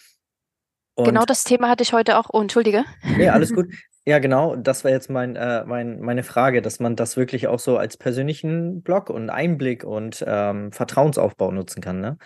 Und 0.97 1.05
genau 1.05 1.25
das 1.25 1.45
Thema 1.45 1.69
hatte 1.69 1.85
ich 1.85 1.93
heute 1.93 2.19
auch. 2.19 2.27
Oh, 2.33 2.41
entschuldige. 2.41 2.85
Nee, 3.17 3.29
alles 3.29 3.55
gut. 3.55 3.67
Ja, 4.07 4.19
genau, 4.19 4.57
das 4.57 4.83
war 4.83 4.91
jetzt 4.91 5.11
mein, 5.11 5.37
äh, 5.37 5.63
mein, 5.67 6.01
meine 6.01 6.23
Frage, 6.23 6.63
dass 6.63 6.81
man 6.81 6.97
das 6.97 7.19
wirklich 7.19 7.49
auch 7.49 7.59
so 7.59 7.77
als 7.77 7.99
persönlichen 7.99 8.83
Blog 8.83 9.11
und 9.11 9.29
Einblick 9.29 9.85
und 9.85 10.25
ähm, 10.27 10.73
Vertrauensaufbau 10.73 11.53
nutzen 11.53 11.83
kann, 11.83 12.01
ne? 12.01 12.17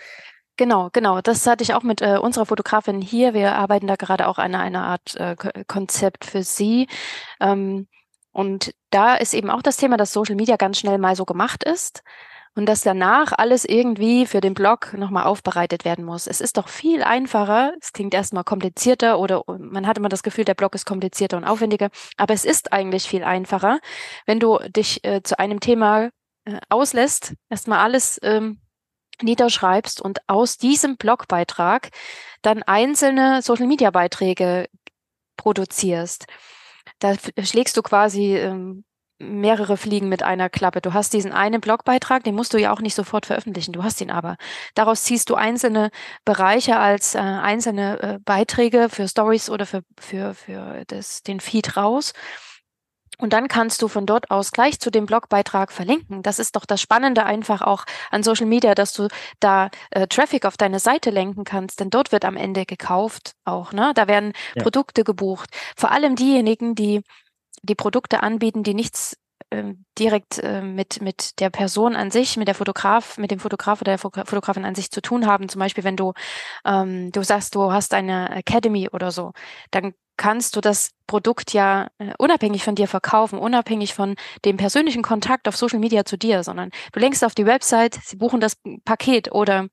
Genau, 0.57 0.89
genau. 0.93 1.19
Das 1.21 1.45
hatte 1.47 1.63
ich 1.63 1.73
auch 1.73 1.83
mit 1.83 2.01
äh, 2.01 2.17
unserer 2.17 2.45
Fotografin 2.45 3.01
hier. 3.01 3.33
Wir 3.33 3.55
arbeiten 3.55 3.87
da 3.87 3.95
gerade 3.95 4.27
auch 4.27 4.37
an 4.37 4.55
einer 4.55 4.83
Art 4.85 5.15
äh, 5.15 5.35
Konzept 5.67 6.23
für 6.25 6.43
sie. 6.43 6.87
Ähm, 7.41 7.87
und 8.31 8.73
da 8.89 9.15
ist 9.15 9.33
eben 9.33 9.49
auch 9.49 9.61
das 9.61 9.77
Thema, 9.77 9.97
dass 9.97 10.13
Social 10.13 10.35
Media 10.35 10.55
ganz 10.55 10.79
schnell 10.79 10.97
mal 10.97 11.15
so 11.15 11.25
gemacht 11.25 11.63
ist 11.63 12.03
und 12.55 12.67
dass 12.67 12.81
danach 12.81 13.33
alles 13.33 13.65
irgendwie 13.65 14.25
für 14.25 14.39
den 14.41 14.53
Blog 14.53 14.93
nochmal 14.97 15.25
aufbereitet 15.25 15.83
werden 15.85 16.05
muss. 16.05 16.25
Es 16.27 16.39
ist 16.41 16.57
doch 16.57 16.69
viel 16.69 17.03
einfacher, 17.03 17.73
es 17.81 17.91
klingt 17.93 18.13
erstmal 18.13 18.43
komplizierter 18.45 19.19
oder 19.19 19.43
man 19.47 19.85
hat 19.87 19.97
immer 19.97 20.09
das 20.09 20.23
Gefühl, 20.23 20.45
der 20.45 20.53
Blog 20.53 20.73
ist 20.75 20.85
komplizierter 20.85 21.37
und 21.37 21.43
aufwendiger, 21.43 21.89
aber 22.17 22.33
es 22.33 22.45
ist 22.45 22.71
eigentlich 22.73 23.03
viel 23.03 23.23
einfacher, 23.23 23.79
wenn 24.25 24.39
du 24.39 24.59
dich 24.69 25.03
äh, 25.03 25.21
zu 25.21 25.37
einem 25.37 25.59
Thema 25.59 26.09
äh, 26.45 26.59
auslässt, 26.69 27.33
erstmal 27.49 27.79
alles 27.79 28.19
ähm, 28.23 28.61
niederschreibst 29.21 30.01
und 30.01 30.19
aus 30.27 30.57
diesem 30.57 30.97
Blogbeitrag 30.97 31.89
dann 32.41 32.63
einzelne 32.63 33.41
Social-Media-Beiträge 33.41 34.67
produzierst. 35.37 36.25
Da 36.99 37.15
schlägst 37.43 37.77
du 37.77 37.81
quasi 37.81 38.35
ähm, 38.37 38.83
mehrere 39.17 39.77
Fliegen 39.77 40.09
mit 40.09 40.23
einer 40.23 40.49
Klappe. 40.49 40.81
Du 40.81 40.93
hast 40.93 41.13
diesen 41.13 41.31
einen 41.31 41.61
Blogbeitrag, 41.61 42.23
den 42.23 42.35
musst 42.35 42.53
du 42.53 42.57
ja 42.57 42.73
auch 42.73 42.81
nicht 42.81 42.95
sofort 42.95 43.25
veröffentlichen, 43.25 43.71
du 43.71 43.83
hast 43.83 44.01
ihn 44.01 44.11
aber. 44.11 44.35
Daraus 44.73 45.03
ziehst 45.03 45.29
du 45.29 45.35
einzelne 45.35 45.89
Bereiche 46.25 46.77
als 46.77 47.15
äh, 47.15 47.19
einzelne 47.19 48.01
äh, 48.01 48.19
Beiträge 48.23 48.89
für 48.89 49.07
Stories 49.07 49.49
oder 49.49 49.65
für, 49.65 49.83
für, 49.99 50.33
für 50.33 50.83
das, 50.87 51.23
den 51.23 51.39
Feed 51.39 51.77
raus 51.77 52.13
und 53.17 53.33
dann 53.33 53.47
kannst 53.47 53.81
du 53.81 53.87
von 53.87 54.05
dort 54.05 54.31
aus 54.31 54.51
gleich 54.51 54.79
zu 54.79 54.91
dem 54.91 55.05
Blogbeitrag 55.05 55.71
verlinken. 55.71 56.23
Das 56.23 56.39
ist 56.39 56.55
doch 56.55 56.65
das 56.65 56.81
Spannende 56.81 57.25
einfach 57.25 57.61
auch 57.61 57.85
an 58.11 58.23
Social 58.23 58.45
Media, 58.47 58.75
dass 58.75 58.93
du 58.93 59.07
da 59.39 59.69
äh, 59.91 60.07
Traffic 60.07 60.45
auf 60.45 60.57
deine 60.57 60.79
Seite 60.79 61.09
lenken 61.09 61.43
kannst, 61.43 61.79
denn 61.79 61.89
dort 61.89 62.11
wird 62.11 62.25
am 62.25 62.37
Ende 62.37 62.65
gekauft 62.65 63.33
auch. 63.45 63.71
Ne? 63.71 63.91
Da 63.95 64.07
werden 64.07 64.33
ja. 64.55 64.63
Produkte 64.63 65.03
gebucht. 65.03 65.49
Vor 65.75 65.91
allem 65.91 66.15
diejenigen, 66.15 66.75
die 66.75 67.01
die 67.63 67.75
Produkte 67.75 68.21
anbieten, 68.21 68.63
die 68.63 68.73
nichts 68.73 69.17
direkt 69.97 70.39
äh, 70.39 70.61
mit, 70.61 71.01
mit 71.01 71.39
der 71.39 71.49
Person 71.49 71.95
an 71.95 72.11
sich, 72.11 72.37
mit 72.37 72.47
der 72.47 72.55
Fotograf, 72.55 73.17
mit 73.17 73.31
dem 73.31 73.39
Fotograf 73.39 73.81
oder 73.81 73.91
der 73.91 73.99
Fotografin 73.99 74.65
an 74.65 74.75
sich 74.75 74.91
zu 74.91 75.01
tun 75.01 75.25
haben. 75.25 75.49
Zum 75.49 75.59
Beispiel, 75.59 75.83
wenn 75.83 75.97
du, 75.97 76.13
ähm, 76.65 77.11
du 77.11 77.23
sagst, 77.23 77.55
du 77.55 77.71
hast 77.71 77.93
eine 77.93 78.35
Academy 78.35 78.89
oder 78.91 79.11
so, 79.11 79.31
dann 79.71 79.93
kannst 80.17 80.55
du 80.55 80.61
das 80.61 80.91
Produkt 81.07 81.53
ja 81.53 81.89
äh, 81.99 82.13
unabhängig 82.17 82.63
von 82.63 82.75
dir 82.75 82.87
verkaufen, 82.87 83.39
unabhängig 83.39 83.93
von 83.93 84.15
dem 84.45 84.57
persönlichen 84.57 85.03
Kontakt 85.03 85.47
auf 85.47 85.57
Social 85.57 85.79
Media 85.79 86.05
zu 86.05 86.17
dir, 86.17 86.43
sondern 86.43 86.71
du 86.93 86.99
lenkst 86.99 87.23
auf 87.23 87.35
die 87.35 87.45
Website, 87.45 87.99
sie 88.03 88.17
buchen 88.17 88.39
das 88.39 88.57
Paket 88.85 89.31
oder 89.31 89.67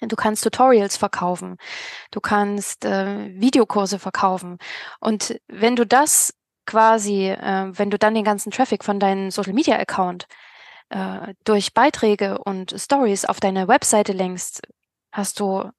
Du 0.00 0.16
kannst 0.16 0.42
Tutorials 0.42 0.96
verkaufen, 0.96 1.56
du 2.10 2.20
kannst 2.20 2.84
äh, 2.84 3.30
Videokurse 3.40 4.00
verkaufen. 4.00 4.58
Und 5.00 5.40
wenn 5.46 5.76
du 5.76 5.86
das 5.86 6.34
quasi, 6.66 7.28
äh, 7.28 7.70
wenn 7.72 7.90
du 7.90 7.98
dann 7.98 8.14
den 8.14 8.24
ganzen 8.24 8.50
Traffic 8.50 8.84
von 8.84 9.00
deinem 9.00 9.30
Social 9.30 9.52
Media 9.52 9.76
Account 9.76 10.26
äh, 10.90 11.34
durch 11.44 11.74
Beiträge 11.74 12.38
und 12.38 12.74
Stories 12.76 13.24
auf 13.24 13.40
deine 13.40 13.68
Webseite 13.68 14.12
lenkst, 14.12 14.62
hast 15.12 15.40
du 15.40 15.70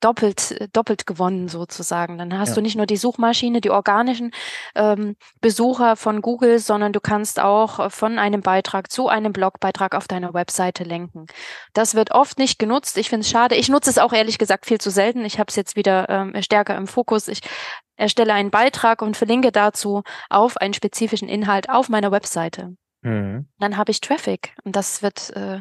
doppelt, 0.00 0.68
doppelt 0.74 1.06
gewonnen 1.06 1.48
sozusagen. 1.48 2.18
Dann 2.18 2.36
hast 2.38 2.50
ja. 2.50 2.54
du 2.56 2.62
nicht 2.62 2.76
nur 2.76 2.86
die 2.86 2.96
Suchmaschine, 2.96 3.60
die 3.60 3.70
organischen 3.70 4.32
ähm, 4.74 5.16
Besucher 5.40 5.96
von 5.96 6.22
Google, 6.22 6.58
sondern 6.58 6.92
du 6.92 7.00
kannst 7.00 7.38
auch 7.38 7.90
von 7.90 8.18
einem 8.18 8.40
Beitrag 8.40 8.90
zu 8.90 9.08
einem 9.08 9.32
Blogbeitrag 9.32 9.94
auf 9.94 10.08
deiner 10.08 10.34
Webseite 10.34 10.84
lenken. 10.84 11.26
Das 11.74 11.94
wird 11.94 12.12
oft 12.12 12.38
nicht 12.38 12.58
genutzt. 12.58 12.96
Ich 12.96 13.10
finde 13.10 13.24
es 13.24 13.30
schade. 13.30 13.54
Ich 13.54 13.68
nutze 13.68 13.90
es 13.90 13.98
auch 13.98 14.12
ehrlich 14.12 14.38
gesagt 14.38 14.66
viel 14.66 14.80
zu 14.80 14.90
selten. 14.90 15.24
Ich 15.24 15.38
habe 15.38 15.48
es 15.48 15.56
jetzt 15.56 15.76
wieder 15.76 16.08
ähm, 16.08 16.34
stärker 16.42 16.76
im 16.76 16.86
Fokus. 16.86 17.28
Ich 17.28 17.40
erstelle 18.00 18.32
einen 18.32 18.50
Beitrag 18.50 19.02
und 19.02 19.16
verlinke 19.16 19.52
dazu 19.52 20.02
auf 20.28 20.56
einen 20.56 20.74
spezifischen 20.74 21.28
Inhalt 21.28 21.68
auf 21.68 21.88
meiner 21.88 22.10
Webseite. 22.10 22.76
Mhm. 23.02 23.48
Dann 23.58 23.76
habe 23.76 23.90
ich 23.90 24.00
Traffic 24.00 24.54
und 24.64 24.76
das 24.76 25.02
wird 25.02 25.30
äh, 25.36 25.60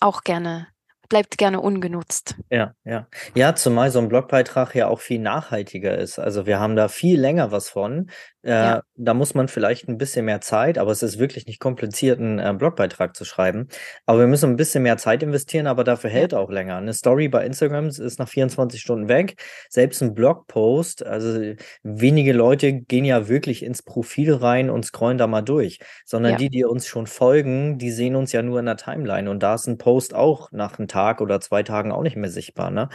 auch 0.00 0.22
gerne 0.22 0.68
bleibt 1.08 1.38
gerne 1.38 1.60
ungenutzt. 1.60 2.36
Ja, 2.50 2.74
ja. 2.84 3.08
Ja, 3.34 3.54
zumal 3.54 3.90
so 3.90 3.98
ein 3.98 4.08
Blogbeitrag 4.08 4.74
ja 4.74 4.88
auch 4.88 5.00
viel 5.00 5.18
nachhaltiger 5.18 5.96
ist. 5.96 6.18
Also 6.18 6.46
wir 6.46 6.60
haben 6.60 6.76
da 6.76 6.88
viel 6.88 7.18
länger 7.20 7.50
was 7.50 7.68
von. 7.68 8.10
Äh, 8.42 8.50
ja. 8.50 8.82
Da 8.94 9.14
muss 9.14 9.34
man 9.34 9.48
vielleicht 9.48 9.88
ein 9.88 9.98
bisschen 9.98 10.24
mehr 10.24 10.40
Zeit, 10.40 10.78
aber 10.78 10.92
es 10.92 11.02
ist 11.02 11.18
wirklich 11.18 11.46
nicht 11.46 11.60
kompliziert, 11.60 12.20
einen 12.20 12.38
äh, 12.38 12.54
Blogbeitrag 12.56 13.16
zu 13.16 13.24
schreiben. 13.24 13.68
Aber 14.06 14.20
wir 14.20 14.26
müssen 14.26 14.50
ein 14.50 14.56
bisschen 14.56 14.82
mehr 14.82 14.96
Zeit 14.96 15.22
investieren, 15.22 15.66
aber 15.66 15.82
dafür 15.82 16.10
hält 16.10 16.32
ja. 16.32 16.38
auch 16.38 16.50
länger. 16.50 16.76
Eine 16.76 16.92
Story 16.94 17.28
bei 17.28 17.44
Instagram 17.44 17.88
ist 17.88 18.18
nach 18.18 18.28
24 18.28 18.80
Stunden 18.80 19.08
weg. 19.08 19.42
Selbst 19.68 20.02
ein 20.02 20.14
Blogpost, 20.14 21.04
also 21.04 21.54
wenige 21.82 22.32
Leute 22.32 22.72
gehen 22.72 23.04
ja 23.04 23.28
wirklich 23.28 23.64
ins 23.64 23.82
Profil 23.82 24.34
rein 24.34 24.70
und 24.70 24.84
scrollen 24.84 25.18
da 25.18 25.26
mal 25.26 25.42
durch, 25.42 25.80
sondern 26.04 26.32
ja. 26.32 26.38
die, 26.38 26.50
die 26.50 26.64
uns 26.64 26.86
schon 26.86 27.06
folgen, 27.06 27.78
die 27.78 27.90
sehen 27.90 28.14
uns 28.14 28.32
ja 28.32 28.42
nur 28.42 28.60
in 28.60 28.66
der 28.66 28.76
Timeline. 28.76 29.30
Und 29.30 29.42
da 29.42 29.54
ist 29.54 29.66
ein 29.66 29.78
Post 29.78 30.14
auch 30.14 30.52
nach 30.52 30.78
einem 30.78 30.86
Tag 30.86 30.97
oder 31.20 31.40
zwei 31.40 31.62
Tagen 31.62 31.92
auch 31.92 32.02
nicht 32.02 32.16
mehr 32.16 32.30
sichtbar. 32.30 32.70
Ne? 32.70 32.88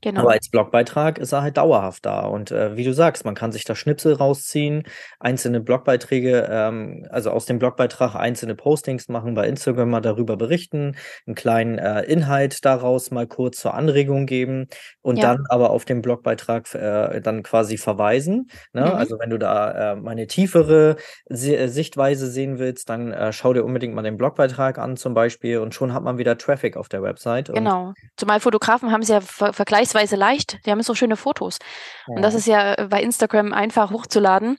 Genau. 0.00 0.20
Aber 0.20 0.30
als 0.30 0.48
Blogbeitrag 0.48 1.18
ist 1.18 1.32
er 1.32 1.42
halt 1.42 1.56
dauerhaft 1.56 2.06
da. 2.06 2.20
Und 2.20 2.52
äh, 2.52 2.76
wie 2.76 2.84
du 2.84 2.92
sagst, 2.92 3.24
man 3.24 3.34
kann 3.34 3.50
sich 3.50 3.64
da 3.64 3.74
Schnipsel 3.74 4.14
rausziehen, 4.14 4.84
einzelne 5.18 5.60
Blogbeiträge, 5.60 6.48
ähm, 6.48 7.06
also 7.10 7.30
aus 7.30 7.46
dem 7.46 7.58
Blogbeitrag 7.58 8.14
einzelne 8.14 8.54
Postings 8.54 9.08
machen, 9.08 9.34
bei 9.34 9.48
Instagram 9.48 9.90
mal 9.90 10.00
darüber 10.00 10.36
berichten, 10.36 10.96
einen 11.26 11.34
kleinen 11.34 11.78
äh, 11.78 12.02
Inhalt 12.02 12.64
daraus 12.64 13.10
mal 13.10 13.26
kurz 13.26 13.58
zur 13.58 13.74
Anregung 13.74 14.26
geben 14.26 14.68
und 15.02 15.16
ja. 15.16 15.34
dann 15.34 15.46
aber 15.48 15.70
auf 15.70 15.84
den 15.84 16.00
Blogbeitrag 16.00 16.72
äh, 16.74 17.20
dann 17.20 17.42
quasi 17.42 17.76
verweisen. 17.76 18.50
Ne? 18.72 18.82
Mhm. 18.82 18.92
Also 18.92 19.18
wenn 19.18 19.30
du 19.30 19.38
da 19.38 19.94
äh, 19.94 19.96
meine 19.96 20.28
tiefere 20.28 20.96
Se 21.28 21.68
Sichtweise 21.68 22.30
sehen 22.30 22.60
willst, 22.60 22.88
dann 22.88 23.12
äh, 23.12 23.32
schau 23.32 23.52
dir 23.52 23.64
unbedingt 23.64 23.94
mal 23.94 24.02
den 24.02 24.16
Blogbeitrag 24.16 24.78
an 24.78 24.96
zum 24.96 25.12
Beispiel 25.12 25.58
und 25.58 25.74
schon 25.74 25.92
hat 25.92 26.04
man 26.04 26.18
wieder 26.18 26.38
Traffic 26.38 26.76
auf 26.76 26.88
der 26.88 27.02
Website. 27.02 27.52
Genau. 27.52 27.94
Zumal 28.16 28.38
Fotografen 28.38 28.92
haben 28.92 29.02
es 29.02 29.08
ja 29.08 29.20
ver 29.20 29.52
vergleichsweise 29.52 29.87
vergleichsweise 29.92 30.16
leicht. 30.16 30.58
Die 30.66 30.70
haben 30.70 30.82
so 30.82 30.94
schöne 30.94 31.16
Fotos. 31.16 31.58
Ja. 32.06 32.16
Und 32.16 32.22
das 32.22 32.34
ist 32.34 32.46
ja 32.46 32.74
äh, 32.74 32.88
bei 32.88 33.02
Instagram 33.02 33.52
einfach 33.52 33.90
hochzuladen 33.90 34.58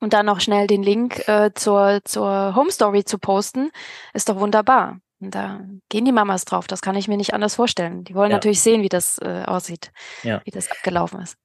und 0.00 0.12
dann 0.12 0.26
noch 0.26 0.40
schnell 0.40 0.66
den 0.66 0.82
Link 0.82 1.26
äh, 1.28 1.50
zur, 1.54 2.00
zur 2.04 2.54
Home 2.54 2.70
Story 2.70 3.04
zu 3.04 3.18
posten, 3.18 3.70
ist 4.12 4.28
doch 4.28 4.36
wunderbar. 4.36 4.98
Und 5.20 5.34
da 5.34 5.60
gehen 5.88 6.04
die 6.04 6.12
Mamas 6.12 6.44
drauf. 6.44 6.66
Das 6.66 6.82
kann 6.82 6.96
ich 6.96 7.08
mir 7.08 7.16
nicht 7.16 7.32
anders 7.32 7.54
vorstellen. 7.54 8.04
Die 8.04 8.14
wollen 8.14 8.30
ja. 8.30 8.36
natürlich 8.36 8.60
sehen, 8.60 8.82
wie 8.82 8.88
das 8.88 9.18
äh, 9.18 9.44
aussieht, 9.46 9.92
ja. 10.22 10.42
wie 10.44 10.50
das 10.50 10.70
abgelaufen 10.70 11.20
ist. 11.20 11.36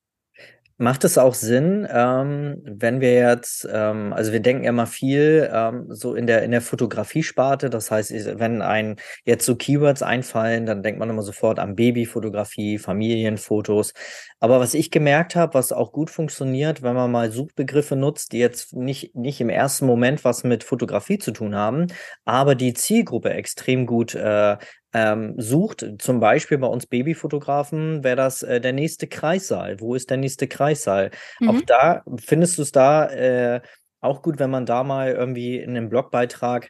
Macht 0.81 1.03
es 1.03 1.17
auch 1.17 1.33
Sinn, 1.33 1.85
ähm, 1.91 2.61
wenn 2.63 3.01
wir 3.01 3.11
jetzt, 3.11 3.67
ähm, 3.69 4.13
also 4.13 4.31
wir 4.31 4.39
denken 4.39 4.63
ja 4.63 4.69
immer 4.69 4.87
viel 4.87 5.49
ähm, 5.53 5.87
so 5.89 6.15
in 6.15 6.25
der 6.25 6.41
in 6.43 6.51
der 6.51 6.61
Fotografie-Sparte, 6.61 7.69
das 7.69 7.91
heißt, 7.91 8.39
wenn 8.39 8.61
ein 8.61 8.95
jetzt 9.25 9.45
so 9.45 9.57
Keywords 9.57 10.01
einfallen, 10.01 10.65
dann 10.65 10.81
denkt 10.81 10.97
man 10.97 11.09
immer 11.09 11.21
sofort 11.21 11.59
an 11.59 11.75
Babyfotografie, 11.75 12.77
Familienfotos. 12.77 13.93
Aber 14.39 14.61
was 14.61 14.73
ich 14.73 14.89
gemerkt 14.89 15.35
habe, 15.35 15.53
was 15.53 15.73
auch 15.73 15.91
gut 15.91 16.09
funktioniert, 16.09 16.81
wenn 16.81 16.95
man 16.95 17.11
mal 17.11 17.29
Suchbegriffe 17.29 17.97
nutzt, 17.97 18.31
die 18.31 18.39
jetzt 18.39 18.73
nicht 18.73 19.13
nicht 19.17 19.41
im 19.41 19.49
ersten 19.49 19.85
Moment 19.85 20.23
was 20.23 20.45
mit 20.45 20.63
Fotografie 20.63 21.17
zu 21.17 21.31
tun 21.31 21.55
haben, 21.55 21.87
aber 22.23 22.55
die 22.55 22.73
Zielgruppe 22.73 23.31
extrem 23.31 23.85
gut 23.85 24.15
äh, 24.15 24.55
ähm, 24.93 25.35
sucht, 25.37 25.85
zum 25.99 26.19
Beispiel 26.19 26.57
bei 26.57 26.67
uns 26.67 26.87
Babyfotografen, 26.87 28.03
wäre 28.03 28.15
das 28.15 28.43
äh, 28.43 28.59
der 28.59 28.73
nächste 28.73 29.07
Kreissaal. 29.07 29.79
Wo 29.79 29.95
ist 29.95 30.09
der 30.09 30.17
nächste 30.17 30.47
Kreissaal? 30.47 31.11
Mhm. 31.39 31.49
Auch 31.49 31.61
da 31.61 32.03
findest 32.17 32.57
du 32.57 32.63
es 32.63 32.71
da 32.71 33.07
äh, 33.09 33.61
auch 34.01 34.21
gut, 34.21 34.39
wenn 34.39 34.49
man 34.49 34.65
da 34.65 34.83
mal 34.83 35.11
irgendwie 35.11 35.57
in 35.57 35.71
einem 35.71 35.89
Blogbeitrag 35.89 36.69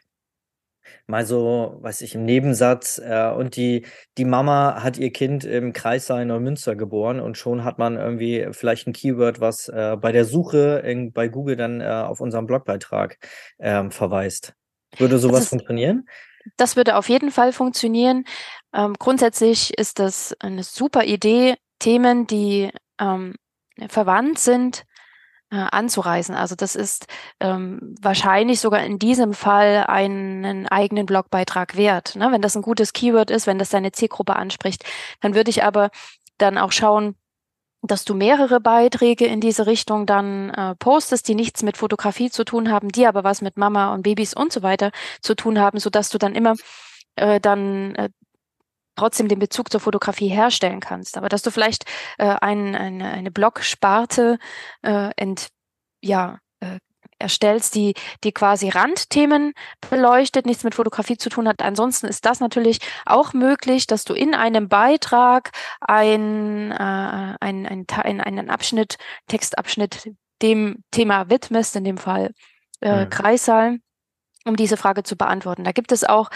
mal 1.06 1.24
so, 1.24 1.78
weiß 1.80 2.00
ich, 2.02 2.14
im 2.14 2.24
Nebensatz 2.24 2.98
äh, 2.98 3.30
und 3.30 3.56
die, 3.56 3.86
die 4.18 4.24
Mama 4.24 4.82
hat 4.82 4.98
ihr 4.98 5.12
Kind 5.12 5.44
im 5.44 5.72
Kreissaal 5.72 6.24
Neumünster 6.24 6.76
geboren 6.76 7.20
und 7.20 7.36
schon 7.36 7.64
hat 7.64 7.78
man 7.78 7.96
irgendwie 7.96 8.48
vielleicht 8.52 8.86
ein 8.86 8.92
Keyword, 8.92 9.40
was 9.40 9.68
äh, 9.68 9.96
bei 10.00 10.12
der 10.12 10.24
Suche 10.24 10.82
in, 10.84 11.12
bei 11.12 11.28
Google 11.28 11.56
dann 11.56 11.80
äh, 11.80 11.84
auf 11.84 12.20
unseren 12.20 12.46
Blogbeitrag 12.46 13.18
ähm, 13.58 13.90
verweist. 13.90 14.54
Würde 14.98 15.18
sowas 15.18 15.48
funktionieren? 15.48 16.06
Das 16.56 16.76
würde 16.76 16.96
auf 16.96 17.08
jeden 17.08 17.30
Fall 17.30 17.52
funktionieren. 17.52 18.24
Ähm, 18.72 18.94
grundsätzlich 18.98 19.76
ist 19.78 19.98
das 19.98 20.34
eine 20.40 20.62
super 20.62 21.04
Idee, 21.04 21.56
Themen, 21.78 22.26
die 22.26 22.70
ähm, 22.98 23.34
verwandt 23.88 24.38
sind, 24.38 24.84
äh, 25.50 25.56
anzureisen. 25.56 26.34
Also 26.34 26.54
das 26.54 26.76
ist 26.76 27.06
ähm, 27.40 27.94
wahrscheinlich 28.00 28.60
sogar 28.60 28.84
in 28.84 28.98
diesem 28.98 29.34
Fall 29.34 29.84
einen 29.88 30.68
eigenen 30.68 31.06
Blogbeitrag 31.06 31.76
wert. 31.76 32.16
Ne? 32.16 32.30
Wenn 32.30 32.42
das 32.42 32.56
ein 32.56 32.62
gutes 32.62 32.92
Keyword 32.92 33.30
ist, 33.30 33.46
wenn 33.46 33.58
das 33.58 33.70
deine 33.70 33.92
Zielgruppe 33.92 34.36
anspricht, 34.36 34.84
dann 35.20 35.34
würde 35.34 35.50
ich 35.50 35.64
aber 35.64 35.90
dann 36.38 36.56
auch 36.56 36.72
schauen, 36.72 37.16
dass 37.82 38.04
du 38.04 38.14
mehrere 38.14 38.60
Beiträge 38.60 39.26
in 39.26 39.40
diese 39.40 39.66
Richtung 39.66 40.06
dann 40.06 40.50
äh, 40.50 40.74
postest, 40.76 41.28
die 41.28 41.34
nichts 41.34 41.62
mit 41.62 41.76
Fotografie 41.76 42.30
zu 42.30 42.44
tun 42.44 42.70
haben, 42.70 42.90
die 42.90 43.06
aber 43.06 43.24
was 43.24 43.40
mit 43.40 43.56
Mama 43.56 43.94
und 43.94 44.02
Babys 44.02 44.34
und 44.34 44.52
so 44.52 44.62
weiter 44.62 44.90
zu 45.22 45.34
tun 45.34 45.58
haben, 45.58 45.78
so 45.78 45.90
dass 45.90 46.10
du 46.10 46.18
dann 46.18 46.34
immer 46.34 46.54
äh, 47.16 47.40
dann 47.40 47.94
äh, 47.94 48.10
trotzdem 48.96 49.28
den 49.28 49.38
Bezug 49.38 49.70
zur 49.70 49.80
Fotografie 49.80 50.28
herstellen 50.28 50.80
kannst. 50.80 51.16
Aber 51.16 51.28
dass 51.28 51.42
du 51.42 51.50
vielleicht 51.50 51.84
äh, 52.18 52.36
ein, 52.40 52.74
eine, 52.74 53.10
eine 53.10 53.30
Blog-Sparte 53.30 54.38
äh, 54.82 55.10
ent, 55.16 55.48
ja, 56.02 56.38
erstellst, 57.20 57.74
die, 57.74 57.94
die 58.24 58.32
quasi 58.32 58.68
Randthemen 58.68 59.52
beleuchtet, 59.88 60.46
nichts 60.46 60.64
mit 60.64 60.74
Fotografie 60.74 61.16
zu 61.16 61.28
tun 61.28 61.48
hat. 61.48 61.62
Ansonsten 61.62 62.06
ist 62.06 62.24
das 62.24 62.40
natürlich 62.40 62.78
auch 63.06 63.32
möglich, 63.32 63.86
dass 63.86 64.04
du 64.04 64.14
in 64.14 64.34
einem 64.34 64.68
Beitrag 64.68 65.50
ein, 65.80 66.72
äh, 66.72 66.74
ein, 67.40 67.66
ein, 67.66 67.86
ein, 67.88 68.20
einen 68.20 68.50
Abschnitt, 68.50 68.96
Textabschnitt 69.28 70.10
dem 70.42 70.82
Thema 70.90 71.28
widmest, 71.30 71.76
in 71.76 71.84
dem 71.84 71.98
Fall 71.98 72.32
äh, 72.80 73.04
mhm. 73.04 73.10
Kreissaal, 73.10 73.78
um 74.44 74.56
diese 74.56 74.76
Frage 74.76 75.02
zu 75.02 75.16
beantworten. 75.16 75.64
Da 75.64 75.72
gibt 75.72 75.92
es 75.92 76.04
auch 76.04 76.30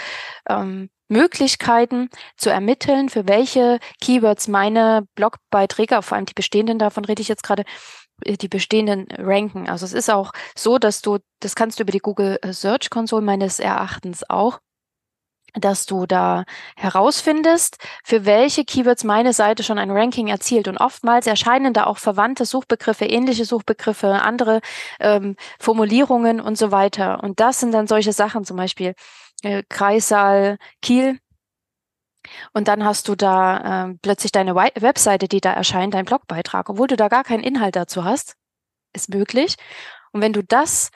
ähm, 0.49 0.91
Möglichkeiten 1.09 2.09
zu 2.37 2.51
ermitteln, 2.51 3.09
für 3.09 3.29
welche 3.29 3.79
Keywords 4.01 4.49
meine 4.49 5.07
Blogbeiträge, 5.15 6.01
vor 6.03 6.17
allem 6.17 6.27
die 6.27 6.35
bestehenden, 6.35 6.79
davon 6.79 7.05
rede 7.05 7.23
ich 7.23 7.29
jetzt 7.29 7.43
gerade, 7.43 7.65
die 8.25 8.49
bestehenden 8.49 9.07
ranken. 9.11 9.69
Also 9.69 9.85
es 9.85 9.93
ist 9.93 10.11
auch 10.11 10.33
so, 10.57 10.79
dass 10.79 11.03
du, 11.03 11.19
das 11.41 11.55
kannst 11.55 11.79
du 11.79 11.83
über 11.83 11.93
die 11.93 11.99
Google 11.99 12.39
äh, 12.43 12.53
Search 12.53 12.91
Console 12.91 13.23
meines 13.23 13.59
Erachtens 13.61 14.29
auch, 14.29 14.61
dass 15.55 15.87
du 15.87 16.07
da 16.07 16.45
herausfindest, 16.77 17.79
für 18.03 18.27
welche 18.27 18.65
Keywords 18.65 19.05
meine 19.05 19.33
Seite 19.33 19.63
schon 19.63 19.79
ein 19.79 19.91
Ranking 19.91 20.29
erzielt. 20.29 20.69
Und 20.69 20.79
oftmals 20.79 21.27
erscheinen 21.27 21.73
da 21.73 21.85
auch 21.85 21.99
verwandte 21.99 22.45
Suchbegriffe, 22.45 23.07
ähnliche 23.07 23.45
Suchbegriffe, 23.45 24.23
andere 24.23 24.61
ähm, 24.99 25.37
Formulierungen 25.61 26.41
und 26.41 26.59
so 26.59 26.73
weiter. 26.73 27.23
Und 27.23 27.41
das 27.41 27.61
sind 27.61 27.73
dann 27.73 27.87
solche 27.87 28.13
Sachen, 28.13 28.45
zum 28.45 28.57
Beispiel 28.57 28.95
äh, 29.43 29.63
Kreissaal 29.69 30.59
Kiel 30.83 31.21
und 32.53 32.69
dann 32.69 32.85
hast 32.85 33.09
du 33.09 33.15
da 33.15 33.89
äh, 33.89 33.95
plötzlich 34.03 34.33
deine 34.33 34.55
Webseite, 34.55 35.29
die 35.29 35.41
da 35.41 35.53
erscheint, 35.53 35.95
dein 35.95 36.05
Blogbeitrag, 36.05 36.69
obwohl 36.69 36.87
du 36.87 36.97
da 36.97 37.09
gar 37.09 37.25
keinen 37.25 37.43
Inhalt 37.43 37.77
dazu 37.77 38.05
hast. 38.05 38.37
Ist 38.93 39.11
möglich. 39.11 39.57
Und 40.13 40.23
wenn 40.23 40.33
du 40.33 40.43
das 40.43 40.91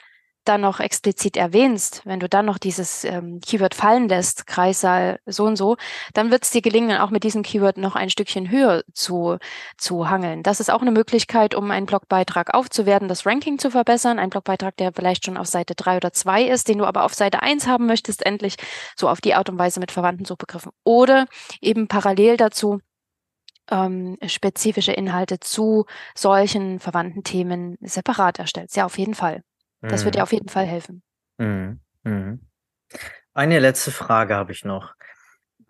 dann 0.45 0.61
noch 0.61 0.79
explizit 0.79 1.37
erwähnst, 1.37 2.01
wenn 2.05 2.19
du 2.19 2.27
dann 2.27 2.45
noch 2.45 2.57
dieses 2.57 3.03
ähm, 3.03 3.39
Keyword 3.39 3.75
fallen 3.75 4.09
lässt, 4.09 4.47
Kreissaal 4.47 5.19
so 5.25 5.45
und 5.45 5.55
so, 5.55 5.77
dann 6.13 6.31
wird 6.31 6.43
es 6.43 6.51
dir 6.51 6.61
gelingen, 6.61 6.97
auch 6.97 7.09
mit 7.11 7.23
diesem 7.23 7.43
Keyword 7.43 7.77
noch 7.77 7.95
ein 7.95 8.09
Stückchen 8.09 8.49
höher 8.49 8.83
zu, 8.93 9.37
zu 9.77 10.09
hangeln. 10.09 10.43
Das 10.43 10.59
ist 10.59 10.71
auch 10.71 10.81
eine 10.81 10.91
Möglichkeit, 10.91 11.55
um 11.55 11.71
einen 11.71 11.85
Blogbeitrag 11.85 12.53
aufzuwerten, 12.53 13.07
das 13.07 13.25
Ranking 13.25 13.59
zu 13.59 13.71
verbessern. 13.71 14.19
Ein 14.19 14.29
Blogbeitrag, 14.29 14.75
der 14.77 14.91
vielleicht 14.93 15.25
schon 15.25 15.37
auf 15.37 15.47
Seite 15.47 15.75
drei 15.75 15.97
oder 15.97 16.13
zwei 16.13 16.43
ist, 16.43 16.67
den 16.67 16.79
du 16.79 16.85
aber 16.85 17.03
auf 17.03 17.13
Seite 17.13 17.41
eins 17.43 17.67
haben 17.67 17.85
möchtest, 17.85 18.25
endlich 18.25 18.55
so 18.95 19.09
auf 19.09 19.21
die 19.21 19.35
Art 19.35 19.49
und 19.49 19.59
Weise 19.59 19.79
mit 19.79 19.91
verwandten 19.91 20.25
Suchbegriffen. 20.25 20.71
Oder 20.83 21.27
eben 21.61 21.87
parallel 21.87 22.37
dazu 22.37 22.79
ähm, 23.71 24.17
spezifische 24.25 24.93
Inhalte 24.93 25.39
zu 25.39 25.85
solchen 26.15 26.79
verwandten 26.79 27.23
Themen 27.23 27.77
separat 27.81 28.39
erstellst. 28.39 28.75
Ja, 28.75 28.85
auf 28.85 28.97
jeden 28.97 29.15
Fall. 29.15 29.43
Das 29.81 30.05
wird 30.05 30.15
dir 30.15 30.19
mhm. 30.19 30.23
auf 30.23 30.33
jeden 30.33 30.49
Fall 30.49 30.65
helfen. 30.65 31.01
Mhm. 31.37 31.79
Mhm. 32.03 32.39
Eine 33.33 33.59
letzte 33.59 33.91
Frage 33.91 34.35
habe 34.35 34.51
ich 34.51 34.65
noch. 34.65 34.93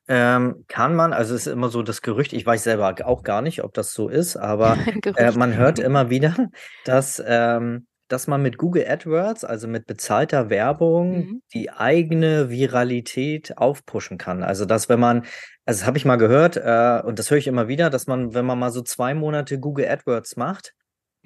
Ähm, 0.08 0.66
kann 0.68 0.96
man, 0.96 1.14
also 1.14 1.36
es 1.36 1.46
ist 1.46 1.54
immer 1.54 1.70
so 1.70 1.84
das 1.84 2.02
Gerücht, 2.02 2.34
ich 2.34 2.44
weiß 2.44 2.64
selber 2.64 2.96
auch 3.06 3.22
gar 3.22 3.44
nicht, 3.44 3.64
ob 3.64 3.76
das 3.76 3.94
so 3.94 4.10
ist, 4.10 4.38
aber 4.38 4.76
äh, 5.18 5.32
man 5.34 5.56
hört 5.56 5.78
immer 5.78 6.10
wieder, 6.10 6.36
dass, 6.86 7.22
ähm, 7.24 7.86
dass 8.08 8.26
man 8.26 8.42
mit 8.42 8.58
Google 8.58 8.88
AdWords, 8.90 9.46
also 9.46 9.68
mit 9.68 9.86
bezahlter 9.86 10.50
Werbung, 10.50 11.18
mhm. 11.18 11.42
die 11.54 11.70
eigene 11.70 12.50
Viralität 12.50 13.60
aufpushen 13.60 14.18
kann. 14.18 14.42
Also 14.42 14.66
dass 14.66 14.90
wenn 14.90 15.00
man, 15.00 15.26
also 15.68 15.82
das 15.82 15.86
habe 15.86 16.00
ich 16.00 16.06
mal 16.06 16.16
gehört 16.16 16.58
äh, 16.58 17.04
und 17.06 17.20
das 17.20 17.30
höre 17.30 17.38
ich 17.38 17.46
immer 17.46 17.68
wieder, 17.68 17.92
dass 17.92 18.08
man, 18.08 18.34
wenn 18.34 18.48
man 18.48 18.58
mal 18.58 18.72
so 18.72 18.82
zwei 18.82 19.14
Monate 19.14 19.60
Google 19.60 19.88
AdWords 19.88 20.38
macht, 20.38 20.74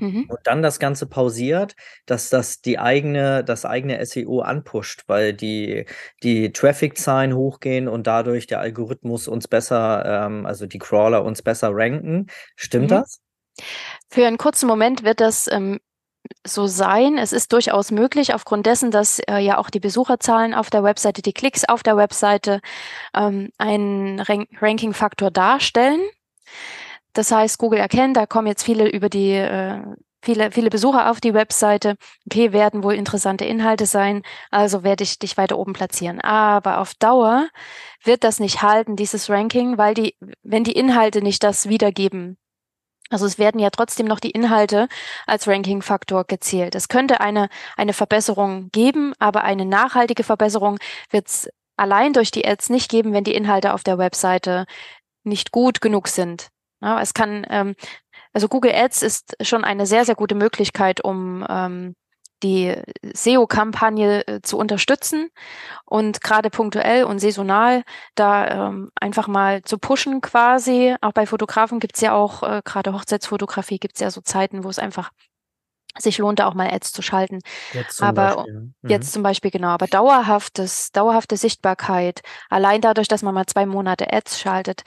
Mhm. 0.04 0.26
Und 0.28 0.40
dann 0.44 0.62
das 0.62 0.80
Ganze 0.80 1.06
pausiert, 1.06 1.76
dass 2.06 2.30
das 2.30 2.62
die 2.62 2.78
eigene, 2.78 3.44
das 3.44 3.66
eigene 3.66 4.06
SEO 4.06 4.42
anpusht, 4.42 5.04
weil 5.08 5.34
die, 5.34 5.86
die 6.24 6.52
Traffic-Zahlen 6.52 7.34
hochgehen 7.34 7.88
und 7.88 8.06
dadurch 8.06 8.48
der 8.48 8.60
Algorithmus 8.60 9.30
uns 9.30 9.48
besser, 9.48 10.04
ähm, 10.06 10.46
also 10.46 10.66
die 10.66 10.80
Crawler 10.80 11.24
uns 11.24 11.42
besser 11.42 11.70
ranken. 11.72 12.28
Stimmt 12.56 12.86
mhm. 12.86 12.96
das? 12.96 13.22
Für 14.10 14.28
einen 14.28 14.38
kurzen 14.38 14.68
Moment 14.68 15.04
wird 15.04 15.22
das 15.22 15.48
ähm, 15.50 15.80
so 16.46 16.68
sein. 16.68 17.18
Es 17.18 17.32
ist 17.32 17.54
durchaus 17.54 17.92
möglich, 17.92 18.34
aufgrund 18.34 18.66
dessen, 18.66 18.92
dass 18.92 19.20
äh, 19.20 19.38
ja 19.38 19.58
auch 19.58 19.70
die 19.70 19.80
Besucherzahlen 19.80 20.54
auf 20.54 20.70
der 20.70 20.84
Webseite, 20.84 21.22
die 21.22 21.34
Klicks 21.34 21.64
auf 21.64 21.82
der 21.82 21.96
Webseite 21.96 22.60
ähm, 23.16 23.52
einen 23.58 24.20
Rank 24.20 24.50
Ranking-Faktor 24.60 25.32
darstellen. 25.32 26.02
Das 27.14 27.32
heißt, 27.32 27.58
Google 27.60 27.80
erkennt, 27.80 28.18
da 28.18 28.26
kommen 28.26 28.48
jetzt 28.48 28.64
viele 28.64 28.90
über 28.90 29.10
die 29.10 29.34
äh, 29.34 29.82
viele, 30.24 30.52
viele 30.52 30.70
Besucher 30.70 31.12
auf 31.12 31.20
die 31.20 31.34
Webseite. 31.34 31.96
Okay, 32.26 32.54
werden 32.54 32.84
wohl 32.84 32.94
interessante 32.94 33.46
Inhalte 33.46 33.86
sein, 33.86 34.24
also 34.52 34.84
werde 34.84 35.04
ich 35.04 35.20
dich 35.20 35.38
weiter 35.38 35.58
oben 35.58 35.74
platzieren. 35.74 36.22
Aber 36.22 36.80
auf 36.80 36.94
Dauer 36.96 37.50
wird 38.04 38.24
das 38.24 38.40
nicht 38.40 38.62
halten, 38.62 38.96
dieses 38.96 39.30
Ranking, 39.30 39.78
weil 39.78 39.94
die, 39.94 40.16
wenn 40.42 40.64
die 40.64 40.72
Inhalte 40.72 41.22
nicht 41.22 41.44
das 41.44 41.68
wiedergeben, 41.70 42.38
also 43.10 43.28
es 43.28 43.38
werden 43.38 43.60
ja 43.60 43.70
trotzdem 43.70 44.08
noch 44.08 44.20
die 44.20 44.32
Inhalte 44.32 44.88
als 45.28 45.48
Ranking-Faktor 45.48 46.24
gezählt. 46.24 46.74
Es 46.74 46.88
könnte 46.88 47.20
eine, 47.22 47.50
eine 47.78 47.94
Verbesserung 47.94 48.70
geben, 48.72 49.14
aber 49.20 49.44
eine 49.44 49.66
nachhaltige 49.66 50.24
Verbesserung 50.24 50.80
wird 51.12 51.28
es 51.28 51.50
allein 51.78 52.14
durch 52.14 52.32
die 52.32 52.48
Ads 52.48 52.70
nicht 52.70 52.90
geben, 52.90 53.14
wenn 53.14 53.24
die 53.24 53.36
Inhalte 53.36 53.74
auf 53.74 53.84
der 53.84 54.00
Webseite 54.00 54.66
nicht 55.24 55.52
gut 55.52 55.80
genug 55.80 56.08
sind. 56.08 56.50
Ja, 56.84 57.02
es 57.02 57.14
kann, 57.14 57.46
ähm, 57.50 57.76
also 58.34 58.50
Google 58.50 58.74
Ads 58.76 59.04
ist 59.04 59.38
schon 59.42 59.64
eine 59.64 59.86
sehr, 59.86 60.06
sehr 60.06 60.16
gute 60.16 60.36
Möglichkeit, 60.36 61.02
um 61.04 61.46
ähm, 61.50 61.96
die 62.44 62.76
SEO-Kampagne 63.14 64.28
äh, 64.28 64.42
zu 64.42 64.58
unterstützen 64.58 65.30
und 65.86 66.22
gerade 66.22 66.50
punktuell 66.50 67.06
und 67.06 67.20
saisonal 67.20 67.84
da 68.16 68.68
ähm, 68.70 68.92
einfach 69.00 69.28
mal 69.28 69.62
zu 69.64 69.78
pushen 69.78 70.20
quasi. 70.20 70.96
Auch 71.02 71.14
bei 71.14 71.26
Fotografen 71.26 71.80
gibt 71.80 71.96
es 71.96 72.02
ja 72.02 72.14
auch, 72.14 72.44
äh, 72.44 72.62
gerade 72.66 72.94
Hochzeitsfotografie 72.94 73.80
gibt 73.80 73.96
es 73.96 74.02
ja 74.02 74.12
so 74.12 74.20
Zeiten, 74.22 74.66
wo 74.66 74.70
es 74.70 74.80
einfach 74.80 75.12
sich 75.98 76.18
lohnt, 76.18 76.40
da 76.40 76.48
auch 76.48 76.54
mal 76.54 76.72
Ads 76.72 76.92
zu 76.92 77.02
schalten. 77.02 77.40
Jetzt 77.74 77.98
zum 77.98 78.08
aber 78.08 78.36
Beispiel. 78.36 78.54
Mhm. 78.54 78.90
jetzt 78.90 79.12
zum 79.14 79.24
Beispiel 79.24 79.52
genau, 79.52 79.70
aber 79.70 79.88
dauerhaftes, 79.88 80.92
dauerhafte 80.92 81.38
Sichtbarkeit, 81.38 82.22
allein 82.50 82.82
dadurch, 82.82 83.08
dass 83.08 83.22
man 83.22 83.34
mal 83.34 83.46
zwei 83.46 83.66
Monate 83.66 84.12
Ads 84.12 84.40
schaltet, 84.40 84.84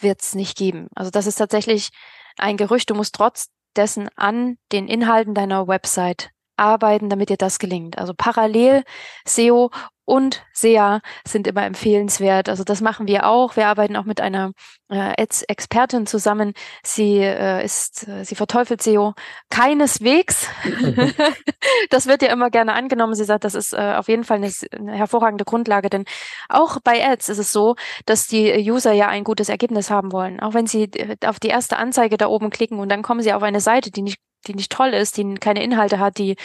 wird 0.00 0.20
es 0.20 0.34
nicht 0.34 0.56
geben. 0.56 0.88
Also 0.94 1.10
das 1.10 1.26
ist 1.26 1.36
tatsächlich 1.36 1.90
ein 2.36 2.56
Gerücht. 2.56 2.90
Du 2.90 2.94
musst 2.94 3.14
trotz 3.14 3.48
dessen 3.76 4.08
an 4.16 4.58
den 4.72 4.88
Inhalten 4.88 5.34
deiner 5.34 5.68
Website 5.68 6.30
arbeiten, 6.56 7.08
damit 7.08 7.30
dir 7.30 7.36
das 7.36 7.58
gelingt. 7.58 7.98
Also 7.98 8.14
parallel 8.16 8.82
SEO 9.24 9.70
und 10.08 10.42
SEA 10.54 11.00
sind 11.26 11.46
immer 11.46 11.66
empfehlenswert. 11.66 12.48
Also 12.48 12.64
das 12.64 12.80
machen 12.80 13.06
wir 13.06 13.26
auch. 13.26 13.56
Wir 13.56 13.66
arbeiten 13.66 13.94
auch 13.94 14.06
mit 14.06 14.22
einer 14.22 14.52
äh, 14.88 15.12
Expertin 15.18 16.06
zusammen. 16.06 16.54
Sie 16.82 17.18
äh, 17.18 17.62
ist, 17.62 18.08
äh, 18.08 18.24
sie 18.24 18.34
verteufelt 18.34 18.82
SEO 18.82 19.12
keineswegs. 19.50 20.48
das 21.90 22.06
wird 22.06 22.22
ja 22.22 22.32
immer 22.32 22.48
gerne 22.48 22.72
angenommen. 22.72 23.14
Sie 23.14 23.24
sagt, 23.24 23.44
das 23.44 23.54
ist 23.54 23.74
äh, 23.74 23.96
auf 23.98 24.08
jeden 24.08 24.24
Fall 24.24 24.38
eine, 24.38 24.50
eine, 24.72 24.96
hervorragende 24.96 25.44
Grundlage, 25.44 25.90
denn 25.90 26.04
auch 26.48 26.78
bei 26.82 27.06
Ads 27.06 27.28
ist 27.28 27.38
es 27.38 27.52
so, 27.52 27.76
dass 28.06 28.26
die 28.26 28.50
User 28.70 28.92
ja 28.92 29.08
ein 29.08 29.24
gutes 29.24 29.50
Ergebnis 29.50 29.90
haben 29.90 30.10
wollen. 30.10 30.40
Auch 30.40 30.54
wenn 30.54 30.66
sie 30.66 30.84
äh, 30.84 31.16
auf 31.26 31.38
die 31.38 31.48
erste 31.48 31.76
Anzeige 31.76 32.16
da 32.16 32.28
oben 32.28 32.48
klicken 32.48 32.78
und 32.78 32.88
dann 32.88 33.02
kommen 33.02 33.20
sie 33.20 33.34
auf 33.34 33.42
eine 33.42 33.60
Seite, 33.60 33.90
die 33.90 34.02
nicht 34.02 34.18
die 34.46 34.54
nicht 34.54 34.72
toll 34.72 34.94
ist, 34.94 35.18
die 35.18 35.34
keine 35.34 35.62
Inhalte 35.62 35.98
hat, 35.98 36.16
die 36.16 36.36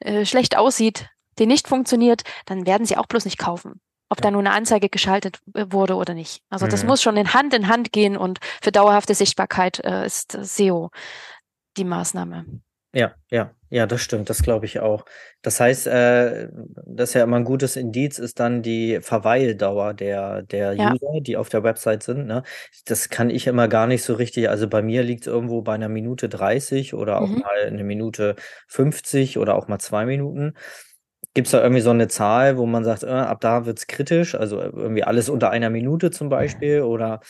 äh, 0.00 0.24
schlecht 0.24 0.56
aussieht, 0.56 1.08
die 1.38 1.46
nicht 1.46 1.68
funktioniert, 1.68 2.22
dann 2.46 2.66
werden 2.66 2.86
sie 2.86 2.96
auch 2.96 3.06
bloß 3.06 3.24
nicht 3.24 3.38
kaufen. 3.38 3.80
Ob 4.08 4.18
ja. 4.18 4.22
da 4.22 4.30
nur 4.30 4.40
eine 4.40 4.52
Anzeige 4.52 4.88
geschaltet 4.88 5.40
äh, 5.54 5.66
wurde 5.70 5.96
oder 5.96 6.14
nicht. 6.14 6.42
Also 6.48 6.66
mhm. 6.66 6.70
das 6.70 6.84
muss 6.84 7.02
schon 7.02 7.16
in 7.16 7.34
Hand 7.34 7.54
in 7.54 7.68
Hand 7.68 7.92
gehen 7.92 8.16
und 8.16 8.38
für 8.62 8.72
dauerhafte 8.72 9.14
Sichtbarkeit 9.14 9.80
äh, 9.84 10.06
ist 10.06 10.32
SEO 10.40 10.90
die 11.76 11.84
Maßnahme. 11.84 12.46
Ja, 12.94 13.14
ja, 13.30 13.50
ja, 13.68 13.86
das 13.86 14.00
stimmt, 14.00 14.30
das 14.30 14.42
glaube 14.42 14.64
ich 14.64 14.80
auch. 14.80 15.04
Das 15.42 15.60
heißt, 15.60 15.86
äh, 15.86 16.48
das 16.86 17.10
ist 17.10 17.14
ja 17.14 17.24
immer 17.24 17.36
ein 17.36 17.44
gutes 17.44 17.76
Indiz, 17.76 18.18
ist 18.18 18.40
dann 18.40 18.62
die 18.62 19.00
Verweildauer 19.02 19.92
der, 19.92 20.42
der 20.42 20.72
Ja. 20.72 20.92
User, 20.92 21.20
die 21.20 21.36
auf 21.36 21.50
der 21.50 21.62
Website 21.62 22.02
sind, 22.02 22.26
ne? 22.26 22.42
Das 22.86 23.10
kann 23.10 23.28
ich 23.28 23.46
immer 23.48 23.68
gar 23.68 23.86
nicht 23.86 24.02
so 24.02 24.14
richtig. 24.14 24.48
Also 24.48 24.66
bei 24.66 24.80
mir 24.80 25.02
liegt 25.02 25.22
es 25.22 25.26
irgendwo 25.26 25.60
bei 25.60 25.74
einer 25.74 25.90
Minute 25.90 26.30
30 26.30 26.94
oder 26.94 27.20
auch 27.20 27.28
Mhm. 27.28 27.38
mal 27.40 27.66
eine 27.66 27.84
Minute 27.84 28.36
50 28.68 29.36
oder 29.36 29.56
auch 29.56 29.68
mal 29.68 29.78
zwei 29.78 30.06
Minuten. 30.06 30.54
Gibt 31.36 31.48
es 31.48 31.52
da 31.52 31.60
irgendwie 31.60 31.82
so 31.82 31.90
eine 31.90 32.08
Zahl, 32.08 32.56
wo 32.56 32.64
man 32.64 32.82
sagt, 32.82 33.02
äh, 33.02 33.08
ab 33.08 33.42
da 33.42 33.66
wird 33.66 33.76
es 33.76 33.86
kritisch? 33.86 34.34
Also 34.34 34.58
irgendwie 34.58 35.04
alles 35.04 35.28
unter 35.28 35.50
einer 35.50 35.68
Minute 35.68 36.10
zum 36.10 36.30
Beispiel 36.30 36.80
oder 36.80 37.20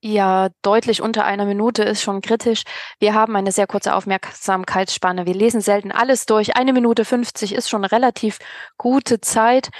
ja, 0.00 0.50
deutlich 0.62 1.02
unter 1.02 1.24
einer 1.24 1.46
Minute 1.46 1.82
ist 1.82 2.00
schon 2.00 2.20
kritisch. 2.20 2.62
Wir 3.00 3.12
haben 3.12 3.34
eine 3.34 3.50
sehr 3.50 3.66
kurze 3.66 3.96
Aufmerksamkeitsspanne. 3.96 5.26
Wir 5.26 5.34
lesen 5.34 5.60
selten 5.60 5.90
alles 5.90 6.26
durch. 6.26 6.54
Eine 6.54 6.72
Minute 6.72 7.04
50 7.04 7.52
ist 7.56 7.68
schon 7.68 7.84
relativ 7.84 8.38
gute 8.78 9.20
Zeit. 9.20 9.70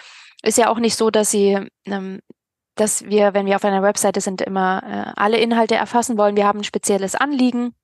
Ist 0.43 0.59
ja 0.59 0.69
auch 0.69 0.81
nicht 0.81 0.97
so, 0.97 1.11
dass 1.11 1.31
sie, 1.31 1.57
ähm, 1.85 2.19
dass 2.75 3.05
wir, 3.05 3.35
wenn 3.35 3.47
wir 3.47 3.55
auf 3.55 3.65
einer 3.65 3.85
Webseite 3.85 4.21
sind, 4.21 4.43
immer 4.43 4.83
äh, 4.83 5.13
alle 5.15 5.39
Inhalte 5.39 5.77
erfassen 5.77 6.19
wollen. 6.19 6.35
Wir 6.35 6.49
haben 6.49 6.59
ein 6.59 6.65
spezielles 6.65 7.15
Anliegen. 7.15 7.77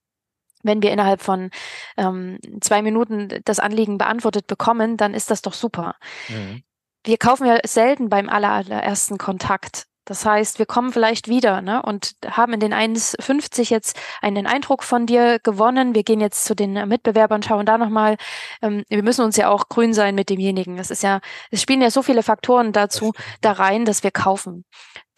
Wenn 0.62 0.82
wir 0.82 0.92
innerhalb 0.92 1.22
von 1.22 1.50
ähm, 1.96 2.38
zwei 2.60 2.82
Minuten 2.82 3.40
das 3.44 3.58
Anliegen 3.58 3.98
beantwortet 3.98 4.46
bekommen, 4.46 4.96
dann 4.96 5.14
ist 5.14 5.30
das 5.30 5.42
doch 5.42 5.54
super. 5.54 5.96
Mhm. 6.28 6.62
Wir 7.04 7.18
kaufen 7.18 7.46
ja 7.46 7.58
selten 7.64 8.08
beim 8.08 8.28
allerersten 8.28 9.18
Kontakt. 9.18 9.86
Das 10.04 10.26
heißt, 10.26 10.58
wir 10.58 10.66
kommen 10.66 10.92
vielleicht 10.92 11.28
wieder 11.28 11.62
ne, 11.62 11.80
und 11.80 12.16
haben 12.26 12.52
in 12.54 12.60
den 12.60 12.74
1,50 12.74 13.70
jetzt 13.70 13.96
einen 14.20 14.48
Eindruck 14.48 14.82
von 14.82 15.06
dir 15.06 15.38
gewonnen. 15.38 15.94
Wir 15.94 16.02
gehen 16.02 16.20
jetzt 16.20 16.44
zu 16.44 16.56
den 16.56 16.72
Mitbewerbern, 16.88 17.42
schauen 17.42 17.66
da 17.66 17.78
nochmal. 17.78 18.16
Ähm, 18.62 18.82
wir 18.88 19.04
müssen 19.04 19.24
uns 19.24 19.36
ja 19.36 19.48
auch 19.48 19.68
grün 19.68 19.94
sein 19.94 20.16
mit 20.16 20.28
demjenigen. 20.28 20.78
Es 20.78 20.90
ist 20.90 21.04
ja, 21.04 21.20
es 21.52 21.62
spielen 21.62 21.82
ja 21.82 21.90
so 21.90 22.02
viele 22.02 22.24
Faktoren 22.24 22.72
dazu 22.72 23.12
da 23.42 23.52
rein, 23.52 23.84
dass 23.84 24.02
wir 24.02 24.10
kaufen. 24.10 24.64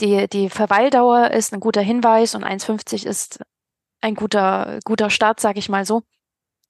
Die, 0.00 0.28
die 0.28 0.50
Verweildauer 0.50 1.30
ist 1.30 1.54
ein 1.54 1.60
guter 1.60 1.80
Hinweis 1.80 2.34
und 2.34 2.44
1,50 2.44 3.06
ist 3.06 3.40
ein 4.04 4.14
guter, 4.14 4.78
guter 4.84 5.10
Start, 5.10 5.40
sage 5.40 5.58
ich 5.58 5.68
mal 5.68 5.84
so. 5.84 6.02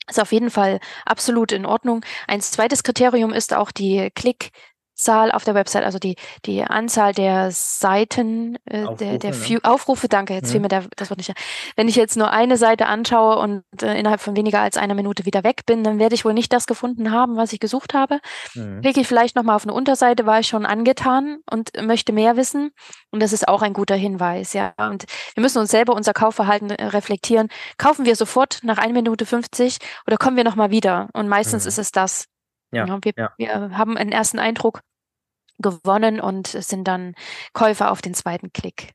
Ist 0.08 0.20
auf 0.20 0.32
jeden 0.32 0.50
Fall 0.50 0.80
absolut 1.04 1.52
in 1.52 1.66
Ordnung. 1.66 2.04
Ein 2.28 2.40
zweites 2.40 2.82
Kriterium 2.82 3.32
ist 3.32 3.54
auch 3.54 3.72
die 3.72 4.10
Klick 4.14 4.50
Zahl 4.94 5.32
auf 5.32 5.44
der 5.44 5.54
Website, 5.54 5.84
also 5.84 5.98
die, 5.98 6.16
die 6.44 6.62
Anzahl 6.62 7.12
der 7.12 7.50
Seiten, 7.50 8.56
äh, 8.64 8.84
Aufrufe, 8.84 9.04
der, 9.04 9.18
der 9.18 9.30
ne? 9.34 9.60
Aufrufe, 9.62 10.08
danke, 10.08 10.34
jetzt 10.34 10.48
mhm. 10.48 10.52
fiel 10.52 10.60
mir 10.60 10.68
der, 10.68 10.84
das 10.96 11.10
Wort 11.10 11.18
nicht. 11.18 11.32
Wenn 11.76 11.88
ich 11.88 11.96
jetzt 11.96 12.16
nur 12.16 12.30
eine 12.30 12.56
Seite 12.56 12.86
anschaue 12.86 13.38
und 13.38 13.64
äh, 13.82 13.98
innerhalb 13.98 14.20
von 14.20 14.36
weniger 14.36 14.60
als 14.60 14.76
einer 14.76 14.94
Minute 14.94 15.26
wieder 15.26 15.44
weg 15.44 15.66
bin, 15.66 15.84
dann 15.84 15.98
werde 15.98 16.14
ich 16.14 16.24
wohl 16.24 16.34
nicht 16.34 16.52
das 16.52 16.66
gefunden 16.66 17.10
haben, 17.10 17.36
was 17.36 17.52
ich 17.52 17.60
gesucht 17.60 17.94
habe. 17.94 18.20
Mhm. 18.54 18.80
Klicke 18.82 19.00
ich 19.00 19.08
vielleicht 19.08 19.36
nochmal 19.36 19.56
auf 19.56 19.64
eine 19.64 19.74
Unterseite, 19.74 20.26
war 20.26 20.40
ich 20.40 20.46
schon 20.46 20.66
angetan 20.66 21.38
und 21.50 21.70
möchte 21.82 22.12
mehr 22.12 22.36
wissen. 22.36 22.70
Und 23.10 23.20
das 23.20 23.32
ist 23.32 23.48
auch 23.48 23.62
ein 23.62 23.72
guter 23.72 23.96
Hinweis, 23.96 24.52
ja. 24.52 24.74
Und 24.78 25.04
wir 25.34 25.42
müssen 25.42 25.58
uns 25.58 25.70
selber 25.70 25.94
unser 25.94 26.12
Kaufverhalten 26.12 26.70
äh, 26.70 26.86
reflektieren. 26.86 27.48
Kaufen 27.78 28.04
wir 28.04 28.16
sofort 28.16 28.60
nach 28.62 28.78
1 28.78 28.92
Minute 28.92 29.26
50 29.26 29.78
oder 30.06 30.16
kommen 30.16 30.36
wir 30.36 30.44
nochmal 30.44 30.70
wieder? 30.70 31.08
Und 31.12 31.28
meistens 31.28 31.64
mhm. 31.64 31.68
ist 31.68 31.78
es 31.78 31.92
das. 31.92 32.26
Ja, 32.74 32.86
ja, 32.86 32.98
wir, 33.02 33.12
ja. 33.16 33.32
wir 33.36 33.78
haben 33.78 33.96
einen 33.96 34.12
ersten 34.12 34.38
Eindruck 34.38 34.80
gewonnen 35.58 36.20
und 36.20 36.48
sind 36.48 36.88
dann 36.88 37.14
Käufer 37.52 37.90
auf 37.90 38.02
den 38.02 38.14
zweiten 38.14 38.52
Klick. 38.52 38.92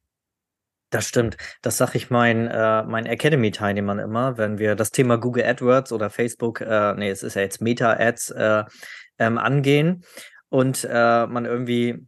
Das 0.92 1.08
stimmt. 1.08 1.38
Das 1.62 1.78
sage 1.78 1.98
ich 1.98 2.10
meinen 2.10 2.48
äh, 2.48 2.84
mein 2.84 3.06
Academy-Teilnehmern 3.06 4.00
immer, 4.00 4.38
wenn 4.38 4.58
wir 4.58 4.76
das 4.76 4.90
Thema 4.90 5.18
Google 5.18 5.46
AdWords 5.46 5.92
oder 5.92 6.10
Facebook, 6.10 6.62
äh, 6.62 6.94
nee, 6.96 7.10
es 7.10 7.22
ist 7.22 7.36
ja 7.36 7.44
jetzt 7.44 7.62
Meta-Ads 7.62 8.32
äh, 8.32 8.64
ähm, 9.20 9.38
angehen 9.38 10.04
und 10.50 10.88
äh, 10.90 11.28
man 11.28 11.46
irgendwie 11.46 12.08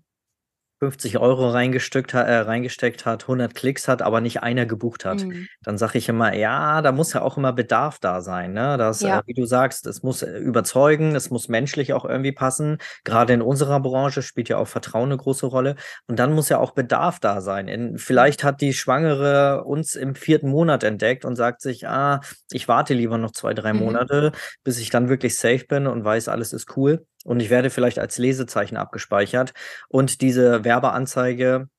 50 0.83 1.19
Euro 1.19 1.47
reingesteckt, 1.49 2.15
äh, 2.15 2.17
reingesteckt 2.17 3.05
hat, 3.05 3.27
100 3.27 3.53
Klicks 3.53 3.87
hat, 3.87 4.01
aber 4.01 4.19
nicht 4.19 4.41
einer 4.41 4.65
gebucht 4.65 5.05
hat. 5.05 5.23
Mhm. 5.23 5.47
Dann 5.61 5.77
sage 5.77 5.99
ich 5.99 6.09
immer, 6.09 6.33
ja, 6.33 6.81
da 6.81 6.91
muss 6.91 7.13
ja 7.13 7.21
auch 7.21 7.37
immer 7.37 7.53
Bedarf 7.53 7.99
da 7.99 8.21
sein. 8.21 8.53
Ne? 8.53 8.77
Das, 8.79 9.01
ja. 9.01 9.19
äh, 9.19 9.21
wie 9.27 9.35
du 9.35 9.45
sagst, 9.45 9.85
es 9.85 10.01
muss 10.01 10.23
äh, 10.23 10.39
überzeugen, 10.39 11.15
es 11.15 11.29
muss 11.29 11.49
menschlich 11.49 11.93
auch 11.93 12.03
irgendwie 12.03 12.31
passen. 12.31 12.79
Gerade 13.03 13.33
in 13.33 13.43
unserer 13.43 13.79
Branche 13.79 14.23
spielt 14.23 14.49
ja 14.49 14.57
auch 14.57 14.67
Vertrauen 14.67 15.11
eine 15.11 15.17
große 15.17 15.45
Rolle. 15.45 15.75
Und 16.07 16.17
dann 16.17 16.33
muss 16.33 16.49
ja 16.49 16.57
auch 16.57 16.71
Bedarf 16.71 17.19
da 17.19 17.41
sein. 17.41 17.67
In, 17.67 17.99
vielleicht 17.99 18.43
hat 18.43 18.59
die 18.59 18.73
Schwangere 18.73 19.63
uns 19.65 19.93
im 19.93 20.15
vierten 20.15 20.49
Monat 20.49 20.83
entdeckt 20.83 21.25
und 21.25 21.35
sagt 21.35 21.61
sich, 21.61 21.87
ah, 21.87 22.21
ich 22.49 22.67
warte 22.67 22.95
lieber 22.95 23.19
noch 23.19 23.31
zwei, 23.31 23.53
drei 23.53 23.73
mhm. 23.73 23.81
Monate, 23.81 24.31
bis 24.63 24.79
ich 24.79 24.89
dann 24.89 25.09
wirklich 25.09 25.37
safe 25.37 25.65
bin 25.67 25.85
und 25.85 26.03
weiß, 26.03 26.27
alles 26.27 26.53
ist 26.53 26.75
cool 26.75 27.05
und 27.25 27.39
ich 27.39 27.49
werde 27.49 27.69
vielleicht 27.69 27.99
als 27.99 28.17
Lesezeichen 28.17 28.77
abgespeichert 28.77 29.53
und 29.89 30.21
diese 30.21 30.63
Werbeanzeige 30.63 31.69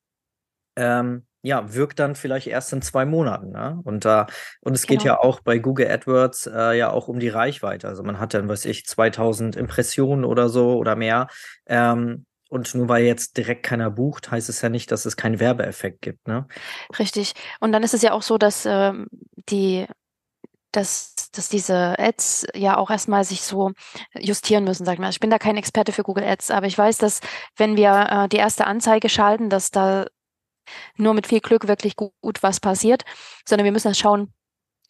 ähm, 0.75 1.25
ja, 1.43 1.73
wirkt 1.73 1.99
dann 1.99 2.15
vielleicht 2.15 2.47
erst 2.47 2.71
in 2.71 2.81
zwei 2.81 3.05
Monaten. 3.05 3.51
Ne? 3.51 3.79
Und, 3.83 4.05
äh, 4.05 4.25
und 4.61 4.73
es 4.73 4.87
genau. 4.87 4.97
geht 4.97 5.05
ja 5.05 5.19
auch 5.19 5.41
bei 5.41 5.59
Google 5.59 5.91
AdWords 5.91 6.47
äh, 6.47 6.77
ja 6.77 6.89
auch 6.89 7.09
um 7.09 7.19
die 7.19 7.29
Reichweite. 7.29 7.87
Also 7.89 8.01
man 8.01 8.17
hat 8.17 8.33
dann, 8.33 8.47
weiß 8.47 8.63
ich, 8.65 8.85
2000 8.85 9.57
Impressionen 9.57 10.23
oder 10.23 10.47
so 10.47 10.77
oder 10.77 10.95
mehr. 10.95 11.27
Ähm, 11.65 12.25
und 12.49 12.73
nur 12.75 12.87
weil 12.87 13.03
jetzt 13.03 13.35
direkt 13.35 13.63
keiner 13.63 13.89
bucht, 13.89 14.31
heißt 14.31 14.47
es 14.47 14.61
ja 14.61 14.69
nicht, 14.69 14.91
dass 14.91 15.05
es 15.05 15.17
keinen 15.17 15.39
Werbeeffekt 15.39 16.01
gibt. 16.01 16.27
Ne? 16.27 16.47
Richtig. 16.97 17.33
Und 17.59 17.73
dann 17.73 17.83
ist 17.83 17.93
es 17.93 18.03
ja 18.03 18.13
auch 18.13 18.21
so, 18.21 18.37
dass 18.37 18.65
ähm, 18.65 19.07
die 19.49 19.85
dass, 20.73 21.15
dass 21.31 21.49
diese 21.49 21.97
Ads 21.97 22.47
ja 22.53 22.77
auch 22.77 22.89
erstmal 22.89 23.23
sich 23.23 23.41
so 23.41 23.71
justieren 24.19 24.63
müssen, 24.65 24.85
sag 24.85 24.93
ich 24.93 24.99
mal. 24.99 25.09
Ich 25.09 25.19
bin 25.19 25.29
da 25.29 25.39
kein 25.39 25.57
Experte 25.57 25.91
für 25.91 26.03
Google 26.03 26.25
Ads, 26.25 26.51
aber 26.51 26.67
ich 26.67 26.77
weiß, 26.77 26.97
dass 26.97 27.21
wenn 27.57 27.77
wir 27.77 28.07
äh, 28.09 28.29
die 28.29 28.37
erste 28.37 28.67
Anzeige 28.67 29.09
schalten, 29.09 29.49
dass 29.49 29.71
da 29.71 30.05
nur 30.97 31.13
mit 31.13 31.27
viel 31.27 31.39
Glück 31.41 31.67
wirklich 31.67 31.95
gut, 31.95 32.13
gut 32.21 32.43
was 32.43 32.59
passiert, 32.59 33.03
sondern 33.47 33.65
wir 33.65 33.71
müssen 33.71 33.87
dann 33.87 33.95
schauen, 33.95 34.33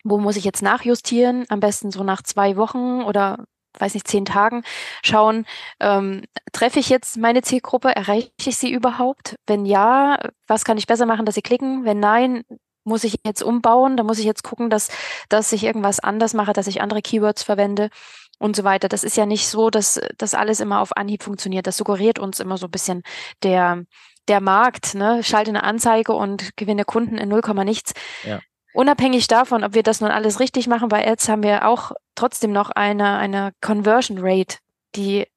wo 0.04 0.18
muss 0.18 0.36
ich 0.36 0.44
jetzt 0.44 0.62
nachjustieren? 0.62 1.46
Am 1.50 1.60
besten 1.60 1.92
so 1.92 2.04
nach 2.04 2.22
zwei 2.24 2.58
Wochen 2.58 3.04
oder 3.04 3.46
weiß 3.80 3.96
nicht, 3.96 4.08
zehn 4.08 4.26
Tagen 4.26 4.64
schauen, 5.04 5.46
ähm, 5.80 6.24
treffe 6.52 6.80
ich 6.80 6.90
jetzt 6.90 7.18
meine 7.18 7.42
Zielgruppe, 7.42 7.96
erreiche 7.96 8.32
ich 8.46 8.58
sie 8.58 8.72
überhaupt? 8.72 9.36
Wenn 9.48 9.66
ja, 9.66 10.20
was 10.48 10.64
kann 10.64 10.78
ich 10.78 10.88
besser 10.88 11.06
machen, 11.06 11.26
dass 11.26 11.36
sie 11.36 11.42
klicken? 11.42 11.86
Wenn 11.86 12.00
nein, 12.00 12.44
muss 12.84 13.04
ich 13.04 13.16
jetzt 13.26 13.44
umbauen, 13.44 13.98
da 13.98 14.04
muss 14.04 14.20
ich 14.20 14.26
jetzt 14.26 14.44
gucken, 14.44 14.70
dass, 14.70 14.90
dass 15.30 15.52
ich 15.52 15.64
irgendwas 15.64 16.00
anders 16.00 16.34
mache, 16.34 16.54
dass 16.54 16.68
ich 16.68 16.82
andere 16.82 17.02
Keywords 17.02 17.44
verwende 17.44 17.90
und 18.40 18.56
so 18.56 18.64
weiter. 18.64 18.90
Das 18.90 19.04
ist 19.04 19.18
ja 19.18 19.26
nicht 19.26 19.48
so, 19.48 19.70
dass 19.70 20.02
das 20.18 20.34
alles 20.34 20.60
immer 20.60 20.80
auf 20.82 20.96
Anhieb 20.98 21.24
funktioniert. 21.24 21.68
Das 21.68 21.78
suggeriert 21.78 22.20
uns 22.20 22.40
immer 22.40 22.58
so 22.58 22.68
ein 22.68 22.72
bisschen 22.72 23.04
der, 23.42 23.84
der 24.28 24.42
Markt, 24.42 24.96
ne? 24.96 25.24
Schalte 25.24 25.52
eine 25.52 25.64
Anzeige 25.64 26.14
und 26.14 26.58
gewinne 26.58 26.86
Kunden 26.86 27.18
in 27.18 27.30
0, 27.30 27.42
nichts. 27.64 27.94
Ja. 28.24 28.40
Unabhängig 28.74 29.28
davon, 29.28 29.64
ob 29.64 29.76
wir 29.76 29.84
das 29.84 30.02
nun 30.02 30.10
alles 30.10 30.40
richtig 30.40 30.68
machen, 30.68 30.90
bei 30.90 31.08
Ads 31.08 31.30
haben 31.30 31.44
wir 31.44 31.68
auch 31.68 31.92
trotzdem 32.16 32.52
noch 32.52 32.72
eine, 32.72 33.18
eine 33.18 33.52
Conversion 33.62 34.18
Rate 34.20 34.58
die 34.96 35.28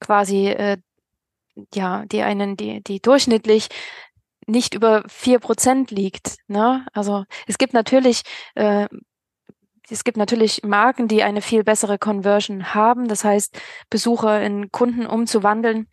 quasi, 0.00 0.48
äh, 0.48 0.78
ja, 1.74 2.04
die 2.06 2.22
einen, 2.22 2.56
die, 2.56 2.82
die 2.82 3.00
durchschnittlich 3.00 3.68
nicht 4.50 4.74
über 4.74 5.04
vier 5.08 5.38
Prozent 5.38 5.90
liegt. 5.90 6.36
Ne? 6.48 6.86
Also 6.92 7.24
es 7.46 7.58
gibt 7.58 7.72
natürlich 7.74 8.22
äh, 8.54 8.88
es 9.90 10.04
gibt 10.04 10.16
natürlich 10.16 10.62
Marken, 10.62 11.08
die 11.08 11.22
eine 11.22 11.42
viel 11.42 11.64
bessere 11.64 11.98
Conversion 11.98 12.74
haben, 12.74 13.08
das 13.08 13.24
heißt, 13.24 13.60
Besucher 13.90 14.40
in 14.40 14.70
Kunden 14.70 15.06
umzuwandeln. 15.06 15.88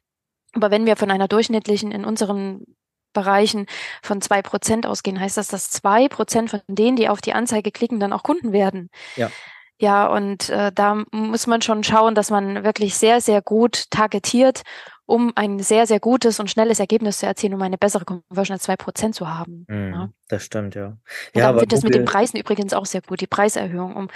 Aber 0.53 0.71
wenn 0.71 0.85
wir 0.85 0.95
von 0.95 1.11
einer 1.11 1.27
durchschnittlichen 1.27 1.91
in 1.91 2.05
unseren 2.05 2.65
Bereichen 3.13 3.65
von 4.03 4.21
zwei 4.21 4.41
Prozent 4.41 4.85
ausgehen, 4.85 5.19
heißt 5.19 5.37
das, 5.37 5.47
dass 5.47 5.69
zwei 5.69 6.07
Prozent 6.07 6.51
von 6.51 6.61
denen, 6.67 6.95
die 6.95 7.09
auf 7.09 7.21
die 7.21 7.33
Anzeige 7.33 7.71
klicken, 7.71 7.99
dann 7.99 8.13
auch 8.13 8.23
Kunden 8.23 8.51
werden. 8.51 8.89
Ja. 9.15 9.31
Ja, 9.79 10.07
und 10.07 10.49
äh, 10.49 10.71
da 10.73 11.03
muss 11.11 11.45
man 11.45 11.61
schon 11.61 11.83
schauen, 11.83 12.15
dass 12.15 12.31
man 12.31 12.63
wirklich 12.63 12.95
sehr, 12.95 13.21
sehr 13.21 13.43
gut 13.43 13.91
targetiert, 13.91 14.63
um 15.07 15.31
ein 15.35 15.59
sehr, 15.59 15.87
sehr 15.87 15.99
gutes 15.99 16.39
und 16.39 16.51
schnelles 16.51 16.79
Ergebnis 16.79 17.19
zu 17.19 17.25
erzielen, 17.25 17.53
um 17.53 17.61
eine 17.61 17.77
bessere 17.77 18.05
Conversion 18.05 18.55
als 18.55 18.63
zwei 18.63 18.75
Prozent 18.75 19.15
zu 19.15 19.27
haben. 19.27 19.65
Mhm, 19.67 19.93
ja. 19.93 20.09
Das 20.27 20.43
stimmt, 20.43 20.75
ja. 20.75 20.87
Und 20.87 20.97
Ja, 21.33 21.41
dann 21.41 21.43
aber 21.45 21.61
wird 21.61 21.71
das 21.71 21.81
mit 21.81 21.95
den 21.95 22.05
Preisen 22.05 22.37
übrigens 22.37 22.73
auch 22.73 22.85
sehr 22.85 23.01
gut, 23.01 23.21
die 23.21 23.27
Preiserhöhung, 23.27 23.95
um 23.95 24.09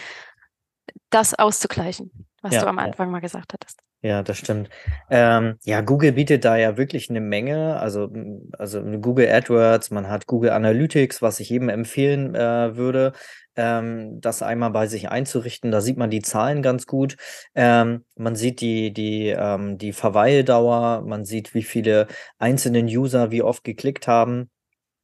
das 1.09 1.33
auszugleichen, 1.33 2.27
was 2.41 2.53
ja, 2.53 2.61
du 2.61 2.67
am 2.67 2.77
ja. 2.77 2.83
Anfang 2.83 3.09
mal 3.09 3.21
gesagt 3.21 3.53
hattest. 3.53 3.79
Ja, 4.03 4.23
das 4.23 4.37
stimmt. 4.37 4.69
Ähm, 5.11 5.57
ja, 5.63 5.81
Google 5.81 6.11
bietet 6.13 6.43
da 6.43 6.57
ja 6.57 6.75
wirklich 6.75 7.09
eine 7.09 7.21
Menge. 7.21 7.79
Also, 7.79 8.11
also 8.57 8.81
Google 8.81 9.29
AdWords, 9.29 9.91
man 9.91 10.09
hat 10.09 10.25
Google 10.25 10.49
Analytics, 10.49 11.21
was 11.21 11.39
ich 11.39 11.49
jedem 11.49 11.69
empfehlen 11.69 12.33
äh, 12.33 12.75
würde, 12.75 13.13
ähm, 13.55 14.21
das 14.21 14.41
einmal 14.43 14.71
bei 14.71 14.87
sich 14.87 15.09
einzurichten. 15.09 15.71
Da 15.71 15.81
sieht 15.81 15.97
man 15.97 16.09
die 16.09 16.21
Zahlen 16.21 16.61
ganz 16.61 16.87
gut. 16.87 17.17
Ähm, 17.55 18.05
man 18.15 18.35
sieht 18.35 18.61
die, 18.61 18.93
die, 18.93 19.29
ähm, 19.29 19.77
die 19.77 19.93
Verweildauer, 19.93 21.01
man 21.01 21.25
sieht, 21.25 21.53
wie 21.53 21.63
viele 21.63 22.07
einzelnen 22.39 22.85
User 22.87 23.31
wie 23.31 23.41
oft 23.43 23.63
geklickt 23.63 24.07
haben. 24.07 24.49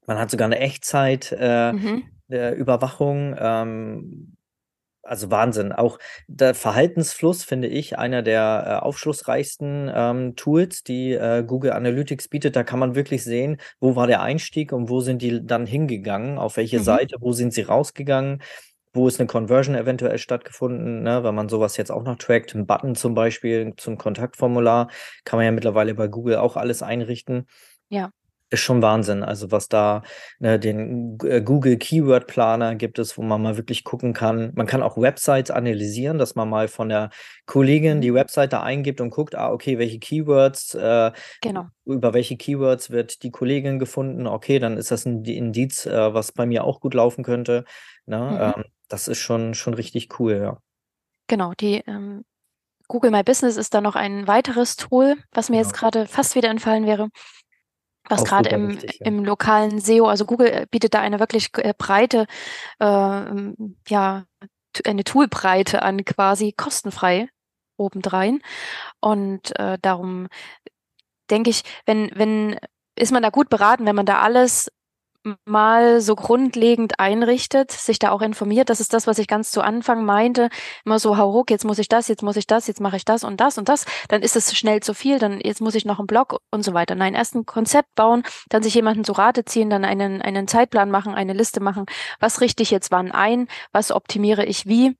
Man 0.05 0.19
hat 0.19 0.31
sogar 0.31 0.45
eine 0.45 0.59
Echtzeit, 0.59 1.31
äh, 1.37 1.73
Mhm. 1.73 2.03
äh, 2.29 2.53
Überwachung. 2.55 3.35
Ähm, 3.37 4.36
also 5.07 5.31
Wahnsinn. 5.31 5.71
Auch 5.71 5.99
der 6.27 6.53
Verhaltensfluss 6.55 7.43
finde 7.43 7.67
ich 7.67 7.97
einer 7.97 8.21
der 8.21 8.79
äh, 8.81 8.85
aufschlussreichsten 8.85 9.91
ähm, 9.93 10.35
Tools, 10.35 10.83
die 10.83 11.13
äh, 11.13 11.43
Google 11.45 11.71
Analytics 11.73 12.27
bietet. 12.27 12.55
Da 12.55 12.63
kann 12.63 12.79
man 12.79 12.95
wirklich 12.95 13.23
sehen, 13.23 13.57
wo 13.79 13.95
war 13.95 14.07
der 14.07 14.21
Einstieg 14.21 14.71
und 14.73 14.89
wo 14.89 15.01
sind 15.01 15.21
die 15.21 15.45
dann 15.45 15.65
hingegangen, 15.65 16.37
auf 16.37 16.57
welche 16.57 16.79
Mhm. 16.79 16.83
Seite, 16.83 17.15
wo 17.19 17.31
sind 17.33 17.53
sie 17.53 17.63
rausgegangen, 17.63 18.41
wo 18.93 19.07
ist 19.07 19.19
eine 19.19 19.27
Conversion 19.27 19.75
eventuell 19.75 20.17
stattgefunden, 20.17 21.03
ne? 21.03 21.23
Wenn 21.23 21.35
man 21.35 21.49
sowas 21.49 21.77
jetzt 21.77 21.91
auch 21.91 22.03
noch 22.03 22.17
trackt, 22.17 22.55
ein 22.55 22.65
Button 22.67 22.95
zum 22.95 23.13
Beispiel 23.15 23.73
zum 23.77 23.97
Kontaktformular, 23.97 24.89
kann 25.25 25.37
man 25.37 25.45
ja 25.45 25.51
mittlerweile 25.51 25.93
bei 25.95 26.07
Google 26.07 26.37
auch 26.37 26.55
alles 26.57 26.81
einrichten. 26.83 27.47
Ja. 27.89 28.11
Ist 28.49 28.61
schon 28.61 28.81
Wahnsinn. 28.81 29.23
Also 29.23 29.51
was 29.51 29.67
da, 29.67 30.03
ne, 30.39 30.57
den 30.57 31.17
äh, 31.25 31.41
Google 31.41 31.75
Keyword 31.77 32.27
Planer 32.27 32.75
gibt 32.75 32.97
es, 32.97 33.17
wo 33.17 33.21
man 33.21 33.41
mal 33.41 33.57
wirklich 33.57 33.83
gucken 33.83 34.13
kann. 34.13 34.53
Man 34.55 34.65
kann 34.67 34.81
auch 34.81 34.95
Websites 34.97 35.51
analysieren, 35.51 36.17
dass 36.17 36.35
man 36.35 36.49
mal 36.49 36.69
von 36.69 36.87
der 36.87 37.09
Kollegin 37.45 37.97
Mhm. 37.97 38.01
die 38.01 38.13
Webseite 38.13 38.61
eingibt 38.61 39.01
und 39.01 39.09
guckt, 39.09 39.35
ah, 39.35 39.51
okay, 39.51 39.77
welche 39.77 39.99
Keywords, 39.99 40.75
äh, 40.75 41.11
Genau. 41.41 41.65
über 41.83 42.13
welche 42.13 42.37
Keywords 42.37 42.89
wird 42.89 43.21
die 43.23 43.31
Kollegin 43.31 43.79
gefunden? 43.79 44.27
Okay, 44.27 44.59
dann 44.59 44.77
ist 44.77 44.91
das 44.91 45.05
ein 45.05 45.23
Di- 45.23 45.35
Indiz, 45.37 45.85
äh, 45.85 46.13
was 46.13 46.31
bei 46.31 46.45
mir 46.45 46.63
auch 46.63 46.79
gut 46.79 46.93
laufen 46.93 47.25
könnte. 47.25 47.65
Ne? 48.05 48.17
Mhm. 48.55 48.61
Ähm, 48.63 48.63
das 48.87 49.09
ist 49.09 49.19
schon, 49.19 49.55
schon 49.55 49.73
richtig 49.73 50.19
cool, 50.19 50.39
ja. 50.41 50.57
Genau, 51.27 51.53
die 51.53 51.83
ähm, 51.85 52.23
Google 52.87 53.11
My 53.11 53.23
Business 53.23 53.57
ist 53.57 53.73
da 53.73 53.81
noch 53.81 53.95
ein 53.95 54.27
weiteres 54.27 54.77
Tool, 54.77 55.15
was 55.33 55.49
mir 55.49 55.57
jetzt 55.57 55.73
Genau. 55.73 55.79
gerade 55.91 56.07
fast 56.07 56.35
wieder 56.35 56.49
entfallen 56.49 56.85
wäre, 56.85 57.09
was 58.09 58.23
gerade 58.23 58.49
im, 58.49 58.69
wichtig, 58.69 58.99
ja. 58.99 59.05
im 59.05 59.23
lokalen 59.25 59.79
SEO, 59.79 60.07
also 60.07 60.25
Google 60.25 60.47
äh, 60.47 60.67
bietet 60.69 60.93
da 60.93 61.01
eine 61.01 61.19
wirklich 61.19 61.49
äh, 61.57 61.73
breite, 61.77 62.27
ähm, 62.79 63.77
ja, 63.87 64.25
eine 64.85 65.03
Toolbreite 65.03 65.81
an 65.81 66.05
quasi 66.05 66.53
kostenfrei 66.55 67.29
obendrein. 67.77 68.41
Und 68.99 69.57
äh, 69.59 69.77
darum 69.81 70.27
denke 71.29 71.49
ich, 71.49 71.63
wenn, 71.85 72.11
wenn, 72.15 72.59
ist 72.95 73.11
man 73.11 73.23
da 73.23 73.29
gut 73.29 73.49
beraten, 73.49 73.85
wenn 73.85 73.95
man 73.95 74.05
da 74.05 74.21
alles 74.21 74.71
mal 75.45 76.01
so 76.01 76.15
grundlegend 76.15 76.99
einrichtet, 76.99 77.71
sich 77.71 77.99
da 77.99 78.11
auch 78.11 78.21
informiert. 78.21 78.69
Das 78.69 78.79
ist 78.79 78.93
das, 78.93 79.07
was 79.07 79.19
ich 79.19 79.27
ganz 79.27 79.51
zu 79.51 79.61
Anfang 79.61 80.05
meinte. 80.05 80.49
Immer 80.85 80.99
so, 80.99 81.17
hauruck, 81.17 81.49
jetzt 81.51 81.65
muss 81.65 81.79
ich 81.79 81.87
das, 81.89 82.07
jetzt 82.07 82.23
muss 82.23 82.37
ich 82.37 82.47
das, 82.47 82.67
jetzt 82.67 82.81
mache 82.81 82.97
ich 82.97 83.05
das 83.05 83.23
und 83.23 83.41
das 83.41 83.57
und 83.57 83.69
das. 83.69 83.85
Dann 84.09 84.21
ist 84.21 84.35
es 84.35 84.55
schnell 84.57 84.81
zu 84.81 84.93
viel, 84.93 85.19
dann 85.19 85.39
jetzt 85.41 85.61
muss 85.61 85.75
ich 85.75 85.85
noch 85.85 85.99
einen 85.99 86.07
Blog 86.07 86.39
und 86.51 86.63
so 86.63 86.73
weiter. 86.73 86.95
Nein, 86.95 87.15
erst 87.15 87.35
ein 87.35 87.45
Konzept 87.45 87.95
bauen, 87.95 88.23
dann 88.49 88.63
sich 88.63 88.73
jemanden 88.73 89.03
zu 89.03 89.13
Rate 89.13 89.45
ziehen, 89.45 89.69
dann 89.69 89.85
einen, 89.85 90.21
einen 90.21 90.47
Zeitplan 90.47 90.91
machen, 90.91 91.13
eine 91.13 91.33
Liste 91.33 91.59
machen. 91.59 91.85
Was 92.19 92.41
richte 92.41 92.63
ich 92.63 92.71
jetzt 92.71 92.91
wann 92.91 93.11
ein? 93.11 93.47
Was 93.71 93.91
optimiere 93.91 94.45
ich 94.45 94.65
wie? 94.65 94.95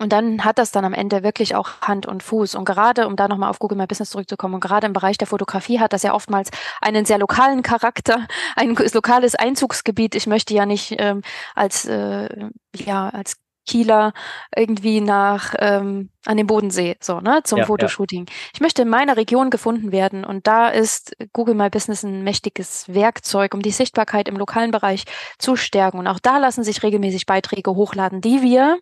Und 0.00 0.14
dann 0.14 0.44
hat 0.44 0.58
das 0.58 0.72
dann 0.72 0.86
am 0.86 0.94
Ende 0.94 1.22
wirklich 1.22 1.54
auch 1.54 1.82
Hand 1.82 2.06
und 2.06 2.22
Fuß. 2.22 2.54
Und 2.54 2.64
gerade, 2.64 3.06
um 3.06 3.16
da 3.16 3.28
nochmal 3.28 3.50
auf 3.50 3.58
Google 3.58 3.76
My 3.76 3.86
Business 3.86 4.08
zurückzukommen, 4.08 4.54
und 4.54 4.60
gerade 4.60 4.86
im 4.86 4.94
Bereich 4.94 5.18
der 5.18 5.26
Fotografie 5.26 5.78
hat 5.78 5.92
das 5.92 6.02
ja 6.02 6.14
oftmals 6.14 6.50
einen 6.80 7.04
sehr 7.04 7.18
lokalen 7.18 7.62
Charakter, 7.62 8.26
ein 8.56 8.74
lokales 8.74 9.34
Einzugsgebiet. 9.34 10.14
Ich 10.14 10.26
möchte 10.26 10.54
ja 10.54 10.64
nicht 10.64 10.94
ähm, 10.98 11.20
als, 11.54 11.84
äh, 11.84 12.28
ja, 12.74 13.10
als 13.10 13.36
Kieler 13.66 14.14
irgendwie 14.56 15.02
nach 15.02 15.54
ähm, 15.58 16.08
an 16.24 16.38
den 16.38 16.46
Bodensee, 16.46 16.96
so, 17.00 17.20
ne, 17.20 17.42
zum 17.44 17.58
Ja, 17.58 17.62
ja. 17.64 17.66
Fotoshooting. 17.66 18.26
Ich 18.54 18.60
möchte 18.60 18.82
in 18.82 18.88
meiner 18.88 19.18
Region 19.18 19.50
gefunden 19.50 19.92
werden 19.92 20.24
und 20.24 20.46
da 20.46 20.68
ist 20.68 21.14
Google 21.34 21.54
My 21.54 21.68
Business 21.68 22.02
ein 22.02 22.24
mächtiges 22.24 22.86
Werkzeug, 22.88 23.52
um 23.52 23.60
die 23.60 23.70
Sichtbarkeit 23.70 24.28
im 24.28 24.36
lokalen 24.36 24.70
Bereich 24.70 25.04
zu 25.38 25.56
stärken. 25.56 25.98
Und 25.98 26.06
auch 26.06 26.20
da 26.20 26.38
lassen 26.38 26.64
sich 26.64 26.82
regelmäßig 26.82 27.26
Beiträge 27.26 27.72
hochladen, 27.74 28.22
die 28.22 28.40
wir 28.40 28.78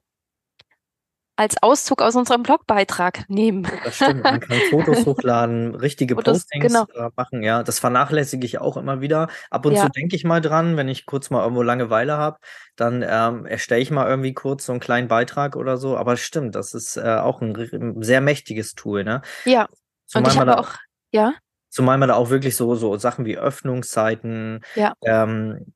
als 1.38 1.62
Auszug 1.62 2.02
aus 2.02 2.16
unserem 2.16 2.42
Blogbeitrag 2.42 3.24
nehmen. 3.28 3.64
Das 3.84 3.94
stimmt, 3.94 4.24
man 4.24 4.40
kann 4.40 4.58
Fotos 4.70 5.06
hochladen, 5.06 5.76
richtige 5.76 6.16
Fotos, 6.16 6.46
Postings 6.48 6.66
genau. 6.66 6.86
äh, 6.94 7.10
machen, 7.14 7.44
ja. 7.44 7.62
Das 7.62 7.78
vernachlässige 7.78 8.44
ich 8.44 8.58
auch 8.58 8.76
immer 8.76 9.00
wieder. 9.00 9.28
Ab 9.48 9.64
und 9.64 9.74
Ja. 9.74 9.82
zu 9.82 9.88
denke 9.88 10.16
ich 10.16 10.24
mal 10.24 10.40
dran, 10.40 10.76
wenn 10.76 10.88
ich 10.88 11.06
kurz 11.06 11.30
mal 11.30 11.42
irgendwo 11.44 11.62
Langeweile 11.62 12.16
habe, 12.16 12.38
dann 12.74 13.04
ähm, 13.08 13.46
erstelle 13.46 13.80
ich 13.80 13.92
mal 13.92 14.08
irgendwie 14.08 14.34
kurz 14.34 14.66
so 14.66 14.72
einen 14.72 14.80
kleinen 14.80 15.06
Beitrag 15.06 15.54
oder 15.54 15.76
so. 15.76 15.96
Aber 15.96 16.16
stimmt, 16.16 16.56
das 16.56 16.74
ist 16.74 16.96
äh, 16.96 17.02
auch 17.18 17.40
ein, 17.40 17.54
ein 17.56 18.02
sehr 18.02 18.20
mächtiges 18.20 18.74
Tool, 18.74 19.04
ne? 19.04 19.22
Ja, 19.44 19.66
und 19.66 19.70
Zumal 20.06 20.30
ich 20.32 20.38
man 20.38 20.48
habe 20.48 20.60
da, 20.60 20.68
auch, 20.68 20.74
ja, 21.12 21.34
zumal 21.68 21.98
man 21.98 22.08
da 22.08 22.16
auch 22.16 22.30
wirklich 22.30 22.56
so, 22.56 22.74
so 22.74 22.96
Sachen 22.96 23.24
wie 23.26 23.38
Öffnungszeiten, 23.38 24.64
ja, 24.74 24.94
ähm, 25.04 25.72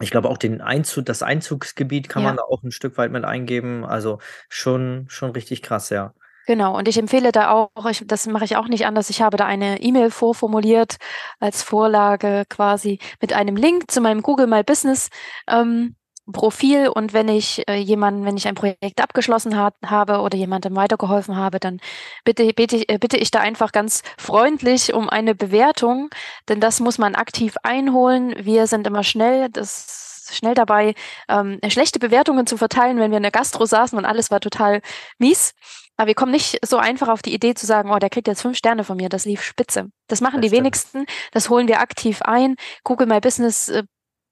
ich 0.00 0.10
glaube 0.10 0.28
auch 0.28 0.38
den 0.38 0.60
Einzug, 0.60 1.06
das 1.06 1.22
Einzugsgebiet 1.22 2.08
kann 2.08 2.22
man 2.22 2.36
ja, 2.36 2.42
da 2.42 2.48
auch 2.48 2.62
ein 2.62 2.72
Stück 2.72 2.98
weit 2.98 3.12
mit 3.12 3.24
eingeben. 3.24 3.84
Also 3.84 4.18
schon, 4.48 5.06
schon 5.08 5.30
richtig 5.30 5.62
krass, 5.62 5.90
ja. 5.90 6.14
genau. 6.46 6.76
Und 6.76 6.88
ich 6.88 6.98
empfehle 6.98 7.32
da 7.32 7.50
auch, 7.50 7.86
ich, 7.90 8.04
das 8.06 8.26
mache 8.26 8.44
ich 8.44 8.56
auch 8.56 8.68
nicht 8.68 8.86
anders. 8.86 9.10
Ich 9.10 9.22
habe 9.22 9.36
da 9.36 9.46
eine 9.46 9.80
E-Mail 9.80 10.10
vorformuliert 10.10 10.96
als 11.40 11.62
Vorlage 11.62 12.44
quasi 12.48 12.98
mit 13.20 13.32
einem 13.32 13.56
Link 13.56 13.90
zu 13.90 14.00
meinem 14.00 14.22
Google 14.22 14.46
My 14.46 14.62
Business 14.62 15.08
ähm, 15.48 15.96
Profil. 16.30 16.88
Und 16.88 17.12
wenn 17.12 17.28
ich 17.28 17.66
äh, 17.68 17.74
jemanden, 17.76 18.24
wenn 18.24 18.36
ich 18.36 18.46
ein 18.48 18.54
Projekt 18.54 19.00
abgeschlossen 19.00 19.56
hat, 19.58 19.74
habe 19.84 20.20
oder 20.20 20.36
jemandem 20.36 20.76
weitergeholfen 20.76 21.36
habe, 21.36 21.58
dann 21.60 21.80
bitte, 22.24 22.52
bitte, 22.52 22.76
ich- 22.76 22.88
äh, 22.90 22.98
bitte 22.98 23.16
ich 23.16 23.30
da 23.30 23.40
einfach 23.40 23.72
ganz 23.72 24.02
freundlich 24.18 24.94
um 24.94 25.08
eine 25.08 25.34
Bewertung, 25.34 26.10
denn 26.48 26.60
das 26.60 26.80
muss 26.80 26.98
man 26.98 27.14
aktiv 27.14 27.56
einholen. 27.62 28.34
Wir 28.38 28.66
sind 28.66 28.86
immer 28.86 29.02
schnell, 29.04 29.48
das 29.50 30.28
schnell 30.32 30.54
dabei, 30.54 30.94
ähm, 31.28 31.58
schlechte 31.68 31.98
Bewertungen 31.98 32.46
zu 32.46 32.56
verteilen, 32.56 32.98
wenn 32.98 33.10
wir 33.10 33.18
in 33.18 33.22
der 33.24 33.32
Gastro 33.32 33.66
saßen 33.66 33.98
und 33.98 34.04
alles 34.06 34.30
war 34.30 34.40
total 34.40 34.80
mies. 35.18 35.52
Aber 35.98 36.06
wir 36.06 36.14
kommen 36.14 36.32
nicht 36.32 36.58
so 36.64 36.78
einfach 36.78 37.08
auf 37.08 37.20
die 37.20 37.34
Idee 37.34 37.52
zu 37.54 37.66
sagen, 37.66 37.90
oh, 37.90 37.98
der 37.98 38.08
kriegt 38.08 38.26
jetzt 38.28 38.40
fünf 38.40 38.56
Sterne 38.56 38.82
von 38.84 38.96
mir, 38.96 39.10
das 39.10 39.26
lief 39.26 39.42
spitze. 39.42 39.88
Das 40.08 40.22
machen 40.22 40.36
Das 40.40 40.42
die 40.42 40.48
stimmt. 40.48 40.60
wenigsten, 40.60 41.04
das 41.32 41.50
holen 41.50 41.68
wir 41.68 41.80
aktiv 41.80 42.22
ein. 42.22 42.56
Google 42.82 43.06
My 43.06 43.20
Business 43.20 43.68
äh, 43.68 43.82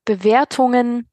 Bewertungen, 0.07 1.07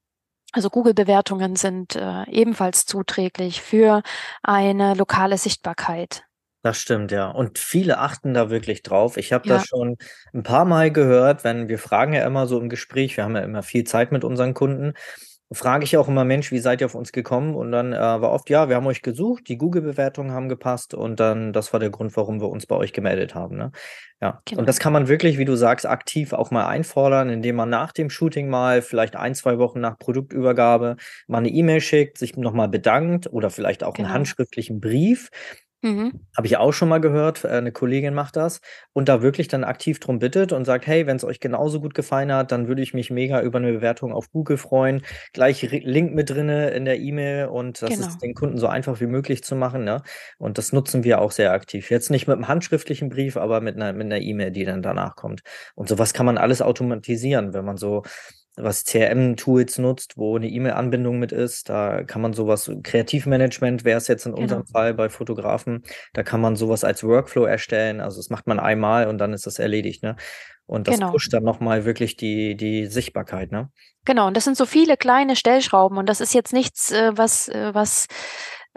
also 0.58 0.70
Google-Bewertungen 0.70 1.56
sind 1.56 1.96
äh, 1.96 2.24
ebenfalls 2.30 2.86
zuträglich 2.86 3.62
für 3.62 4.02
eine 4.44 4.94
lokale 4.96 5.38
Sichtbarkeit. 5.38 6.24
Das 6.64 6.80
stimmt, 6.82 7.12
ja. 7.12 7.30
Und 7.30 7.60
viele 7.60 8.00
achten 8.00 8.34
da 8.34 8.50
wirklich 8.50 8.82
drauf. 8.84 9.16
Ich 9.16 9.32
habe 9.32 9.48
Ja. 9.48 9.56
das 9.56 9.68
schon 9.68 9.98
ein 10.34 10.44
paar 10.44 10.66
Mal 10.66 10.92
gehört, 10.92 11.44
wenn 11.44 11.70
wir 11.70 11.80
fragen 11.80 12.14
ja 12.14 12.26
immer 12.26 12.48
so 12.48 12.60
im 12.60 12.68
Gespräch, 12.68 13.16
wir 13.16 13.24
haben 13.24 13.36
ja 13.36 13.44
immer 13.44 13.64
viel 13.64 13.86
Zeit 13.86 14.12
mit 14.12 14.24
unseren 14.24 14.54
Kunden, 14.54 14.94
frage 15.52 15.84
ich 15.86 15.96
auch 15.98 16.08
immer, 16.08 16.26
Mensch, 16.26 16.52
wie 16.52 16.60
seid 16.60 16.82
ihr 16.82 16.88
auf 16.88 16.96
uns 16.96 17.12
gekommen? 17.12 17.56
Und 17.56 17.72
dann 17.72 17.94
äh, 17.94 17.98
war 17.98 18.32
oft, 18.32 18.50
ja, 18.50 18.68
wir 18.70 18.76
haben 18.76 18.88
euch 18.88 19.02
gesucht, 19.02 19.48
die 19.48 19.58
Google-Bewertungen 19.58 20.32
haben 20.32 20.50
gepasst 20.50 20.94
und 20.94 21.20
dann, 21.20 21.54
das 21.54 21.72
war 21.74 21.80
der 21.80 21.90
Grund, 21.90 22.16
warum 22.18 22.42
wir 22.42 22.50
uns 22.50 22.66
bei 22.66 22.76
euch 22.76 22.94
gemeldet 22.94 23.36
haben. 23.36 23.58
Ne? 23.58 23.72
Ja. 24.22 24.42
Genau. 24.46 24.60
Und 24.62 24.68
das 24.68 24.80
kann 24.80 24.94
man 24.94 25.08
wirklich, 25.08 25.38
wie 25.38 25.46
du 25.46 25.56
sagst, 25.56 25.86
aktiv 25.86 26.34
auch 26.34 26.52
mal 26.52 26.68
einfordern, 26.68 27.30
indem 27.30 27.56
man 27.56 27.70
nach 27.70 27.94
dem 27.94 28.10
Shooting 28.10 28.50
mal, 28.50 28.82
vielleicht 28.82 29.16
ein, 29.16 29.36
zwei 29.36 29.58
Wochen 29.58 29.80
nach 29.80 29.98
Produktübergabe, 29.98 30.98
mal 31.28 31.38
eine 31.40 31.50
E-Mail 31.50 31.82
schickt, 31.82 32.18
sich 32.18 32.36
nochmal 32.36 32.68
bedankt 32.68 33.28
oder 33.32 33.50
vielleicht 33.50 33.84
auch 33.84 33.96
einen 33.96 34.06
Genau. 34.08 34.16
handschriftlichen 34.16 34.80
Brief 34.82 35.30
Mhm. 35.84 36.28
Habe 36.36 36.46
ich 36.48 36.58
auch 36.58 36.72
schon 36.72 36.90
mal 36.90 37.00
gehört, 37.02 37.44
äh, 37.46 37.48
eine 37.50 37.72
Kollegin 37.72 38.14
macht 38.14 38.36
das 38.36 38.62
und 38.94 39.10
da 39.10 39.22
wirklich 39.24 39.48
dann 39.48 39.64
aktiv 39.64 40.00
drum 40.00 40.20
bittet 40.20 40.52
und 40.52 40.66
sagt: 40.66 40.86
„Hey, 40.86 41.08
wenn 41.08 41.18
es 41.18 41.24
euch 41.24 41.40
genauso 41.40 41.82
gut 41.82 41.96
gefallen 41.96 42.32
hat, 42.32 42.52
dann 42.52 42.68
würde 42.68 42.82
ich 42.84 42.94
mich 42.94 43.10
mega 43.10 43.42
über 43.42 43.58
eine 43.60 43.72
Bewertung 43.74 44.14
auf 44.14 44.30
Google 44.32 44.58
freuen.“ 44.58 45.02
Gleich 45.34 45.64
Link 45.72 46.14
mit 46.14 46.30
drinne 46.30 46.70
in 46.72 46.86
der 46.86 47.00
E-Mail 47.00 47.48
und 47.48 47.82
das 47.82 47.98
Genau. 47.98 48.00
ist 48.00 48.22
den 48.22 48.36
Kunden 48.36 48.58
so 48.60 48.68
einfach 48.68 49.00
wie 49.00 49.08
möglich 49.08 49.44
zu 49.44 49.56
machen, 49.56 49.84
ne? 49.84 50.04
Und 50.38 50.58
das 50.60 50.74
nutzen 50.74 51.04
wir 51.04 51.22
auch 51.22 51.32
sehr 51.32 51.54
aktiv. 51.54 51.90
Jetzt 51.90 52.12
nicht 52.12 52.28
mit 52.28 52.38
'm 52.38 52.48
handschriftlichen 52.48 53.10
Brief, 53.10 53.36
aber 53.38 53.62
mit 53.62 53.76
einer 53.76 53.94
mit 53.94 54.08
'ner 54.08 54.20
E-Mail, 54.22 54.52
die 54.52 54.66
dann 54.66 54.82
danach 54.84 55.16
kommt. 55.16 55.42
Und 55.76 55.90
sowas 55.90 56.14
kann 56.14 56.26
man 56.28 56.38
alles 56.38 56.62
automatisieren, 56.62 57.54
wenn 57.54 57.66
man 57.66 57.78
so 57.78 58.04
was 58.58 58.84
CRM-Tools 58.86 59.78
nutzt, 59.78 60.18
wo 60.18 60.36
eine 60.36 60.48
E-Mail-Anbindung 60.50 61.20
mit 61.20 61.32
ist. 61.32 61.70
Da 61.70 62.04
kann 62.04 62.22
man 62.22 62.34
sowas 62.34 62.70
Kreativmanagement 62.84 63.86
wäre 63.86 63.98
es 63.98 64.08
jetzt 64.08 64.26
in 64.26 64.34
unserem 64.34 64.64
Genau. 64.64 64.72
Fall 64.72 64.94
bei 64.94 65.10
Fotografen. 65.10 65.84
Da 66.14 66.24
kann 66.24 66.42
man 66.42 66.56
sowas 66.56 66.84
als 66.84 67.04
Workflow 67.04 67.46
erstellen. 67.46 68.02
Also, 68.02 68.18
das 68.18 68.30
macht 68.30 68.48
man 68.48 68.60
einmal 68.60 69.08
und 69.08 69.18
dann 69.20 69.34
ist 69.34 69.46
das 69.48 69.60
erledigt, 69.60 70.04
ne? 70.04 70.16
Und 70.66 70.88
das 70.90 70.96
Genau. 70.96 71.12
pusht 71.12 71.32
dann 71.34 71.44
noch 71.44 71.60
mal 71.62 71.86
wirklich 71.86 72.18
die 72.18 72.56
die 72.58 72.88
Sichtbarkeit, 72.88 73.52
ne? 73.52 73.70
Genau, 74.06 74.28
und 74.28 74.36
das 74.38 74.44
sind 74.46 74.58
so 74.58 74.66
viele 74.66 74.98
kleine 74.98 75.36
Stellschrauben 75.36 75.98
und 75.98 76.08
das 76.08 76.20
ist 76.22 76.34
jetzt 76.34 76.54
nichts, 76.54 76.92
äh, 76.92 77.12
was 77.16 77.48
äh, 77.50 77.74
was, 77.74 78.08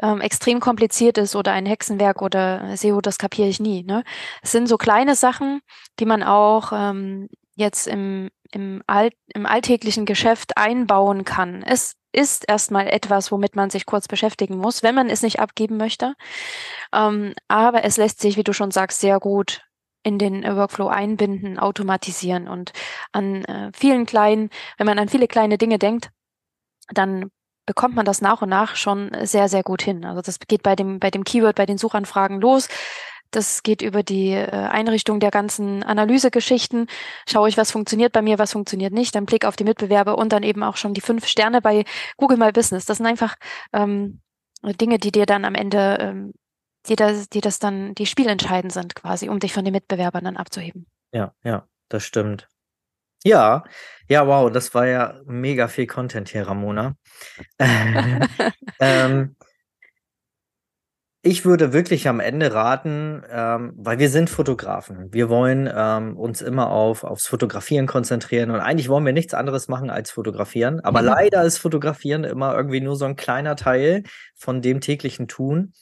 ähm, 0.03 0.21
extrem 0.21 0.61
kompliziert 0.61 1.19
ist 1.19 1.37
oder 1.37 1.53
ein 1.53 1.67
Hexenwerk 1.67 2.23
oder 2.23 2.77
SEO, 2.77 3.01
das 3.01 3.19
kapiere 3.19 3.49
ich 3.49 3.61
nie, 3.61 3.83
ne? 3.85 4.03
Es 4.43 4.53
sind 4.53 4.67
so 4.69 4.77
kleine 4.77 5.15
Sachen, 5.15 5.61
die 5.99 6.07
man 6.07 6.23
auch, 6.23 6.73
ähm, 6.75 7.29
jetzt 7.57 7.87
im 7.87 8.31
im 8.53 8.83
All 8.87 9.11
im 9.35 9.47
alltäglichen 9.47 10.07
Geschäft 10.07 10.57
einbauen 10.57 11.25
kann. 11.25 11.63
Es 11.63 11.95
ist 12.13 12.45
erst 12.49 12.71
mal 12.71 12.87
etwas, 12.89 13.31
womit 13.31 13.57
man 13.57 13.71
sich 13.71 13.87
kurz 13.87 14.09
beschäftigen 14.09 14.59
muss, 14.59 14.83
wenn 14.83 14.95
man 14.95 15.09
es 15.09 15.23
nicht 15.23 15.41
abgeben 15.41 15.77
möchte. 15.77 16.15
Ähm, 16.93 17.35
aber 17.49 17.85
es 17.85 17.97
lässt 17.97 18.21
sich, 18.21 18.37
wie 18.37 18.45
du 18.45 18.53
schon 18.53 18.71
sagst, 18.71 19.01
sehr 19.01 19.21
gut 19.21 19.63
in 20.03 20.19
den, 20.19 20.43
äh, 20.43 20.57
Workflow 20.57 20.89
einbinden, 20.89 21.59
automatisieren 21.59 22.49
und 22.49 22.73
an, 23.13 23.45
äh, 23.45 23.71
vielen 23.75 24.07
kleinen 24.07 24.51
wenn 24.79 24.87
man 24.87 24.99
an 24.99 25.09
viele 25.09 25.29
kleine 25.29 25.59
Dinge 25.59 25.79
denkt, 25.79 26.11
dann 26.93 27.31
bekommt 27.67 27.95
man 27.95 28.05
das 28.05 28.21
nach 28.21 28.43
und 28.43 28.49
nach 28.49 28.75
schon 28.77 29.11
sehr, 29.23 29.49
sehr 29.49 29.63
gut 29.63 29.83
hin. 29.83 30.05
Also, 30.05 30.23
das 30.23 30.41
geht 30.41 30.63
bei 30.63 30.75
dem 30.75 30.99
bei 30.99 31.11
dem 31.11 31.25
Keyword, 31.25 31.55
bei 31.57 31.67
den 31.67 31.79
Suchanfragen 31.79 32.41
los. 32.41 32.69
Das 33.31 33.63
geht 33.63 33.83
über 33.83 34.03
die, 34.03 34.31
äh, 34.33 34.51
Einrichtung 34.51 35.21
der 35.21 35.31
ganzen 35.31 35.83
Analysegeschichten. 35.83 36.87
Schaue 37.29 37.49
ich, 37.49 37.57
was 37.57 37.71
funktioniert 37.71 38.13
bei 38.13 38.23
mir, 38.23 38.39
was 38.39 38.53
funktioniert 38.53 38.93
nicht, 38.93 39.15
dann 39.15 39.27
Blick 39.27 39.45
auf 39.45 39.57
die 39.57 39.65
Mitbewerber 39.65 40.19
und 40.19 40.33
dann 40.33 40.43
eben 40.43 40.63
auch 40.63 40.77
schon 40.77 40.95
die 40.95 41.01
fünf 41.01 41.27
Sterne 41.27 41.61
bei 41.63 41.85
Google 42.17 42.39
My 42.39 42.53
Business. 42.53 42.87
Das 42.87 42.99
sind 42.99 43.07
einfach, 43.07 43.37
ähm, 43.73 44.21
Dinge, 44.63 44.99
die 44.99 45.13
dir 45.13 45.27
dann 45.27 45.45
am 45.45 45.55
Ende, 45.55 45.99
ähm 46.01 46.33
die 46.89 46.97
das 46.97 47.29
die 47.29 47.41
das 47.41 47.59
dann 47.59 47.95
die 47.95 48.07
spielentscheidend 48.07 48.73
sind 48.73 48.95
quasi, 48.95 49.29
um 49.29 49.39
dich 49.39 49.53
von 49.53 49.65
den 49.65 49.73
Mitbewerbern 49.73 50.25
dann 50.25 50.37
abzuheben. 50.37 50.87
Ja, 51.13 51.35
ja, 51.45 51.67
das 51.89 52.05
stimmt. 52.05 52.49
Ja, 53.23 53.65
ja, 54.09 54.27
wow, 54.27 54.51
das 54.51 54.75
war 54.75 54.87
ja 54.87 55.21
mega 55.27 55.69
viel 55.69 55.87
Content 55.87 56.29
hier, 56.31 56.47
Ramona. 56.47 56.97
Ähm 58.83 59.37
ich 61.23 61.45
würde 61.45 61.75
wirklich 61.75 62.09
am 62.09 62.19
Ende 62.19 62.55
raten, 62.55 63.23
ähm, 63.31 63.75
weil 63.77 63.99
wir 63.99 64.09
sind 64.09 64.31
Fotografen. 64.31 65.13
Wir 65.13 65.29
wollen, 65.29 65.71
ähm, 65.75 66.17
uns 66.17 66.41
immer 66.41 66.71
auf 66.71 67.05
aufs 67.05 67.27
Fotografieren 67.27 67.87
konzentrieren 67.87 68.51
und 68.51 68.61
eigentlich 68.61 68.89
wollen 68.89 69.05
wir 69.05 69.13
nichts 69.13 69.35
anderes 69.35 69.69
machen 69.69 69.91
als 69.91 70.11
fotografieren. 70.11 70.81
Aber 70.81 71.03
leider 71.03 71.45
ist 71.45 71.59
Fotografieren 71.59 72.25
immer 72.25 72.55
irgendwie 72.57 72.81
nur 72.81 72.97
so 72.97 73.05
'n 73.05 73.17
kleiner 73.17 73.55
Teil 73.55 74.03
von 74.35 74.63
dem 74.63 74.81
täglichen 74.81 75.29
Tun. 75.29 75.75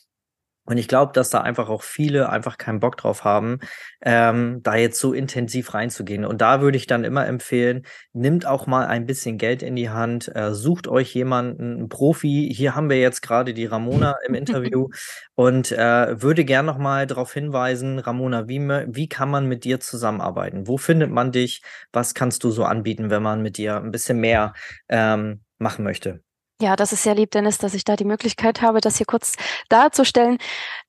Und 0.69 0.77
ich 0.77 0.87
glaube, 0.87 1.12
dass 1.14 1.31
da 1.31 1.41
einfach 1.41 1.71
auch 1.71 1.83
viele 1.83 2.29
einfach 2.29 2.59
keinen 2.59 2.79
Bock 2.81 2.97
drauf 2.99 3.25
haben, 3.25 3.59
ähm, 4.03 4.61
da 4.62 4.77
jetzt 4.77 5.01
so 5.01 5.12
intensiv 5.14 5.73
reinzugehen. 5.73 6.25
Und 6.27 6.41
da 6.43 6.61
würde 6.61 6.77
ich 6.77 6.87
dann 6.87 7.05
immer 7.05 7.27
empfehlen, 7.27 7.85
nimmt 8.12 8.45
auch 8.47 8.66
mal 8.66 8.87
ein 8.87 9.07
bisschen 9.07 9.39
Geld 9.39 9.62
in 9.62 9.77
die 9.77 9.89
Hand, 9.91 10.31
äh, 10.37 10.53
sucht 10.53 10.87
euch 10.87 11.14
jemanden, 11.14 11.81
'n 11.85 11.89
Profi. 11.89 12.53
Hier 12.55 12.75
haben 12.75 12.91
wir 12.91 13.01
jetzt 13.01 13.23
gerade 13.23 13.55
die 13.55 13.64
Ramona 13.66 14.16
im 14.27 14.35
Interview 14.75 14.89
und, 15.35 15.73
äh, 15.73 16.21
würde 16.21 16.45
gern 16.45 16.66
noch 16.66 16.79
mal 16.79 17.07
drauf 17.07 17.33
hinweisen, 17.33 17.99
Ramona, 17.99 18.47
wie 18.49 18.59
wie 18.61 19.09
kann 19.09 19.31
man 19.31 19.47
mit 19.47 19.64
dir 19.64 19.81
zusammenarbeiten? 19.81 20.66
Wo 20.66 20.77
findet 20.79 21.11
man 21.11 21.33
dich? 21.33 21.62
Was 21.93 22.12
kannst 22.14 22.45
du 22.45 22.51
so 22.51 22.64
anbieten, 22.64 23.09
wenn 23.11 23.23
man 23.23 23.41
mit 23.43 23.57
dir 23.57 23.77
ein 23.79 23.91
bisschen 23.93 24.19
mehr, 24.21 24.53
ähm, 24.89 25.43
machen 25.59 25.85
möchte? 25.85 26.28
Ja, 26.61 26.75
das 26.75 26.93
ist 26.93 27.05
sehr 27.05 27.15
lieb, 27.15 27.31
Dennis, 27.31 27.59
dass 27.59 27.75
ich 27.75 27.85
da 27.85 27.95
die 27.95 28.05
Möglichkeit 28.05 28.63
habe, 28.63 28.81
das 28.81 28.97
hier 28.97 29.07
kurz 29.07 29.35
darzustellen. 29.69 30.39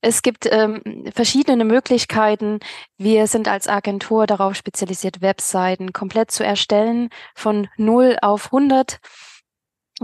Es 0.01 0.23
gibt, 0.23 0.47
ähm, 0.51 0.81
verschiedene 1.13 1.63
Möglichkeiten. 1.63 2.59
Wir 2.97 3.27
sind 3.27 3.47
als 3.47 3.67
Agentur 3.67 4.25
darauf 4.25 4.55
spezialisiert, 4.55 5.21
Webseiten 5.21 5.93
komplett 5.93 6.31
zu 6.31 6.43
erstellen, 6.43 7.09
von 7.35 7.67
0 7.77 8.17
auf 8.21 8.51
100 8.51 8.99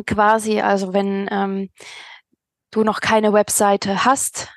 quasi. 0.05 0.61
Also, 0.61 0.93
wenn, 0.93 1.27
ähm, 1.31 1.69
du 2.71 2.83
noch 2.83 3.01
keine 3.01 3.33
Webseite 3.33 4.05
hast, 4.05 4.49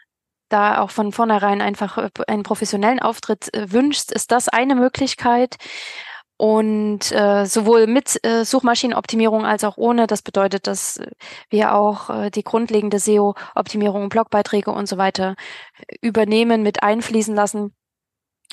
da 0.49 0.81
auch 0.81 0.91
von 0.91 1.13
vornherein 1.13 1.61
einfach, 1.61 1.99
äh, 1.99 2.11
einen 2.27 2.43
professionellen 2.43 3.01
Auftritt, 3.01 3.53
äh, 3.55 3.71
wünschst, 3.73 4.13
ist 4.13 4.33
das 4.33 4.49
eine 4.49 4.75
Möglichkeit. 4.75 5.57
Und, 6.39 7.11
äh, 7.13 7.47
sowohl 7.47 7.89
mit, 7.89 8.25
äh, 8.25 8.45
Suchmaschinenoptimierung 8.45 9.45
als 9.45 9.65
auch 9.65 9.77
ohne. 9.77 10.07
Das 10.07 10.23
bedeutet, 10.23 10.69
dass 10.69 11.01
wir 11.51 11.75
auch, 11.75 12.11
äh, 12.11 12.31
die 12.31 12.45
grundlegende 12.45 13.01
SEO-Optimierung, 13.01 14.09
Blogbeiträge 14.09 14.71
und 14.71 14.89
so 14.89 14.99
weiter 14.99 15.35
übernehmen, 16.01 16.63
mit 16.63 16.83
einfließen 16.83 17.35
lassen 17.35 17.75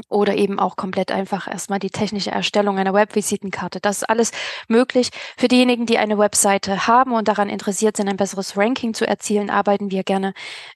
oder 0.09 0.36
eben 0.36 0.59
auch 0.59 0.75
komplett 0.75 1.11
einfach 1.11 1.47
erst 1.47 1.69
mal 1.69 1.79
die 1.79 1.89
technische 1.89 2.31
Erstellung 2.31 2.77
einer 2.77 2.93
Webvisitenkarte. 2.93 3.79
Das 3.79 3.97
ist 3.97 4.09
alles 4.09 4.31
möglich. 4.67 5.09
Für 5.38 5.47
diejenigen, 5.47 5.86
die 5.86 5.97
eine 5.97 6.17
Webseite 6.17 6.88
haben 6.88 7.13
und 7.13 7.27
daran 7.27 7.49
interessiert 7.49 7.97
sind, 7.97 8.09
ein 8.09 8.17
besseres 8.17 8.57
Ranking 8.57 8.93
zu 8.93 9.07
erzielen, 9.07 9.49
arbeiten 9.49 9.91
wir 9.91 10.03
gerne, 10.03 10.33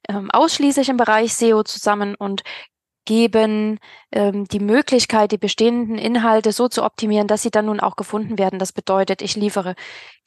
ähm, 0.08 0.30
ausschließlich 0.32 0.90
im 0.90 0.98
Bereich 0.98 1.34
SEO 1.36 1.64
zusammen 1.64 2.16
und 2.16 2.44
geben, 3.10 3.80
ähm, 4.12 4.46
die 4.46 4.60
Möglichkeit, 4.60 5.32
die 5.32 5.40
bestehenden 5.40 5.98
Inhalte 5.98 6.52
so 6.52 6.68
zu 6.68 6.84
optimieren, 6.84 7.28
dass 7.28 7.42
sie 7.42 7.50
dann 7.50 7.66
nun 7.66 7.80
auch 7.80 7.96
gefunden 7.96 8.38
werden. 8.38 8.60
Das 8.60 8.72
bedeutet, 8.72 9.24
ich 9.24 9.36
liefere 9.36 9.74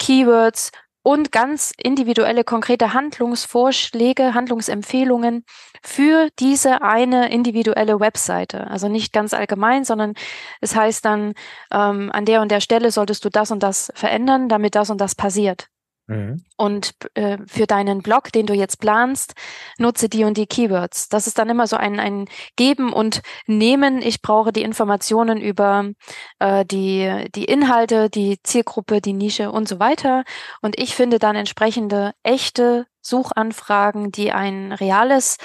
Keywords 0.01 0.73
und 1.05 1.31
ganz 1.31 1.73
individuelle, 1.77 2.43
konkrete 2.43 2.93
Handlungsvorschläge, 2.93 4.35
Handlungsempfehlungen 4.35 5.45
für 5.85 6.29
diese 6.41 6.83
eine 6.83 7.31
individuelle 7.31 8.01
Webseite. 8.01 8.67
Also, 8.67 8.89
nicht 8.89 9.13
ganz 9.13 9.33
allgemein, 9.33 9.85
sondern 9.85 10.15
es 10.61 10.75
heißt 10.75 11.05
dann, 11.05 11.35
ähm, 11.73 12.11
an 12.13 12.25
der 12.25 12.43
und 12.43 12.51
der 12.51 12.61
Stelle 12.61 12.91
solltest 12.91 13.25
du 13.25 13.31
das 13.31 13.53
und 13.53 13.63
das 13.63 13.93
verändern, 13.95 14.49
damit 14.49 14.75
das 14.75 14.91
und 14.91 15.01
das 15.01 15.15
passiert. 15.15 15.72
Mhm. 16.13 16.45
Und, 16.57 16.93
äh, 17.15 17.39
für 17.47 17.67
deinen 17.67 18.03
Blog, 18.03 18.33
den 18.33 18.47
du 18.47 18.55
jetzt 18.55 18.81
planst, 18.81 19.35
nutze 19.79 20.09
die 20.09 20.25
und 20.25 20.37
die 20.37 20.47
Keywords. 20.47 21.09
Das 21.09 21.27
ist 21.27 21.39
dann 21.39 21.51
immer 21.51 21.67
so 21.67 21.77
ein 21.77 21.99
ein 21.99 22.27
Geben 22.57 22.93
und 22.93 23.23
Nehmen. 23.47 24.01
Ich 24.03 24.23
brauche 24.23 24.53
die 24.53 24.63
Informationen 24.63 25.41
über, 25.41 25.91
äh, 26.39 26.65
die 26.65 27.29
die 27.35 27.45
Inhalte, 27.45 28.11
die 28.11 28.39
Zielgruppe, 28.43 29.01
die 29.01 29.13
Nische 29.13 29.51
und 29.51 29.69
so 29.69 29.79
weiter. 29.81 30.25
Und 30.61 30.79
ich 30.79 30.95
finde 30.95 31.19
dann 31.19 31.37
entsprechende 31.37 32.13
echte 32.23 32.87
Suchanfragen, 33.03 34.13
die 34.13 34.33
ein 34.33 34.73
reales 34.73 35.39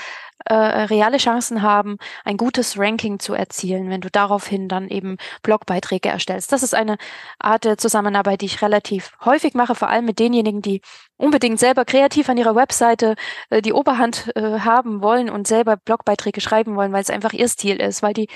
äh, 0.45 0.53
reale 0.53 1.17
Chancen 1.17 1.61
haben, 1.61 1.97
ein 2.23 2.37
gutes 2.37 2.77
Ranking 2.77 3.19
zu 3.19 3.33
erzielen, 3.33 3.89
wenn 3.89 4.01
du 4.01 4.09
daraufhin 4.09 4.67
dann 4.67 4.87
eben 4.87 5.17
Blogbeiträge 5.43 6.09
erstellst. 6.09 6.51
Das 6.51 6.63
ist 6.63 6.73
eine 6.73 6.97
Art 7.39 7.63
der 7.65 7.77
Zusammenarbeit, 7.77 8.41
die 8.41 8.45
ich 8.45 8.61
relativ 8.61 9.11
häufig 9.25 9.53
mache, 9.53 9.75
vor 9.75 9.89
allem 9.89 10.05
mit 10.05 10.19
denjenigen, 10.19 10.61
die 10.61 10.81
unbedingt 11.17 11.59
selber 11.59 11.85
kreativ 11.85 12.29
an 12.29 12.37
ihrer 12.37 12.55
Webseite, 12.55 13.15
äh, 13.49 13.61
die 13.61 13.73
Oberhand, 13.73 14.31
äh, 14.35 14.59
haben 14.59 15.01
wollen 15.01 15.29
und 15.29 15.47
selber 15.47 15.77
Blogbeiträge 15.77 16.41
schreiben 16.41 16.75
wollen, 16.75 16.93
weil's 16.93 17.09
einfach 17.09 17.33
ihr 17.33 17.47
Stil 17.47 17.77
ist, 17.81 18.03
weil 18.03 18.13
die 18.13 18.27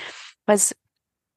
weil's 0.46 0.74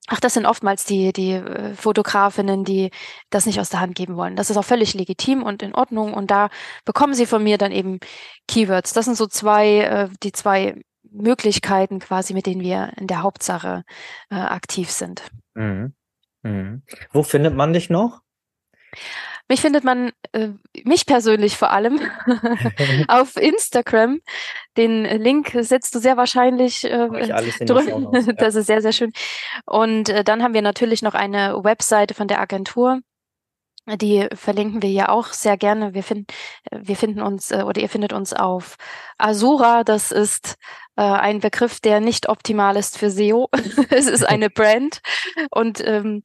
ach, 0.07 0.19
das 0.19 0.33
sind 0.33 0.45
oftmals 0.45 0.85
die 0.85 1.13
die, 1.13 1.31
äh, 1.33 1.73
Fotografinnen, 1.73 2.63
die 2.63 2.91
das 3.29 3.45
nicht 3.45 3.59
aus 3.59 3.69
der 3.69 3.79
Hand 3.79 3.95
geben 3.95 4.15
wollen. 4.15 4.35
Das 4.35 4.49
ist 4.49 4.57
auch 4.57 4.65
völlig 4.65 4.93
legitim 4.93 5.43
und 5.43 5.63
in 5.63 5.75
Ordnung 5.75 6.13
und 6.13 6.31
da 6.31 6.49
bekommen 6.85 7.13
sie 7.13 7.25
von 7.25 7.43
mir 7.43 7.57
dann 7.57 7.71
eben 7.71 7.99
Keywords. 8.47 8.93
Das 8.93 9.05
sind 9.05 9.17
so 9.17 9.27
2 9.27 9.79
äh, 9.79 10.09
die 10.23 10.31
2 10.31 10.81
Möglichkeiten 11.11 11.99
quasi, 11.99 12.33
mit 12.33 12.45
denen 12.45 12.61
wir 12.61 12.91
in 12.97 13.07
der 13.07 13.21
Hauptsache, 13.21 13.83
äh, 14.29 14.35
aktiv 14.35 14.89
sind. 14.91 15.23
Mhm. 15.53 15.93
Mhm. 16.43 16.83
Wo 17.11 17.23
findet 17.23 17.55
man 17.55 17.73
dich 17.73 17.89
noch? 17.89 18.21
Mich 19.47 19.61
findet 19.61 19.83
man, 19.83 20.11
äh 20.31 20.49
mich 20.83 21.05
persönlich 21.05 21.55
vor 21.57 21.71
allem 21.71 21.99
auf 23.07 23.37
Instagram. 23.37 24.21
Den 24.77 25.05
Link 25.05 25.55
setzt 25.59 25.93
du 25.95 25.99
sehr 25.99 26.17
wahrscheinlich, 26.17 26.83
äh, 26.83 27.07
Shownotes, 27.67 28.25
ja. 28.27 28.33
das 28.33 28.55
ist 28.55 28.67
sehr, 28.67 28.81
sehr 28.81 28.91
schön. 28.91 29.11
Und, 29.65 30.09
äh, 30.09 30.23
dann 30.23 30.43
haben 30.43 30.53
wir 30.53 30.61
natürlich 30.61 31.01
noch 31.01 31.13
eine 31.13 31.63
Webseite 31.63 32.13
von 32.13 32.27
der 32.27 32.39
Agentur. 32.39 33.01
Die 33.87 34.27
verlinken 34.33 34.81
wir 34.81 34.89
ja 34.89 35.09
auch 35.09 35.27
sehr 35.27 35.57
gerne. 35.57 35.93
Wir 35.93 36.01
finden, 36.01 36.25
wir 36.71 36.95
finden 36.95 37.21
uns 37.21 37.51
äh, 37.51 37.61
oder 37.61 37.79
ihr 37.81 37.89
findet 37.89 38.13
uns 38.13 38.33
auf 38.33 38.77
Azura. 39.19 39.83
Das 39.83 40.11
ist 40.11 40.55
äh, 40.95 41.03
ein 41.03 41.39
Begriff, 41.39 41.79
der 41.81 41.99
nicht 41.99 42.27
optimal 42.27 42.77
ist 42.77 42.97
für 42.97 43.11
SEO. 43.11 43.47
es 43.91 44.07
ist 44.07 44.27
eine 44.27 44.49
Brand 44.49 45.01
und 45.51 45.85
ähm, 45.85 46.23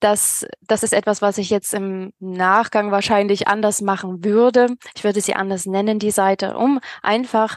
das, 0.00 0.46
das 0.66 0.82
ist 0.82 0.92
etwas, 0.92 1.22
was 1.22 1.38
ich 1.38 1.50
jetzt 1.50 1.74
im 1.74 2.12
Nachgang 2.20 2.90
wahrscheinlich 2.90 3.48
anders 3.48 3.80
machen 3.80 4.24
würde. 4.24 4.68
Ich 4.94 5.04
würde 5.04 5.20
sie 5.20 5.34
anders 5.34 5.66
nennen, 5.66 5.98
die 5.98 6.10
Seite, 6.10 6.56
um 6.56 6.80
einfach 7.02 7.56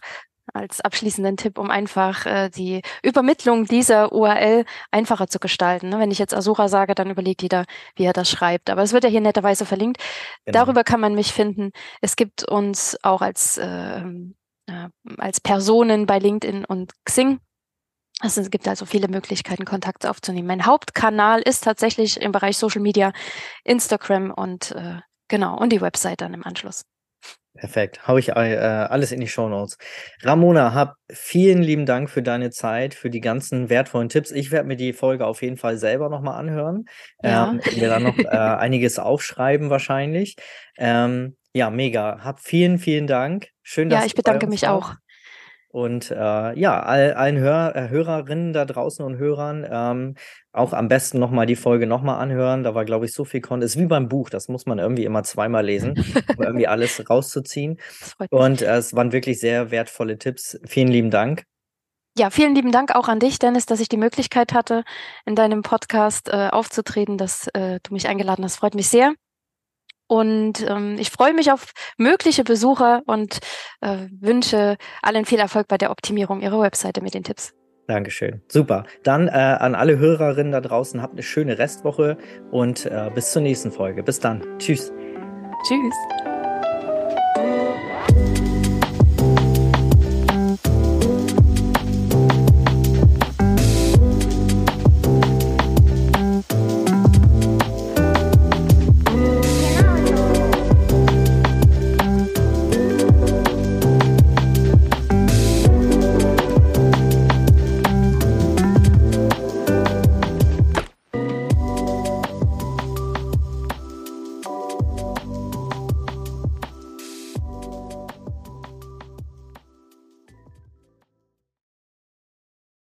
als 0.54 0.82
abschließenden 0.82 1.38
Tipp, 1.38 1.58
um 1.58 1.70
einfach 1.70 2.26
äh, 2.26 2.50
die 2.50 2.82
Übermittlung 3.04 3.66
dieser 3.66 4.12
URL 4.12 4.66
einfacher 4.92 5.28
zu 5.28 5.39
gestalten. 5.39 5.89
Ne? 5.89 6.00
Wenn 6.00 6.12
ich 6.12 6.20
jetzt 6.20 6.34
Asura 6.34 6.68
sage, 6.68 6.96
dann 6.96 7.10
überlegt 7.10 7.42
jeder, 7.42 7.66
wie 7.96 8.04
er 8.04 8.14
das 8.14 8.30
schreibt. 8.30 8.70
Aber 8.70 8.82
es 8.82 8.94
wird 8.94 9.04
ja 9.04 9.10
hier 9.10 9.22
netterweise 9.22 9.66
verlinkt. 9.66 10.02
Genau. 10.46 10.60
Darüber 10.60 10.84
kann 10.84 11.00
man 11.00 11.16
mich 11.16 11.32
finden. 11.32 11.72
Es 12.02 12.16
gibt 12.16 12.44
uns 12.48 12.98
auch 13.02 13.22
als, 13.22 13.58
äh, 13.58 14.02
äh, 14.02 14.89
als 15.18 15.39
Personen 15.39 16.06
bei 16.06 16.20
LinkedIn 16.20 16.66
und 16.66 16.92
Xing. 17.06 17.39
Es 18.24 18.49
gibt 18.49 18.67
also 18.67 18.86
viele 18.86 19.07
Möglichkeiten, 19.07 19.65
Kontakt 19.65 20.05
aufzunehmen. 20.05 20.47
Mein 20.47 20.65
Hauptkanal 20.65 21.41
ist 21.41 21.63
tatsächlich 21.63 22.22
im 22.22 22.32
Bereich 22.32 22.57
Social 22.57 22.82
Media, 22.82 23.13
Instagram 23.63 24.32
und 24.32 24.72
äh, 24.72 24.99
genau, 25.28 25.57
und 25.57 25.72
die 25.72 25.82
Website 25.82 26.22
dann 26.22 26.34
im 26.34 26.45
Anschluss. 26.45 26.84
Perfekt. 27.53 28.07
Hau 28.07 28.17
ich 28.17 28.30
äh, 28.30 28.34
alles 28.34 29.11
in 29.11 29.19
die 29.19 29.28
Show 29.28 29.49
Notes. 29.49 29.78
Ramona, 30.24 30.74
hab 30.74 30.95
vielen 31.11 31.61
lieben 31.61 31.86
Dank 31.86 32.09
für 32.09 32.24
deine 32.24 32.49
Zeit, 32.49 32.93
für 32.93 33.09
die 33.09 33.19
ganzen 33.19 33.69
wertvollen 33.69 34.07
Tipps. 34.07 34.32
Ich 34.32 34.51
werde 34.51 34.67
mir 34.69 34.78
die 34.78 34.93
Folge 34.93 35.26
auf 35.28 35.41
jeden 35.41 35.57
Fall 35.57 35.78
selber 35.78 36.09
nochmal 36.09 36.39
anhören. 36.39 36.86
Ja. 37.22 37.51
Ähm, 37.51 37.61
mir 37.78 37.89
dann 37.89 38.03
noch 38.03 38.17
äh, 38.17 38.28
einiges 38.30 38.99
aufschreiben 38.99 39.69
wahrscheinlich. 39.69 40.38
Ähm, 40.78 41.36
ja, 41.53 41.69
mega. 41.69 42.24
Hab 42.24 42.39
vielen, 42.39 42.80
vielen 42.80 43.07
Dank. 43.07 43.49
Schön, 43.63 43.89
dass 43.89 43.99
Ja, 43.99 44.05
ich 44.05 44.15
bedanke 44.15 44.47
mich 44.47 44.69
auch. 44.69 44.95
Und 45.72 46.11
äh, 46.11 46.59
ja, 46.59 46.82
all, 46.82 47.13
allen 47.13 47.38
Hör, 47.38 47.76
äh, 47.76 47.88
Hörerinnen 47.88 48.51
da 48.51 48.65
draußen 48.65 49.05
und 49.05 49.17
Hörern 49.17 49.65
ähm, 49.69 50.15
auch 50.51 50.74
am 50.74 50.89
besten 50.89 51.17
nochmal 51.19 51.45
die 51.45 51.55
Folge 51.55 51.88
nochmal 51.88 52.19
anhören. 52.19 52.63
Da 52.63 52.76
war, 52.76 52.84
glaube 52.84 53.05
ich, 53.05 53.13
so 53.13 53.24
viel 53.24 53.39
Content. 53.39 53.63
Ist 53.63 53.80
wie 53.80 53.86
beim 53.86 54.09
Buch, 54.09 54.30
das 54.30 54.49
muss 54.49 54.65
man 54.65 54.80
irgendwie 54.80 55.05
immer 55.05 55.24
zweimal 55.24 55.65
lesen, 55.65 55.91
um 56.38 56.43
irgendwie 56.43 56.67
alles 56.67 57.09
rauszuziehen. 57.09 57.80
Und 58.30 58.61
äh, 58.61 58.76
es 58.76 58.93
waren 58.93 59.13
wirklich 59.13 59.39
sehr 59.39 59.72
wertvolle 59.72 60.17
Tipps. 60.17 60.59
Vielen 60.65 60.89
lieben 60.89 61.09
Dank. 61.09 61.43
Ja, 62.17 62.30
vielen 62.30 62.53
lieben 62.53 62.74
Dank 62.74 62.93
auch 62.93 63.07
an 63.07 63.19
dich, 63.19 63.39
Dennis, 63.39 63.65
dass 63.65 63.80
ich 63.80 63.88
die 63.88 63.95
Möglichkeit 63.95 64.51
hatte, 64.51 64.84
in 65.26 65.36
deinem 65.36 65.61
Podcast 65.61 66.28
äh, 66.28 66.49
aufzutreten, 66.51 67.17
dass 67.17 67.47
äh, 67.53 67.80
du 67.84 67.93
mich 67.93 68.09
eingeladen 68.09 68.43
hast. 68.43 68.57
Freut 68.57 68.76
mich 68.76 68.89
sehr. 68.89 69.13
Und 70.12 70.70
ähm, 70.70 70.97
ich 70.99 71.09
freue 71.09 71.34
mich 71.34 71.53
auf 71.53 71.72
mögliche 71.97 72.43
Besucher 72.43 73.01
und 73.05 73.39
äh, 73.80 74.07
wünsche 74.20 74.76
allen 75.01 75.24
viel 75.24 75.39
Erfolg 75.39 75.70
bei 75.70 75.78
der 75.78 75.89
Optimierung 75.89 76.41
ihrer 76.41 76.59
Webseite 76.59 76.99
mit 76.99 77.14
den 77.14 77.24
Tipps. 77.24 77.53
Dankeschön. 77.88 78.41
Super. 78.49 78.84
Dann 79.03 79.30
äh, 79.30 79.32
an 79.32 79.74
alle 79.74 79.99
Hörerinnen 79.99 80.51
da 80.51 80.59
draußen, 80.59 81.01
habt 81.01 81.14
eine 81.14 81.24
schöne 81.24 81.57
Restwoche 81.57 82.18
und 82.51 82.88
äh, 82.88 83.09
bis 83.16 83.32
zur 83.32 83.41
nächsten 83.41 83.72
Folge. 83.72 84.03
Bis 84.03 84.20
dann. 84.20 84.43
Tschüss. 84.59 84.91
Tschüss. 85.66 86.30